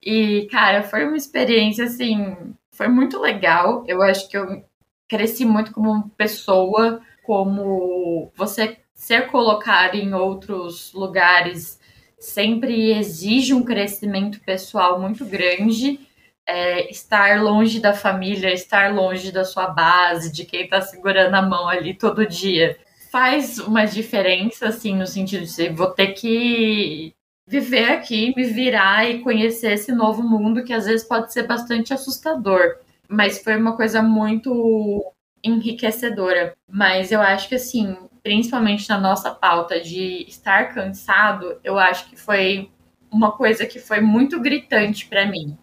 [0.01, 2.35] E, cara, foi uma experiência assim,
[2.71, 3.83] foi muito legal.
[3.87, 4.65] Eu acho que eu
[5.07, 11.79] cresci muito como pessoa, como você ser colocado em outros lugares
[12.23, 15.99] sempre exige um crescimento pessoal muito grande.
[16.45, 21.41] É, estar longe da família, estar longe da sua base, de quem está segurando a
[21.41, 22.77] mão ali todo dia,
[23.13, 27.13] faz uma diferença, assim, no sentido de vou ter que
[27.47, 31.93] viver aqui, me virar e conhecer esse novo mundo que às vezes pode ser bastante
[31.93, 32.77] assustador.
[33.07, 35.13] Mas foi uma coisa muito
[35.43, 36.55] enriquecedora.
[36.67, 42.15] Mas eu acho que, assim, principalmente na nossa pauta de estar cansado, eu acho que
[42.15, 42.71] foi
[43.11, 45.55] uma coisa que foi muito gritante para mim.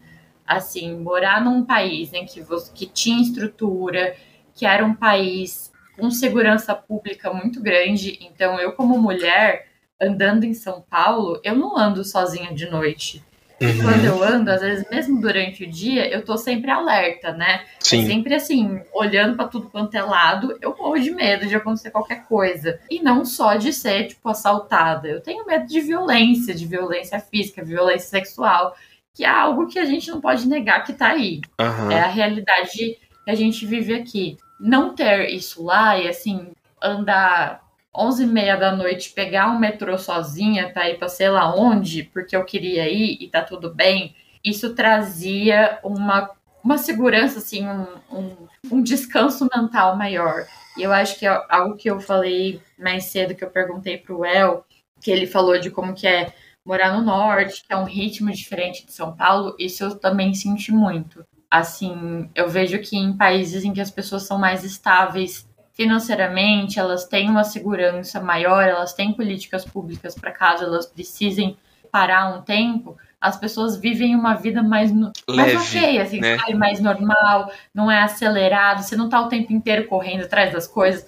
[0.47, 2.44] Assim, morar num país em que,
[2.77, 4.14] que tinha estrutura,
[4.55, 5.69] que era um país
[6.01, 8.18] com segurança pública muito grande.
[8.22, 9.68] Então, eu, como mulher,
[10.01, 13.22] andando em São Paulo, eu não ando sozinha de noite.
[13.60, 17.66] E quando eu ando, às vezes, mesmo durante o dia, eu tô sempre alerta, né?
[17.78, 18.05] Sim.
[18.05, 21.90] É sempre assim, olhando para tudo quanto é lado, eu morro de medo de acontecer
[21.90, 22.81] qualquer coisa.
[22.90, 25.09] E não só de ser, tipo, assaltada.
[25.09, 28.74] Eu tenho medo de violência, de violência física, violência sexual,
[29.12, 31.43] que é algo que a gente não pode negar que tá aí.
[31.59, 31.93] Aham.
[31.93, 34.39] É a realidade que a gente vive aqui.
[34.61, 37.62] Não ter isso lá e, assim, andar
[37.95, 42.05] 11 e meia da noite, pegar um metrô sozinha pra ir pra sei lá onde,
[42.05, 44.15] porque eu queria ir e tá tudo bem,
[44.45, 46.31] isso trazia uma,
[46.62, 48.37] uma segurança, assim, um, um,
[48.70, 50.47] um descanso mental maior.
[50.77, 54.24] E eu acho que é algo que eu falei mais cedo, que eu perguntei pro
[54.24, 54.65] El,
[55.01, 56.32] que ele falou de como que é
[56.65, 60.70] morar no norte, que é um ritmo diferente de São Paulo, isso eu também senti
[60.70, 61.24] muito.
[61.51, 67.06] Assim, eu vejo que em países em que as pessoas são mais estáveis financeiramente, elas
[67.06, 71.56] têm uma segurança maior, elas têm políticas públicas para caso elas precisem
[71.90, 76.39] parar um tempo, as pessoas vivem uma vida mais, no- mais Leve, ok, assim, né?
[76.39, 76.55] sabe?
[76.55, 81.05] mais normal, não é acelerado, você não tá o tempo inteiro correndo atrás das coisas.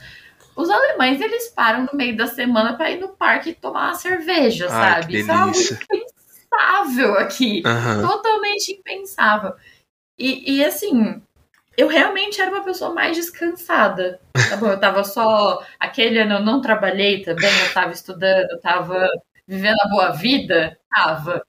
[0.57, 3.95] Os alemães, eles param no meio da semana para ir no parque e tomar uma
[3.95, 5.19] cerveja, Ai, sabe?
[5.21, 5.55] Isso é algo
[6.53, 8.03] impensável aqui Aham.
[8.03, 9.53] totalmente impensável.
[10.23, 11.21] E, e, assim,
[11.77, 14.21] eu realmente era uma pessoa mais descansada.
[14.49, 15.67] Tá bom, eu tava só.
[15.81, 19.05] Aquele ano eu não trabalhei também, eu tava estudando, eu tava
[19.49, 21.45] vivendo a boa vida, tava.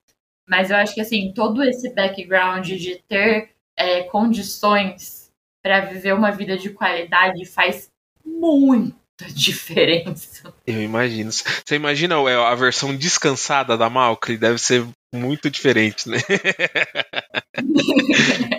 [0.50, 5.32] Mas eu acho que assim, todo esse background de ter é, condições
[5.62, 7.92] para viver uma vida de qualidade faz
[8.26, 10.52] muita diferença.
[10.66, 11.32] Eu imagino.
[11.32, 14.36] Você imagina a versão descansada da Malcri?
[14.36, 14.84] Deve ser
[15.14, 16.18] muito diferente, né?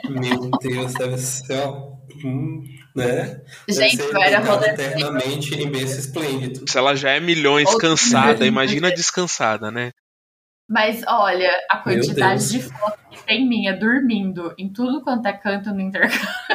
[0.08, 1.92] Meu Deus, deve ser, ó,
[2.24, 2.64] hum,
[2.94, 3.40] né?
[3.68, 6.64] Gente, deve ser eu era eternamente em berço esplêndido.
[6.68, 9.90] Se ela já é milhões Outro cansada, imagina descansada, né?
[10.68, 15.70] Mas olha, a quantidade de fotos que tem minha dormindo em tudo quanto é canto
[15.70, 16.18] no intercâmbio.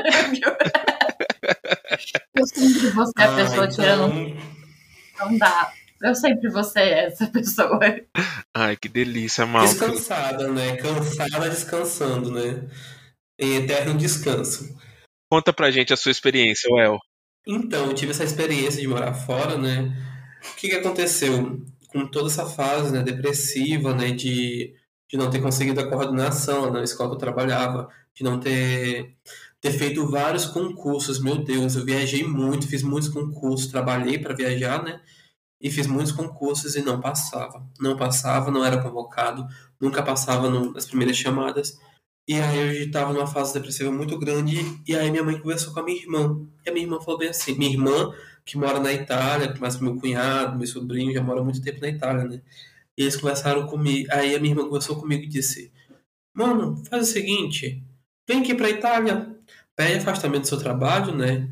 [2.36, 4.20] Eu sempre vou ser a Ah, pessoa tirando.
[4.20, 5.72] então, Não dá.
[6.02, 7.80] Eu sempre vou ser essa pessoa.
[8.56, 9.78] Ai, que delícia, Malcri.
[9.78, 10.78] descansada, né?
[10.78, 12.68] Cansada descansando, né?
[13.38, 14.78] Em eterno descanso.
[15.30, 17.00] Conta pra gente a sua experiência, Well.
[17.46, 19.94] Então, eu tive essa experiência de morar fora, né?
[20.52, 21.62] O que, que aconteceu?
[21.88, 24.12] Com toda essa fase né, depressiva, né?
[24.12, 24.74] De,
[25.10, 29.16] de não ter conseguido a coordenação na escola que eu trabalhava, de não ter,
[29.60, 31.22] ter feito vários concursos.
[31.22, 35.02] Meu Deus, eu viajei muito, fiz muitos concursos, trabalhei para viajar, né?
[35.62, 37.66] E fiz muitos concursos e não passava.
[37.80, 39.46] Não passava, não era convocado,
[39.80, 41.78] nunca passava nas primeiras chamadas.
[42.28, 44.58] E aí eu estava numa fase depressiva muito grande
[44.88, 46.48] e aí minha mãe conversou com a minha irmã.
[46.66, 48.14] E a minha irmã falou bem assim, minha irmã
[48.46, 52.24] que mora na Itália, mais meu cunhado, meu sobrinho, já mora muito tempo na Itália,
[52.24, 52.42] né?
[52.98, 54.10] E eles conversaram comigo.
[54.12, 55.72] Aí a minha irmã conversou comigo e disse:
[56.34, 57.84] Mano, faz o seguinte,
[58.28, 59.36] vem aqui pra Itália,
[59.76, 61.50] pede afastamento do seu trabalho, né?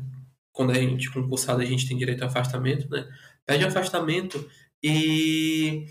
[0.52, 3.08] Quando a gente concursado, a gente tem direito a afastamento, né?
[3.48, 4.46] Pede afastamento
[4.84, 5.86] e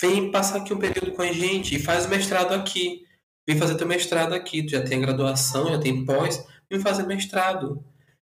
[0.00, 3.06] vem passar aqui um período com a gente e faz mestrado aqui.
[3.48, 4.64] Vem fazer teu mestrado aqui.
[4.64, 7.84] Tu já tem graduação, já tem pós, vem fazer mestrado.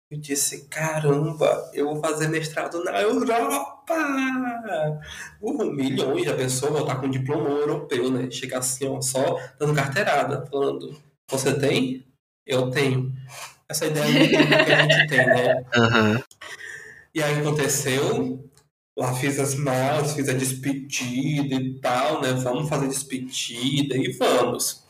[0.10, 3.94] Eu disse, caramba, eu vou fazer mestrado na Europa!
[5.42, 8.32] Uh, milhões, já pensou voltar com um diploma europeu, né?
[8.32, 10.96] Chegar assim, ó, só dando carteirada, falando,
[11.30, 12.08] você tem?
[12.46, 13.12] Eu tenho.
[13.68, 15.66] Essa ideia é que a gente tem, né?
[15.76, 16.24] Aham.
[17.18, 18.48] E aí aconteceu,
[18.96, 22.34] lá fiz as malas, fiz a despedida e tal, né?
[22.34, 24.86] Vamos fazer despedida e vamos.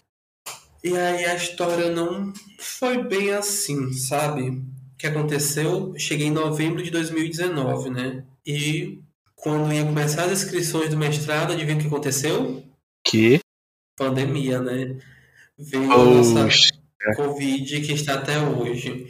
[0.84, 4.50] E aí a história não foi bem assim, sabe?
[4.50, 4.66] O
[4.98, 5.94] que aconteceu?
[5.98, 8.26] Cheguei em novembro de 2019, né?
[8.46, 9.00] E
[9.34, 12.62] quando ia começar as inscrições do mestrado, adivinha o que aconteceu?
[13.06, 13.40] Que?
[13.96, 14.98] Pandemia, né?
[15.58, 16.50] Veio a nossa.
[17.16, 19.08] Covid que está até hoje.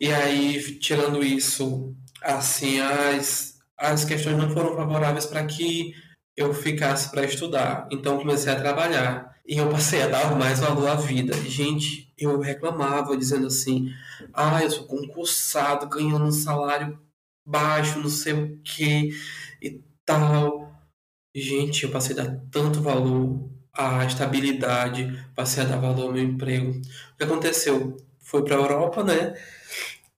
[0.00, 1.94] E aí, tirando isso,
[2.34, 5.94] assim, as, as questões não foram favoráveis para que
[6.36, 7.88] eu ficasse para estudar.
[7.90, 9.34] Então, comecei a trabalhar.
[9.46, 11.32] E eu passei a dar mais valor à vida.
[11.44, 13.90] Gente, eu reclamava, dizendo assim:
[14.34, 16.98] ah, eu sou concursado, ganhando um salário
[17.44, 19.12] baixo, não sei o que
[19.62, 20.72] e tal.
[21.34, 26.24] Gente, eu passei a dar tanto valor à estabilidade, passei a dar valor ao meu
[26.24, 26.72] emprego.
[26.72, 27.96] O que aconteceu?
[28.20, 29.34] Fui para a Europa, né?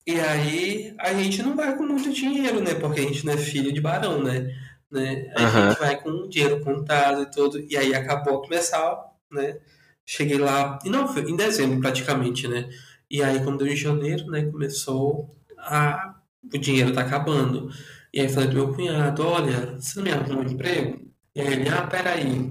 [0.09, 2.73] E aí a gente não vai com muito dinheiro, né?
[2.73, 4.57] Porque a gente não é filho de barão, né?
[4.91, 5.31] né?
[5.37, 5.69] A Aham.
[5.69, 7.61] gente vai com dinheiro contado e tudo.
[7.69, 8.99] E aí acabou a começar,
[9.31, 9.59] né?
[10.07, 12.71] Cheguei lá, e não, foi em dezembro praticamente, né?
[13.11, 14.47] E aí quando deu em janeiro, né?
[14.47, 16.15] Começou a...
[16.43, 17.71] O dinheiro tá acabando.
[18.11, 21.07] E aí falei pro meu cunhado, olha, você não me arruma um emprego?
[21.35, 22.51] E aí ele, ah, peraí.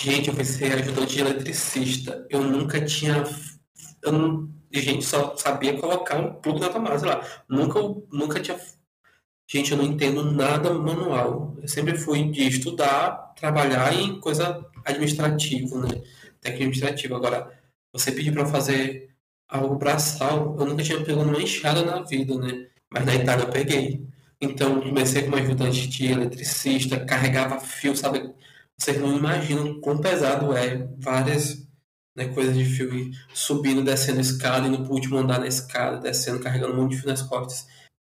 [0.00, 2.24] Gente, eu fui ser ajudante de eletricista.
[2.30, 3.24] Eu nunca tinha.
[4.00, 7.24] Eu não, e gente só sabia colocar um plugue na tomada, sei lá.
[7.48, 7.80] Nunca,
[8.12, 8.58] nunca tinha.
[9.48, 11.56] Gente, eu não entendo nada manual.
[11.62, 16.02] Eu sempre fui de estudar, trabalhar em coisa administrativa, né?
[16.40, 17.16] Técnica administrativa.
[17.16, 17.52] Agora,
[17.92, 19.14] você pedir para fazer
[19.48, 22.66] algo braçal, eu nunca tinha pego uma enxada na vida, né?
[22.90, 24.08] Mas na Itália eu peguei.
[24.40, 28.34] Então, comecei como ajudante de eletricista, carregava fio, sabe?
[28.76, 31.64] Vocês não imaginam quão pesado é várias
[32.16, 36.40] né, coisas de fio, e subindo, descendo escada, indo pro último andar na escada, descendo,
[36.40, 37.66] carregando um monte de fio nas costas.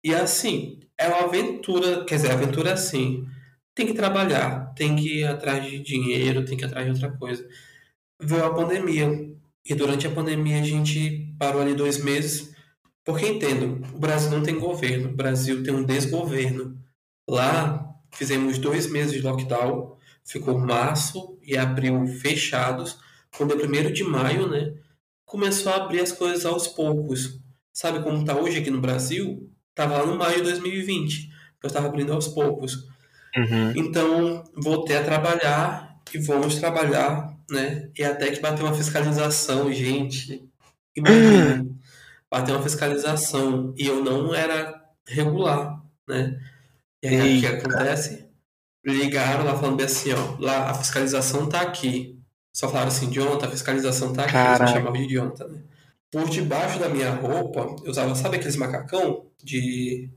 [0.03, 3.27] E assim, é uma aventura, quer dizer, aventura assim,
[3.75, 7.17] tem que trabalhar, tem que ir atrás de dinheiro, tem que ir atrás de outra
[7.17, 7.47] coisa.
[8.19, 9.31] Veio a pandemia,
[9.65, 12.51] e durante a pandemia a gente parou ali dois meses,
[13.03, 16.79] porque entendo, o Brasil não tem governo, o Brasil tem um desgoverno.
[17.29, 22.99] Lá fizemos dois meses de lockdown, ficou março e abril fechados.
[23.35, 24.73] Quando é primeiro de maio, né,
[25.25, 27.39] começou a abrir as coisas aos poucos.
[27.73, 29.49] Sabe como está hoje aqui no Brasil?
[29.69, 31.29] Estava lá no maio de 2020,
[31.63, 32.87] eu estava abrindo aos poucos.
[33.35, 33.71] Uhum.
[33.75, 37.89] Então, voltei a trabalhar e vamos trabalhar, né?
[37.97, 40.43] E até que bateu uma fiscalização, gente.
[40.95, 41.65] Imagina,
[42.29, 46.37] bateu uma fiscalização e eu não era regular, né?
[47.01, 48.25] E aí o que acontece?
[48.85, 52.10] Ligaram lá falando assim, ó, lá a fiscalização tá aqui.
[52.53, 54.33] Só falaram assim, Jonathan, a fiscalização tá aqui.
[54.33, 54.67] Caraca.
[54.67, 55.61] só chamava de Jonathan, né?
[56.11, 60.09] Por debaixo da minha roupa, eu usava, sabe aqueles macacão de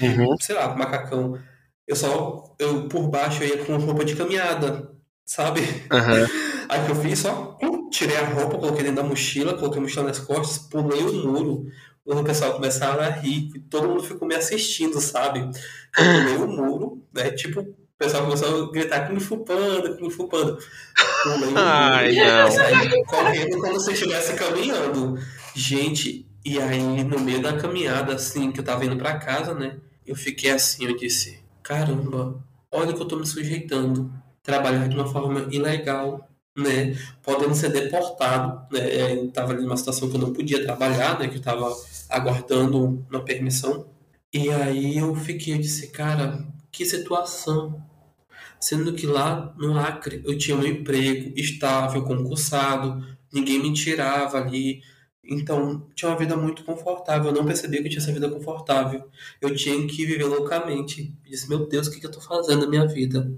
[0.00, 0.36] Uhum.
[0.40, 1.38] sei lá, macacão.
[1.86, 4.92] Eu só, eu por baixo eu ia com roupa de caminhada,
[5.24, 5.60] sabe?
[5.90, 6.26] Aham.
[6.68, 7.58] Aí que eu fiz, só
[7.90, 11.64] tirei a roupa, coloquei dentro da mochila, coloquei a mochila nas costas, pulei o muro.
[12.04, 15.40] Quando o pessoal começava a rir, todo mundo ficou me assistindo, sabe?
[15.40, 17.30] Eu pulei o muro, né?
[17.30, 17.66] Tipo,
[17.98, 20.56] pessoal começou a gritar Kung Fu Panda, Kung Fu Panda.
[21.56, 23.04] Ai, não.
[23.04, 25.18] Correndo como se estivesse caminhando.
[25.54, 29.78] Gente, e aí no meio da caminhada, assim, que eu tava indo pra casa, né?
[30.06, 34.10] Eu fiquei assim, eu disse, caramba, olha que eu tô me sujeitando.
[34.42, 36.26] Trabalhar de uma forma ilegal,
[36.56, 36.96] né?
[37.22, 38.80] Podendo ser deportado, né?
[38.80, 41.28] É, Eu tava ali numa situação que eu não podia trabalhar, né?
[41.28, 41.68] Que eu tava
[42.08, 43.86] aguardando uma permissão.
[44.32, 46.46] E aí eu fiquei, eu disse, cara,
[46.78, 47.82] que situação.
[48.60, 54.80] Sendo que lá no Acre eu tinha um emprego estável, concursado, ninguém me tirava ali.
[55.24, 57.30] Então, tinha uma vida muito confortável.
[57.30, 59.08] Eu não percebia que eu tinha essa vida confortável.
[59.40, 61.12] Eu tinha que viver loucamente.
[61.24, 63.30] Eu disse, meu Deus, o que que eu tô fazendo na minha vida?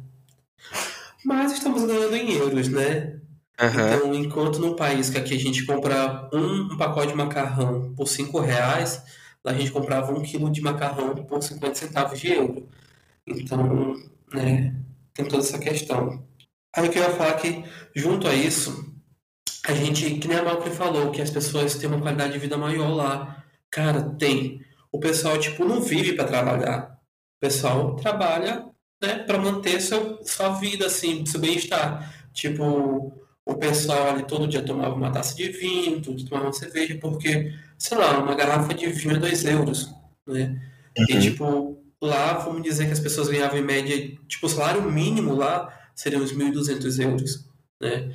[1.24, 3.20] Mas estamos ganhando em euros, né?
[3.58, 3.94] Aham.
[3.94, 8.06] Então, enquanto num país que aqui a gente compra um, um pacote de macarrão por
[8.06, 9.02] 5 reais,
[9.42, 12.68] lá a gente comprava um quilo de macarrão por 50 centavos de euro.
[13.26, 13.97] Então,
[14.32, 14.74] né,
[15.14, 16.26] tem toda essa questão.
[16.74, 17.64] Aí eu queria falar que,
[17.94, 18.94] junto a isso,
[19.66, 22.56] a gente, que nem a Malcolm falou, que as pessoas têm uma qualidade de vida
[22.56, 23.44] maior lá.
[23.70, 24.64] Cara, tem.
[24.92, 26.98] O pessoal, tipo, não vive para trabalhar.
[27.36, 28.66] O pessoal trabalha,
[29.02, 32.28] né, para manter seu, sua vida, assim, seu bem-estar.
[32.32, 33.12] Tipo,
[33.44, 36.97] o pessoal ali todo dia tomava uma taça de vinho, todo dia tomava uma cerveja,
[37.01, 39.92] porque, sei lá, uma garrafa de vinho é 2 euros,
[40.26, 40.60] né?
[40.98, 41.05] Uhum.
[41.09, 45.35] E, tipo, lá, vamos dizer que as pessoas ganhavam em média, tipo, o salário mínimo
[45.35, 47.44] lá seria uns 1.200 euros,
[47.81, 48.14] né?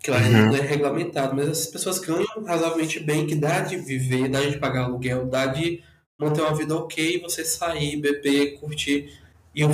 [0.00, 0.46] Que lá uhum.
[0.46, 4.58] não é regulamentado, mas as pessoas ganham razoavelmente bem, que dá de viver, dá de
[4.58, 5.82] pagar aluguel, dá de
[6.18, 9.12] manter uma vida ok, você sair, beber, curtir.
[9.54, 9.70] E, eu,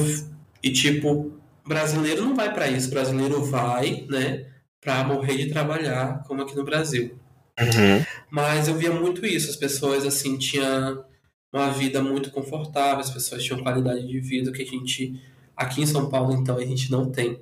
[0.63, 1.33] e tipo,
[1.67, 4.47] brasileiro não vai para isso, brasileiro vai, né,
[4.81, 7.19] para morrer de trabalhar, como aqui no Brasil.
[7.59, 8.05] Uhum.
[8.31, 11.05] Mas eu via muito isso, as pessoas assim tinham
[11.53, 15.21] uma vida muito confortável, as pessoas tinham qualidade de vida que a gente
[15.57, 17.41] aqui em São Paulo então a gente não tem.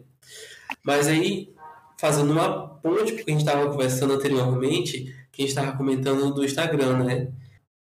[0.82, 1.53] Mas aí
[2.01, 6.45] fazendo uma ponte porque a gente estava conversando anteriormente, que a gente estava comentando do
[6.45, 7.28] Instagram, né?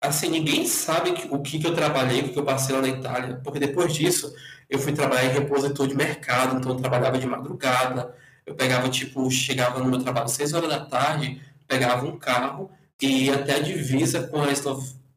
[0.01, 3.41] Assim, ninguém sabe o que, que eu trabalhei, o que, eu passei lá na Itália,
[3.45, 4.35] porque depois disso
[4.69, 8.13] eu fui trabalhar em repositor de mercado, então eu trabalhava de madrugada,
[8.45, 12.71] eu pegava, tipo, chegava no meu trabalho às 6 horas da tarde, pegava um carro
[13.01, 14.51] e ia até a divisa com a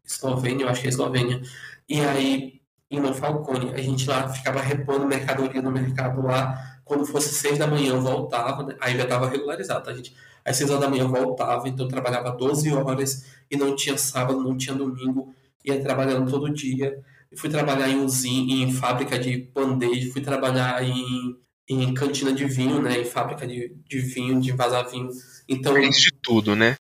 [0.05, 1.41] Eslovênia, eu acho que é Eslovênia.
[1.87, 6.79] E aí, em Falcone, a gente lá ficava repondo mercadoria no mercado lá.
[6.83, 8.75] Quando fosse 6 da manhã eu voltava, né?
[8.79, 10.15] aí já estava regularizado, tá, gente?
[10.43, 13.97] Às 6 horas da manhã eu voltava, então eu trabalhava 12 horas e não tinha
[13.97, 15.33] sábado, não tinha domingo,
[15.63, 17.03] ia trabalhando todo dia.
[17.35, 21.35] fui trabalhar em usina, em fábrica de bandeja, fui trabalhar em
[21.67, 23.01] em cantina de vinho, né?
[23.01, 25.09] Em fábrica de, de vinho, de vazar vinho.
[25.47, 25.73] Então.
[25.75, 26.75] Fiz de tudo, né?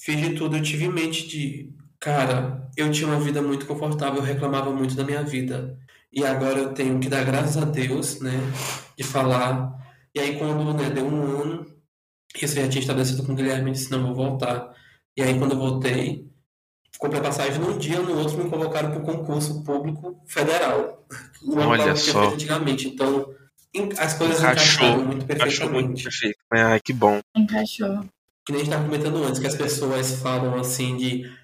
[0.00, 0.56] Fiz de tudo.
[0.56, 1.70] Eu tive em mente de.
[2.04, 5.78] Cara, eu tinha uma vida muito confortável, eu reclamava muito da minha vida.
[6.12, 8.38] E agora eu tenho que dar graças a Deus, né?
[8.94, 9.72] De falar.
[10.14, 11.66] E aí, quando né, deu um ano,
[12.38, 14.70] isso já tinha estabelecido com o Guilherme, disse: não, vou voltar.
[15.16, 16.28] E aí, quando eu voltei,
[16.98, 21.06] comprei passagem num dia, no outro me convocaram para o concurso público federal.
[21.56, 22.34] Olha só.
[22.34, 22.86] Antigamente.
[22.86, 23.34] Então
[23.98, 25.56] as coisas encaixou, encaixaram muito perfeitamente.
[25.56, 26.38] Encaixou muito perfeito.
[26.52, 27.18] Ai, que bom.
[27.34, 28.04] Encaixou.
[28.44, 31.43] Que nem a gente estava comentando antes, que as pessoas falam assim de.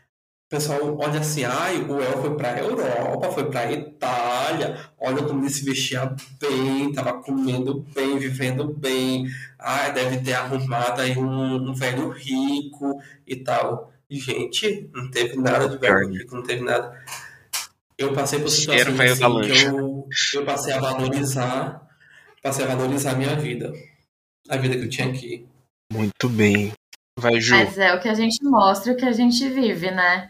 [0.51, 5.43] O pessoal olha assim, ai, o El foi pra Europa, foi pra Itália, olha como
[5.43, 11.71] ele se vestia bem, tava comendo bem, vivendo bem, ai, deve ter arrumado aí um,
[11.71, 13.93] um velho rico e tal.
[14.11, 17.01] Gente, não teve nada de velho rico, não teve nada.
[17.97, 21.89] Eu passei por situações assim, que eu, eu passei a valorizar
[22.43, 23.73] passei a valorizar a minha vida.
[24.49, 25.47] A vida que eu tinha aqui.
[25.93, 26.73] Muito bem.
[27.17, 27.55] Vai, Ju.
[27.55, 30.29] Mas é o que a gente mostra, o que a gente vive, né?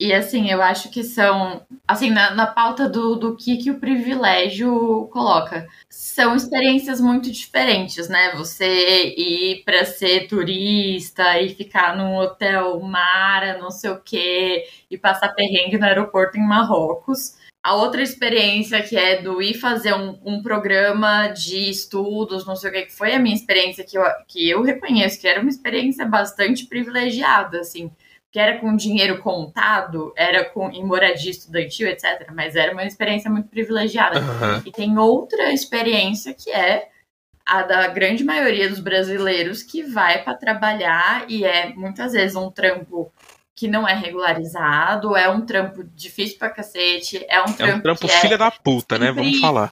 [0.00, 3.78] E assim, eu acho que são, assim, na, na pauta do, do que, que o
[3.78, 5.68] privilégio coloca.
[5.90, 8.32] São experiências muito diferentes, né?
[8.34, 14.96] Você ir para ser turista e ficar num hotel mara, não sei o quê, e
[14.96, 17.38] passar perrengue no aeroporto em Marrocos.
[17.62, 22.70] A outra experiência que é do ir fazer um, um programa de estudos, não sei
[22.70, 25.50] o que, que foi a minha experiência que eu, que eu reconheço que era uma
[25.50, 27.90] experiência bastante privilegiada, assim,
[28.32, 32.30] que era com dinheiro contado, era com em moradia estudantil, etc.
[32.32, 34.20] Mas era uma experiência muito privilegiada.
[34.20, 34.62] Uhum.
[34.64, 36.88] E tem outra experiência que é
[37.44, 42.50] a da grande maioria dos brasileiros que vai para trabalhar e é muitas vezes um
[42.50, 43.12] trampo
[43.56, 47.72] que não é regularizado, é um trampo difícil pra cacete, é um trampo.
[47.72, 48.98] É um trampo filha é da puta, sempre...
[48.98, 49.12] né?
[49.12, 49.70] Vamos falar.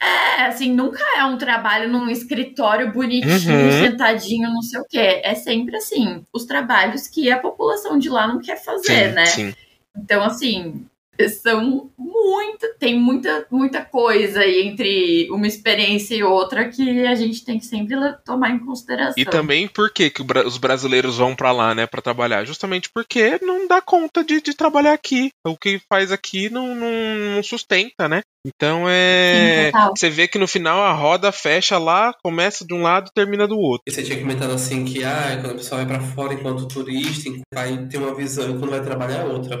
[0.00, 3.84] É, assim, nunca é um trabalho num escritório bonitinho, uhum.
[3.84, 5.20] sentadinho, não sei o quê.
[5.24, 9.26] É sempre assim, os trabalhos que a população de lá não quer fazer, sim, né?
[9.26, 9.54] Sim.
[9.96, 10.86] Então, assim,
[11.28, 17.44] são muito, tem muita, muita coisa aí entre uma experiência e outra que a gente
[17.44, 19.14] tem que sempre tomar em consideração.
[19.16, 22.44] E também por que, que os brasileiros vão para lá, né, para trabalhar?
[22.44, 25.30] Justamente porque não dá conta de, de trabalhar aqui.
[25.46, 28.22] O que faz aqui não, não, não sustenta, né?
[28.46, 29.72] Então é.
[29.72, 33.14] Sim, você vê que no final a roda fecha lá, começa de um lado e
[33.14, 33.82] termina do outro.
[33.86, 37.28] E você tinha comentado assim que ah, quando a pessoa vai para fora enquanto turista,
[37.52, 39.60] vai ter uma visão e quando vai trabalhar é outra.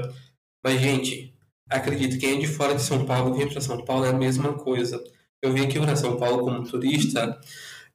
[0.64, 1.35] Mas, gente,
[1.68, 4.52] Acredito, quem é de fora de São Paulo vem para São Paulo é a mesma
[4.52, 5.02] coisa.
[5.42, 7.38] Eu vim aqui para São Paulo como turista,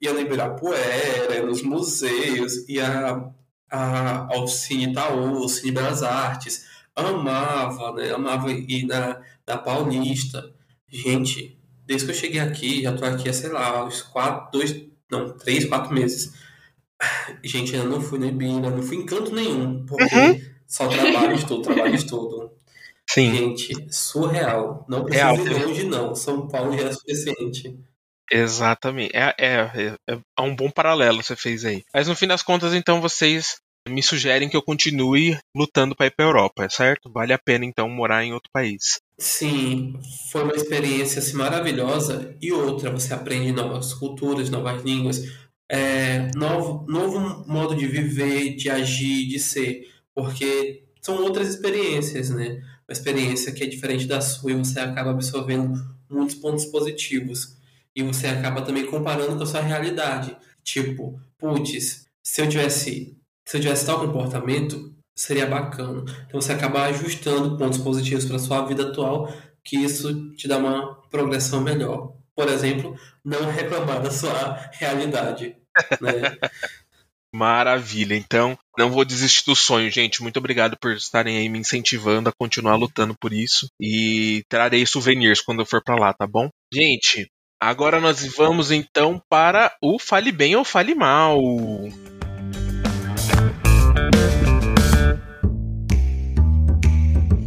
[0.02, 3.31] ia no Ibirapuera, nos museus, ia
[3.69, 6.65] a, ao Cine Itaú, Cine das Artes.
[6.95, 8.11] Amava, né?
[8.11, 10.53] Amava ir na, na Paulista.
[10.89, 14.85] Gente, desde que eu cheguei aqui, já tô aqui há, sei lá, uns quatro, dois,
[15.10, 16.34] não, três, quatro meses.
[17.43, 20.41] Gente, eu não fui no Ibira, não fui em canto nenhum, porque uhum.
[20.68, 22.52] só trabalho, estudo, trabalho, estudo.
[23.14, 23.36] Sim.
[23.36, 24.86] Gente, surreal.
[24.88, 26.16] Não precisa Real, ir longe, não.
[26.16, 27.78] São Paulo já é suficiente.
[28.32, 29.12] Exatamente.
[29.14, 31.84] É, é, é, é um bom paralelo você fez aí.
[31.94, 33.58] Mas no fim das contas, então, vocês
[33.90, 37.12] me sugerem que eu continue lutando para ir para Europa, certo?
[37.12, 39.02] Vale a pena então morar em outro país.
[39.18, 40.00] Sim,
[40.32, 42.38] foi uma experiência assim, maravilhosa.
[42.42, 45.24] E outra, você aprende novas culturas, novas línguas,
[45.70, 49.90] é, novo, novo modo de viver, de agir, de ser.
[50.16, 52.62] Porque são outras experiências, né?
[52.91, 57.55] Uma experiência que é diferente da sua e você acaba absorvendo muitos pontos positivos.
[57.95, 60.35] E você acaba também comparando com a sua realidade.
[60.61, 66.03] Tipo, putz, se eu tivesse, se eu tivesse tal comportamento, seria bacana.
[66.27, 70.95] Então você acaba ajustando pontos positivos para sua vida atual, que isso te dá uma
[71.09, 72.18] progressão melhor.
[72.35, 75.55] Por exemplo, não reclamar da sua realidade.
[76.01, 76.38] Né?
[77.34, 78.16] Maravilha.
[78.16, 80.22] Então, não vou desistir do sonho, gente.
[80.22, 83.68] Muito obrigado por estarem aí me incentivando a continuar lutando por isso.
[83.80, 86.49] E trarei souvenirs quando eu for para lá, tá bom?
[86.74, 87.30] Gente,
[87.60, 91.40] agora nós vamos então para o Fale Bem ou Fale Mal.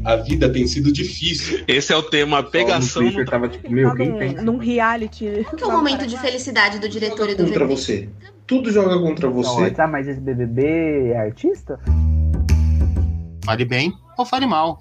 [0.05, 1.65] A vida tem sido difícil.
[1.67, 5.45] Esse é o tema pegação no Twitter tava tipo, meu, quem num, pensa num reality.
[5.45, 7.75] Qual que é o momento de felicidade do diretor e do Contra VP?
[7.75, 8.09] você.
[8.47, 9.71] Tudo joga contra Não, você.
[9.71, 11.81] tá, mas esse BBB é artista?
[13.47, 14.79] Fale bem ou fale mal.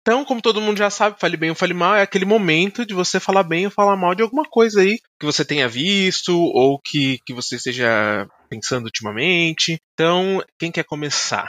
[0.00, 2.94] Então, como todo mundo já sabe, fale bem ou fale mal, é aquele momento de
[2.94, 6.80] você falar bem ou falar mal de alguma coisa aí que você tenha visto ou
[6.80, 9.80] que, que você esteja pensando ultimamente.
[9.94, 11.48] Então, quem quer começar?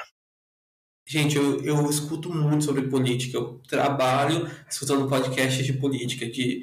[1.05, 3.37] Gente, eu, eu escuto muito sobre política.
[3.37, 6.61] Eu trabalho escutando podcasts de política, de,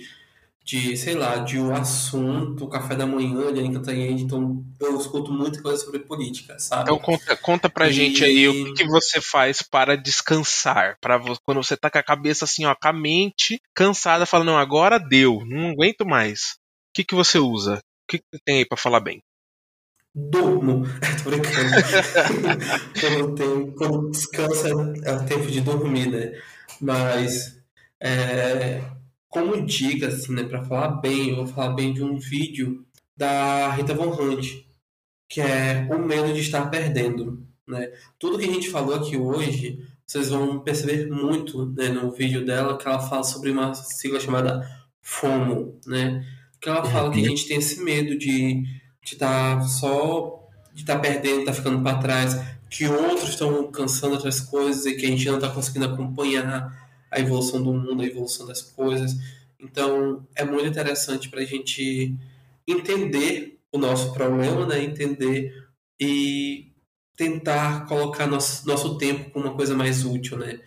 [0.65, 4.23] de sei lá, de o assunto, café da manhã, de Cantanhede.
[4.23, 6.83] Então, eu escuto muita coisa sobre política, sabe?
[6.85, 11.21] Então conta, conta pra E- gente aí o que, que você faz para descansar, para
[11.45, 14.99] quando você tá com a cabeça assim, ó, com a mente cansada, falando, não, agora
[14.99, 16.53] deu, não aguento mais.
[16.53, 17.75] O que, que você usa?
[17.77, 19.21] O que, que você tem aí pra falar bem?
[20.31, 20.83] Durmo.
[21.23, 21.71] Tô brincando.
[23.01, 24.69] quando, tem, quando descansa
[25.05, 26.33] é o tempo de dormir, né?
[26.81, 27.59] Mas
[28.01, 28.83] é,
[29.29, 32.85] como dica, assim, né, pra falar bem, eu vou falar bem de um vídeo
[33.17, 34.65] da Rita Von Hunt,
[35.29, 37.93] que é o medo de estar perdendo, né?
[38.19, 42.79] Tudo que a gente falou aqui hoje, vocês vão perceber muito né, no vídeo dela
[42.79, 44.67] que ela fala sobre uma sigla chamada
[45.03, 46.25] FOMO, né?
[46.61, 48.65] Que ela fala que a gente tem esse medo de
[49.05, 50.39] de estar só
[50.79, 55.07] de estar perdendo, estar ficando para trás, que outros estão alcançando outras coisas e que
[55.07, 59.17] a gente não está conseguindo acompanhar a evolução do mundo, a evolução das coisas.
[59.59, 62.15] Então é muito interessante para a gente
[62.67, 64.83] entender o nosso problema, né?
[64.83, 65.53] Entender
[66.01, 66.71] e
[67.17, 70.61] tentar colocar nosso, nosso tempo com uma coisa mais útil, né?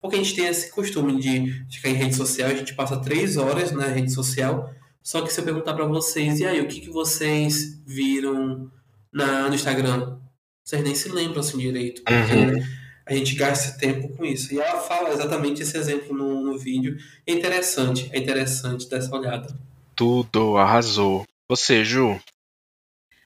[0.00, 3.36] Porque a gente tem esse costume de ficar em rede social, a gente passa três
[3.36, 4.72] horas na rede social,
[5.08, 8.70] só que se eu perguntar para vocês, e aí, o que, que vocês viram
[9.10, 10.18] na, no Instagram?
[10.62, 12.62] Vocês nem se lembram assim direito, porque Uhum.
[13.06, 14.52] a gente gasta tempo com isso.
[14.52, 16.98] E ela fala exatamente esse exemplo no, no vídeo.
[17.26, 19.48] É interessante, é interessante dar essa olhada.
[19.96, 21.24] Tudo, arrasou.
[21.48, 22.20] Você, Ju?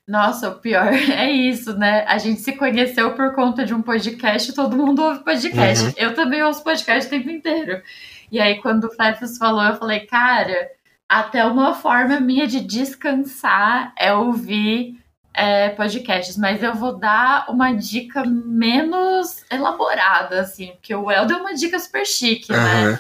[0.07, 2.05] Nossa, o pior é isso, né?
[2.07, 5.87] A gente se conheceu por conta de um podcast, todo mundo ouve podcast.
[5.87, 5.95] Uhum.
[5.97, 7.83] Eu também ouço podcast o tempo inteiro.
[8.31, 10.71] E aí, quando o Fefos falou, eu falei, cara,
[11.13, 14.99] até uma forma minha de descansar é ouvir
[15.35, 21.41] é, podcasts, mas eu vou dar uma dica menos elaborada, assim, porque o El deu
[21.41, 22.59] uma dica super chique, né?
[22.59, 22.99] Aham.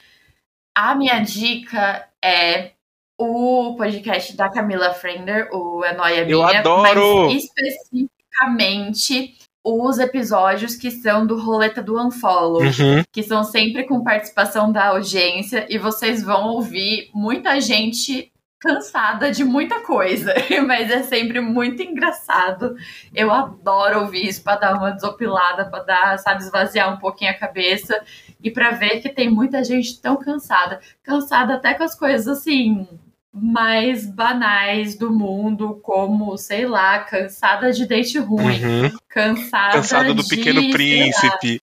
[0.74, 2.72] A minha dica é
[3.18, 7.28] o podcast da Camila Frender, o É Nóia Eu Minha, adoro!
[7.28, 13.04] mas especificamente os episódios que são do Roleta do Unfollow, Uhum.
[13.12, 19.42] que são sempre com participação da audiência, e vocês vão ouvir muita gente cansada de
[19.44, 20.32] muita coisa,
[20.66, 22.76] mas é sempre muito engraçado.
[23.12, 27.34] Eu adoro ouvir isso para dar uma desopilada, para dar, sabe, esvaziar um pouquinho a
[27.34, 28.00] cabeça
[28.42, 32.86] e para ver que tem muita gente tão cansada, cansada até com as coisas assim
[33.32, 38.90] mais banais do mundo, como, sei lá, cansada de date ruim, Uhum.
[39.08, 41.60] cansada Cansado do de, Pequeno sei lá, Príncipe.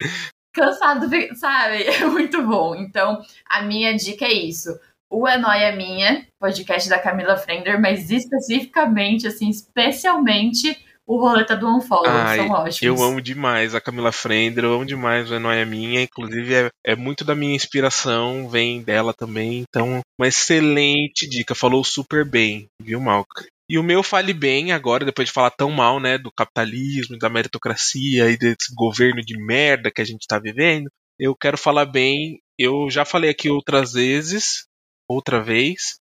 [0.53, 1.85] cansado, do- sabe?
[2.03, 2.75] É muito bom.
[2.75, 4.71] Então, a minha dica é isso.
[5.09, 10.77] O É Nóia Minha, podcast da Camila Frender, mas especificamente, assim, especialmente
[11.07, 12.83] o Roleta do Unfollow, Ai, são ótimos.
[12.83, 16.97] Eu amo demais a Camila Frender, eu amo demais o Nóia Minha, inclusive é, é
[16.97, 23.01] muito da minha inspiração, vem dela também, então uma excelente dica, falou super bem, viu,
[23.01, 23.45] Malca?
[23.69, 27.31] E o meu fale bem agora, depois de falar tão mal, né, do capitalismo, da
[27.31, 32.39] meritocracia e desse governo de merda que a gente tá vivendo, eu quero falar bem.
[32.59, 34.67] Eu já falei aqui outras vezes,
[35.09, 35.99] outra vez,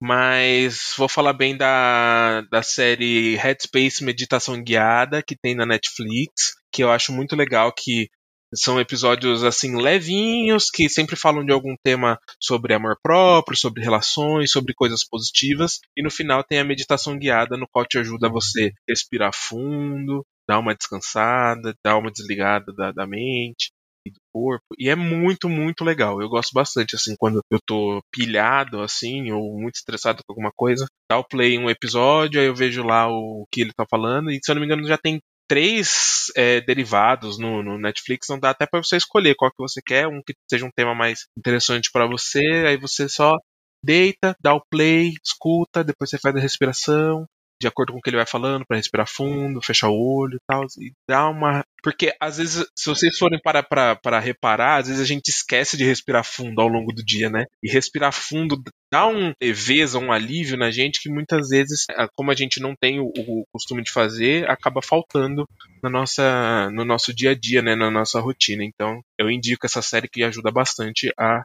[0.00, 6.82] mas vou falar bem da, da série Headspace Meditação Guiada, que tem na Netflix, que
[6.82, 8.08] eu acho muito legal que
[8.54, 14.50] são episódios assim levinhos que sempre falam de algum tema sobre amor próprio, sobre relações,
[14.50, 18.30] sobre coisas positivas e no final tem a meditação guiada no qual te ajuda a
[18.30, 23.70] você respirar fundo, dar uma descansada, dar uma desligada da, da mente
[24.06, 24.64] e do corpo.
[24.78, 26.20] E é muito, muito legal.
[26.20, 30.86] Eu gosto bastante, assim, quando eu tô pilhado, assim, ou muito estressado com alguma coisa,
[31.10, 34.30] dá o play em um episódio, aí eu vejo lá o que ele tá falando,
[34.30, 38.38] e se eu não me engano já tem três é, derivados no, no, Netflix, não
[38.38, 41.26] dá até para você escolher qual que você quer, um que seja um tema mais
[41.36, 43.36] interessante para você, aí você só
[43.82, 47.26] deita, dá o play, escuta, depois você faz a respiração,
[47.60, 50.40] de acordo com o que ele vai falando, para respirar fundo, fechar o olho e
[50.46, 50.64] tal.
[50.78, 51.62] E dá uma.
[51.82, 55.76] Porque às vezes, se vocês forem para, para, para reparar, às vezes a gente esquece
[55.76, 57.44] de respirar fundo ao longo do dia, né?
[57.62, 58.60] E respirar fundo
[58.92, 61.84] dá um leveza, um alívio na gente que muitas vezes,
[62.14, 65.44] como a gente não tem o, o costume de fazer, acaba faltando
[65.82, 67.74] na nossa, no nosso dia a dia, né?
[67.74, 68.64] Na nossa rotina.
[68.64, 71.42] Então, eu indico essa série que ajuda bastante a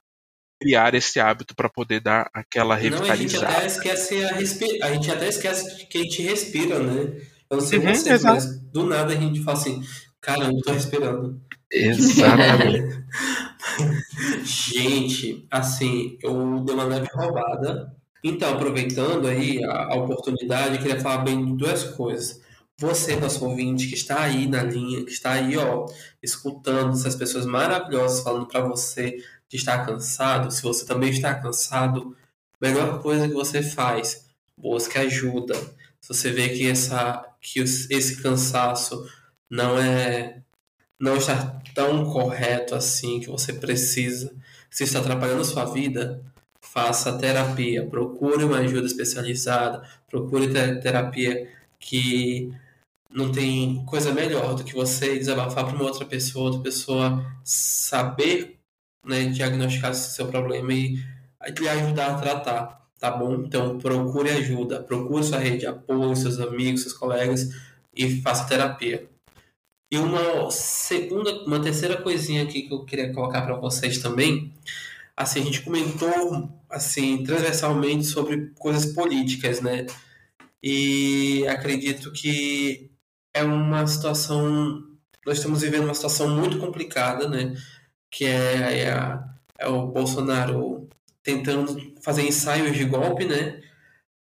[0.60, 3.08] criar esse hábito para poder dar aquela revitalizada.
[3.08, 4.86] Não, a gente até esquece a respira...
[4.86, 7.22] a gente até esquece que a gente respira, né?
[7.50, 9.84] Eu não sei uhum, vocês, mas do nada a gente fala assim,
[10.20, 11.42] caramba, eu tô respirando.
[11.72, 13.06] Exatamente.
[14.44, 17.94] gente, assim, eu dei uma leve roubada.
[18.24, 22.42] Então, aproveitando aí a, a oportunidade, eu queria falar bem de duas coisas.
[22.78, 25.86] Você, nosso ouvinte, que está aí na linha, que está aí, ó,
[26.22, 29.16] escutando essas pessoas maravilhosas falando para você
[29.50, 32.16] de estar cansado, se você também está cansado,
[32.62, 34.26] a melhor coisa que você faz,
[34.58, 35.56] busque ajuda.
[36.02, 39.08] Se você vê que, essa, que esse cansaço
[39.50, 40.42] não é
[41.00, 44.34] não está tão correto assim, que você precisa,
[44.70, 46.24] se está atrapalhando sua vida,
[46.62, 50.52] faça terapia, procure uma ajuda especializada, procure
[50.82, 51.50] terapia
[51.80, 52.52] que
[53.10, 58.55] não tem coisa melhor do que você desabafar para uma outra pessoa, outra pessoa saber
[59.06, 60.98] né, diagnosticar seu problema e
[61.58, 63.36] lhe ajudar a tratar, tá bom?
[63.36, 67.50] Então procure ajuda, procure sua rede de apoio, seus amigos, seus colegas
[67.96, 69.08] e faça terapia.
[69.92, 74.54] E uma segunda, uma terceira coisinha aqui que eu queria colocar para vocês também,
[75.16, 79.86] assim, a gente comentou assim transversalmente sobre coisas políticas, né?
[80.62, 82.90] E acredito que
[83.34, 84.84] é uma situação
[85.26, 87.56] nós estamos vivendo uma situação muito complicada, né?
[88.16, 89.20] Que é, é,
[89.60, 90.88] é o Bolsonaro
[91.22, 93.62] tentando fazer ensaios de golpe, né?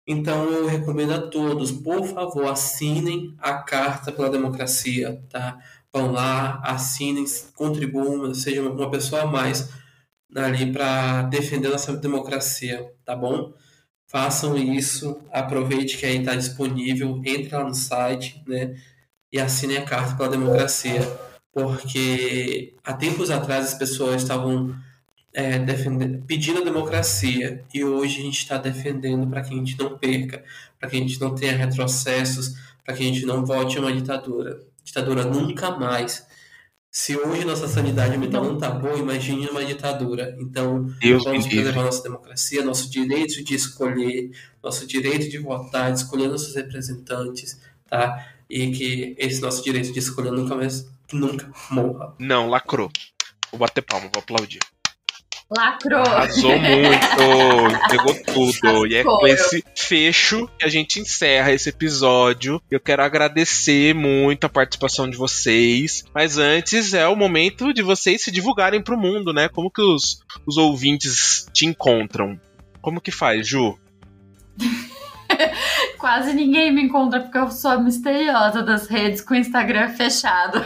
[0.07, 5.59] Então eu recomendo a todos, por favor, assinem a Carta pela Democracia, tá?
[5.93, 9.69] Vão lá, assinem, contribuam, sejam uma pessoa a mais
[10.35, 13.53] ali para defender nossa democracia, tá bom?
[14.07, 18.75] Façam isso, aproveite que aí está disponível, entre lá no site, né?
[19.31, 21.01] E assinem a Carta pela Democracia
[21.53, 24.75] porque há tempos atrás as pessoas estavam
[25.33, 25.59] é,
[26.25, 30.43] pedindo a democracia e hoje a gente está defendendo para que a gente não perca,
[30.79, 33.93] para que a gente não tenha retrocessos, para que a gente não volte a uma
[33.93, 34.61] ditadura.
[34.83, 36.25] Ditadura nunca mais.
[36.91, 40.35] Se hoje nossa sanidade mental não está boa, imagine uma ditadura.
[40.39, 44.31] Então, Deus vamos preservar nossa democracia, nosso direito de escolher,
[44.61, 48.27] nosso direito de votar, de escolher nossos representantes, tá?
[48.47, 52.13] E que esse nosso direito de escolher nunca mais nunca morra.
[52.19, 52.91] Não, lacrou.
[53.51, 54.59] Vou bater palma, vou aplaudir.
[55.55, 56.01] Lacrou.
[56.01, 58.87] Arrasou muito, pegou tudo.
[58.87, 62.61] E é com esse fecho que a gente encerra esse episódio.
[62.71, 66.03] Eu quero agradecer muito a participação de vocês.
[66.13, 69.47] Mas antes é o momento de vocês se divulgarem pro mundo, né?
[69.47, 72.39] Como que os, os ouvintes te encontram?
[72.81, 73.77] Como que faz, Ju?
[76.03, 80.59] Quase ninguém me encontra porque eu sou misteriosa das redes com o Instagram fechado.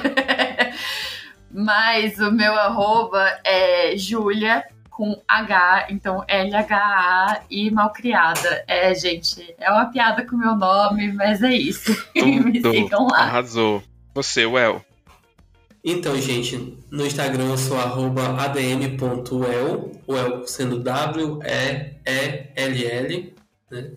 [1.54, 8.64] Mas o meu arroba é Julia com H, então L-H-A e malcriada.
[8.68, 11.92] É, gente, é uma piada com o meu nome, mas é isso.
[12.18, 13.20] me sigam lá.
[13.20, 13.84] Arrasou.
[14.16, 14.84] Você, Well.
[15.84, 21.46] Então, gente, no Instagram eu sou arroba adm.well, well sendo W-E-E-L-L,
[23.70, 23.92] né?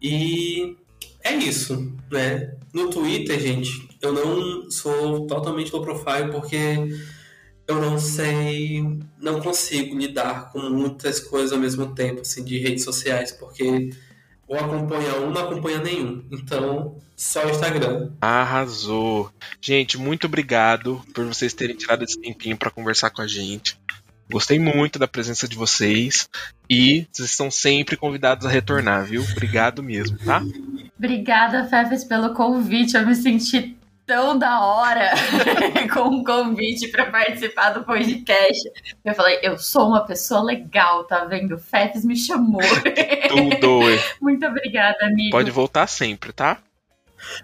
[0.00, 0.76] E
[1.22, 2.54] é isso, né?
[2.72, 6.56] No Twitter, gente, eu não sou totalmente low profile porque
[7.66, 8.82] eu não sei,
[9.18, 13.90] não consigo lidar com muitas coisas ao mesmo tempo, assim, de redes sociais, porque
[14.50, 16.24] ou acompanha um, não acompanha nenhum.
[16.32, 18.10] Então, só o Instagram.
[18.20, 19.30] Arrasou.
[19.60, 23.79] Gente, muito obrigado por vocês terem tirado esse tempinho para conversar com a gente.
[24.30, 26.28] Gostei muito da presença de vocês
[26.68, 29.24] e vocês estão sempre convidados a retornar, viu?
[29.32, 30.42] Obrigado mesmo, tá?
[30.96, 32.96] Obrigada, Fefes, pelo convite.
[32.96, 33.76] Eu me senti
[34.06, 35.12] tão da hora
[35.94, 38.70] com um convite para participar do podcast.
[39.04, 41.54] Eu falei, eu sou uma pessoa legal, tá vendo?
[41.54, 42.60] O Fefes me chamou.
[43.30, 43.80] Tudo.
[44.20, 45.30] Muito obrigada, amigo.
[45.30, 46.58] Pode voltar sempre, tá?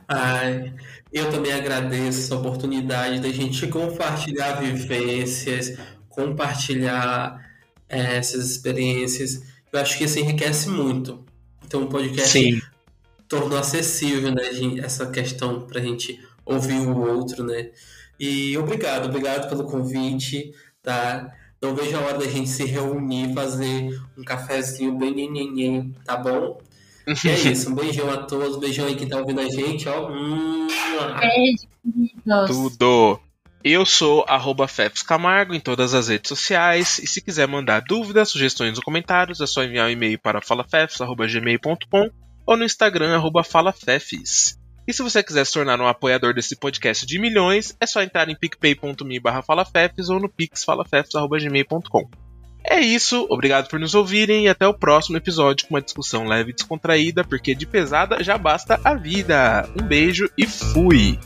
[0.08, 0.72] Ai,
[1.12, 5.78] eu também agradeço essa oportunidade da gente compartilhar vivências,
[6.16, 7.46] compartilhar
[7.88, 9.42] é, essas experiências.
[9.70, 11.24] Eu acho que isso enriquece muito.
[11.64, 12.60] Então o podcast Sim.
[13.28, 17.70] tornou acessível, né, gente, essa questão pra gente ouvir o outro, né?
[18.18, 20.52] E obrigado, obrigado pelo convite,
[20.82, 21.30] tá?
[21.60, 26.58] Não vejo a hora da gente se reunir, fazer um cafezinho bem nenhenhen, tá bom?
[27.06, 30.10] E é isso, um beijão a todos, beijão aí quem tá ouvindo a gente, ó.
[30.10, 30.66] Hum,
[31.20, 32.46] Beijo, queridos.
[32.46, 33.20] Tudo.
[33.68, 37.00] Eu sou arroba Fefs Camargo em todas as redes sociais.
[37.00, 42.10] E se quiser mandar dúvidas, sugestões ou comentários, é só enviar um e-mail para falafefs.gmail.com
[42.46, 44.56] ou no Instagram, arroba falafefs.
[44.86, 48.28] E se você quiser se tornar um apoiador desse podcast de milhões, é só entrar
[48.28, 52.08] em picpay.me barra falafefs ou no pixfalafefs.gmail.com.
[52.62, 56.50] É isso, obrigado por nos ouvirem e até o próximo episódio com uma discussão leve
[56.50, 59.68] e descontraída, porque de pesada já basta a vida.
[59.76, 61.18] Um beijo e fui!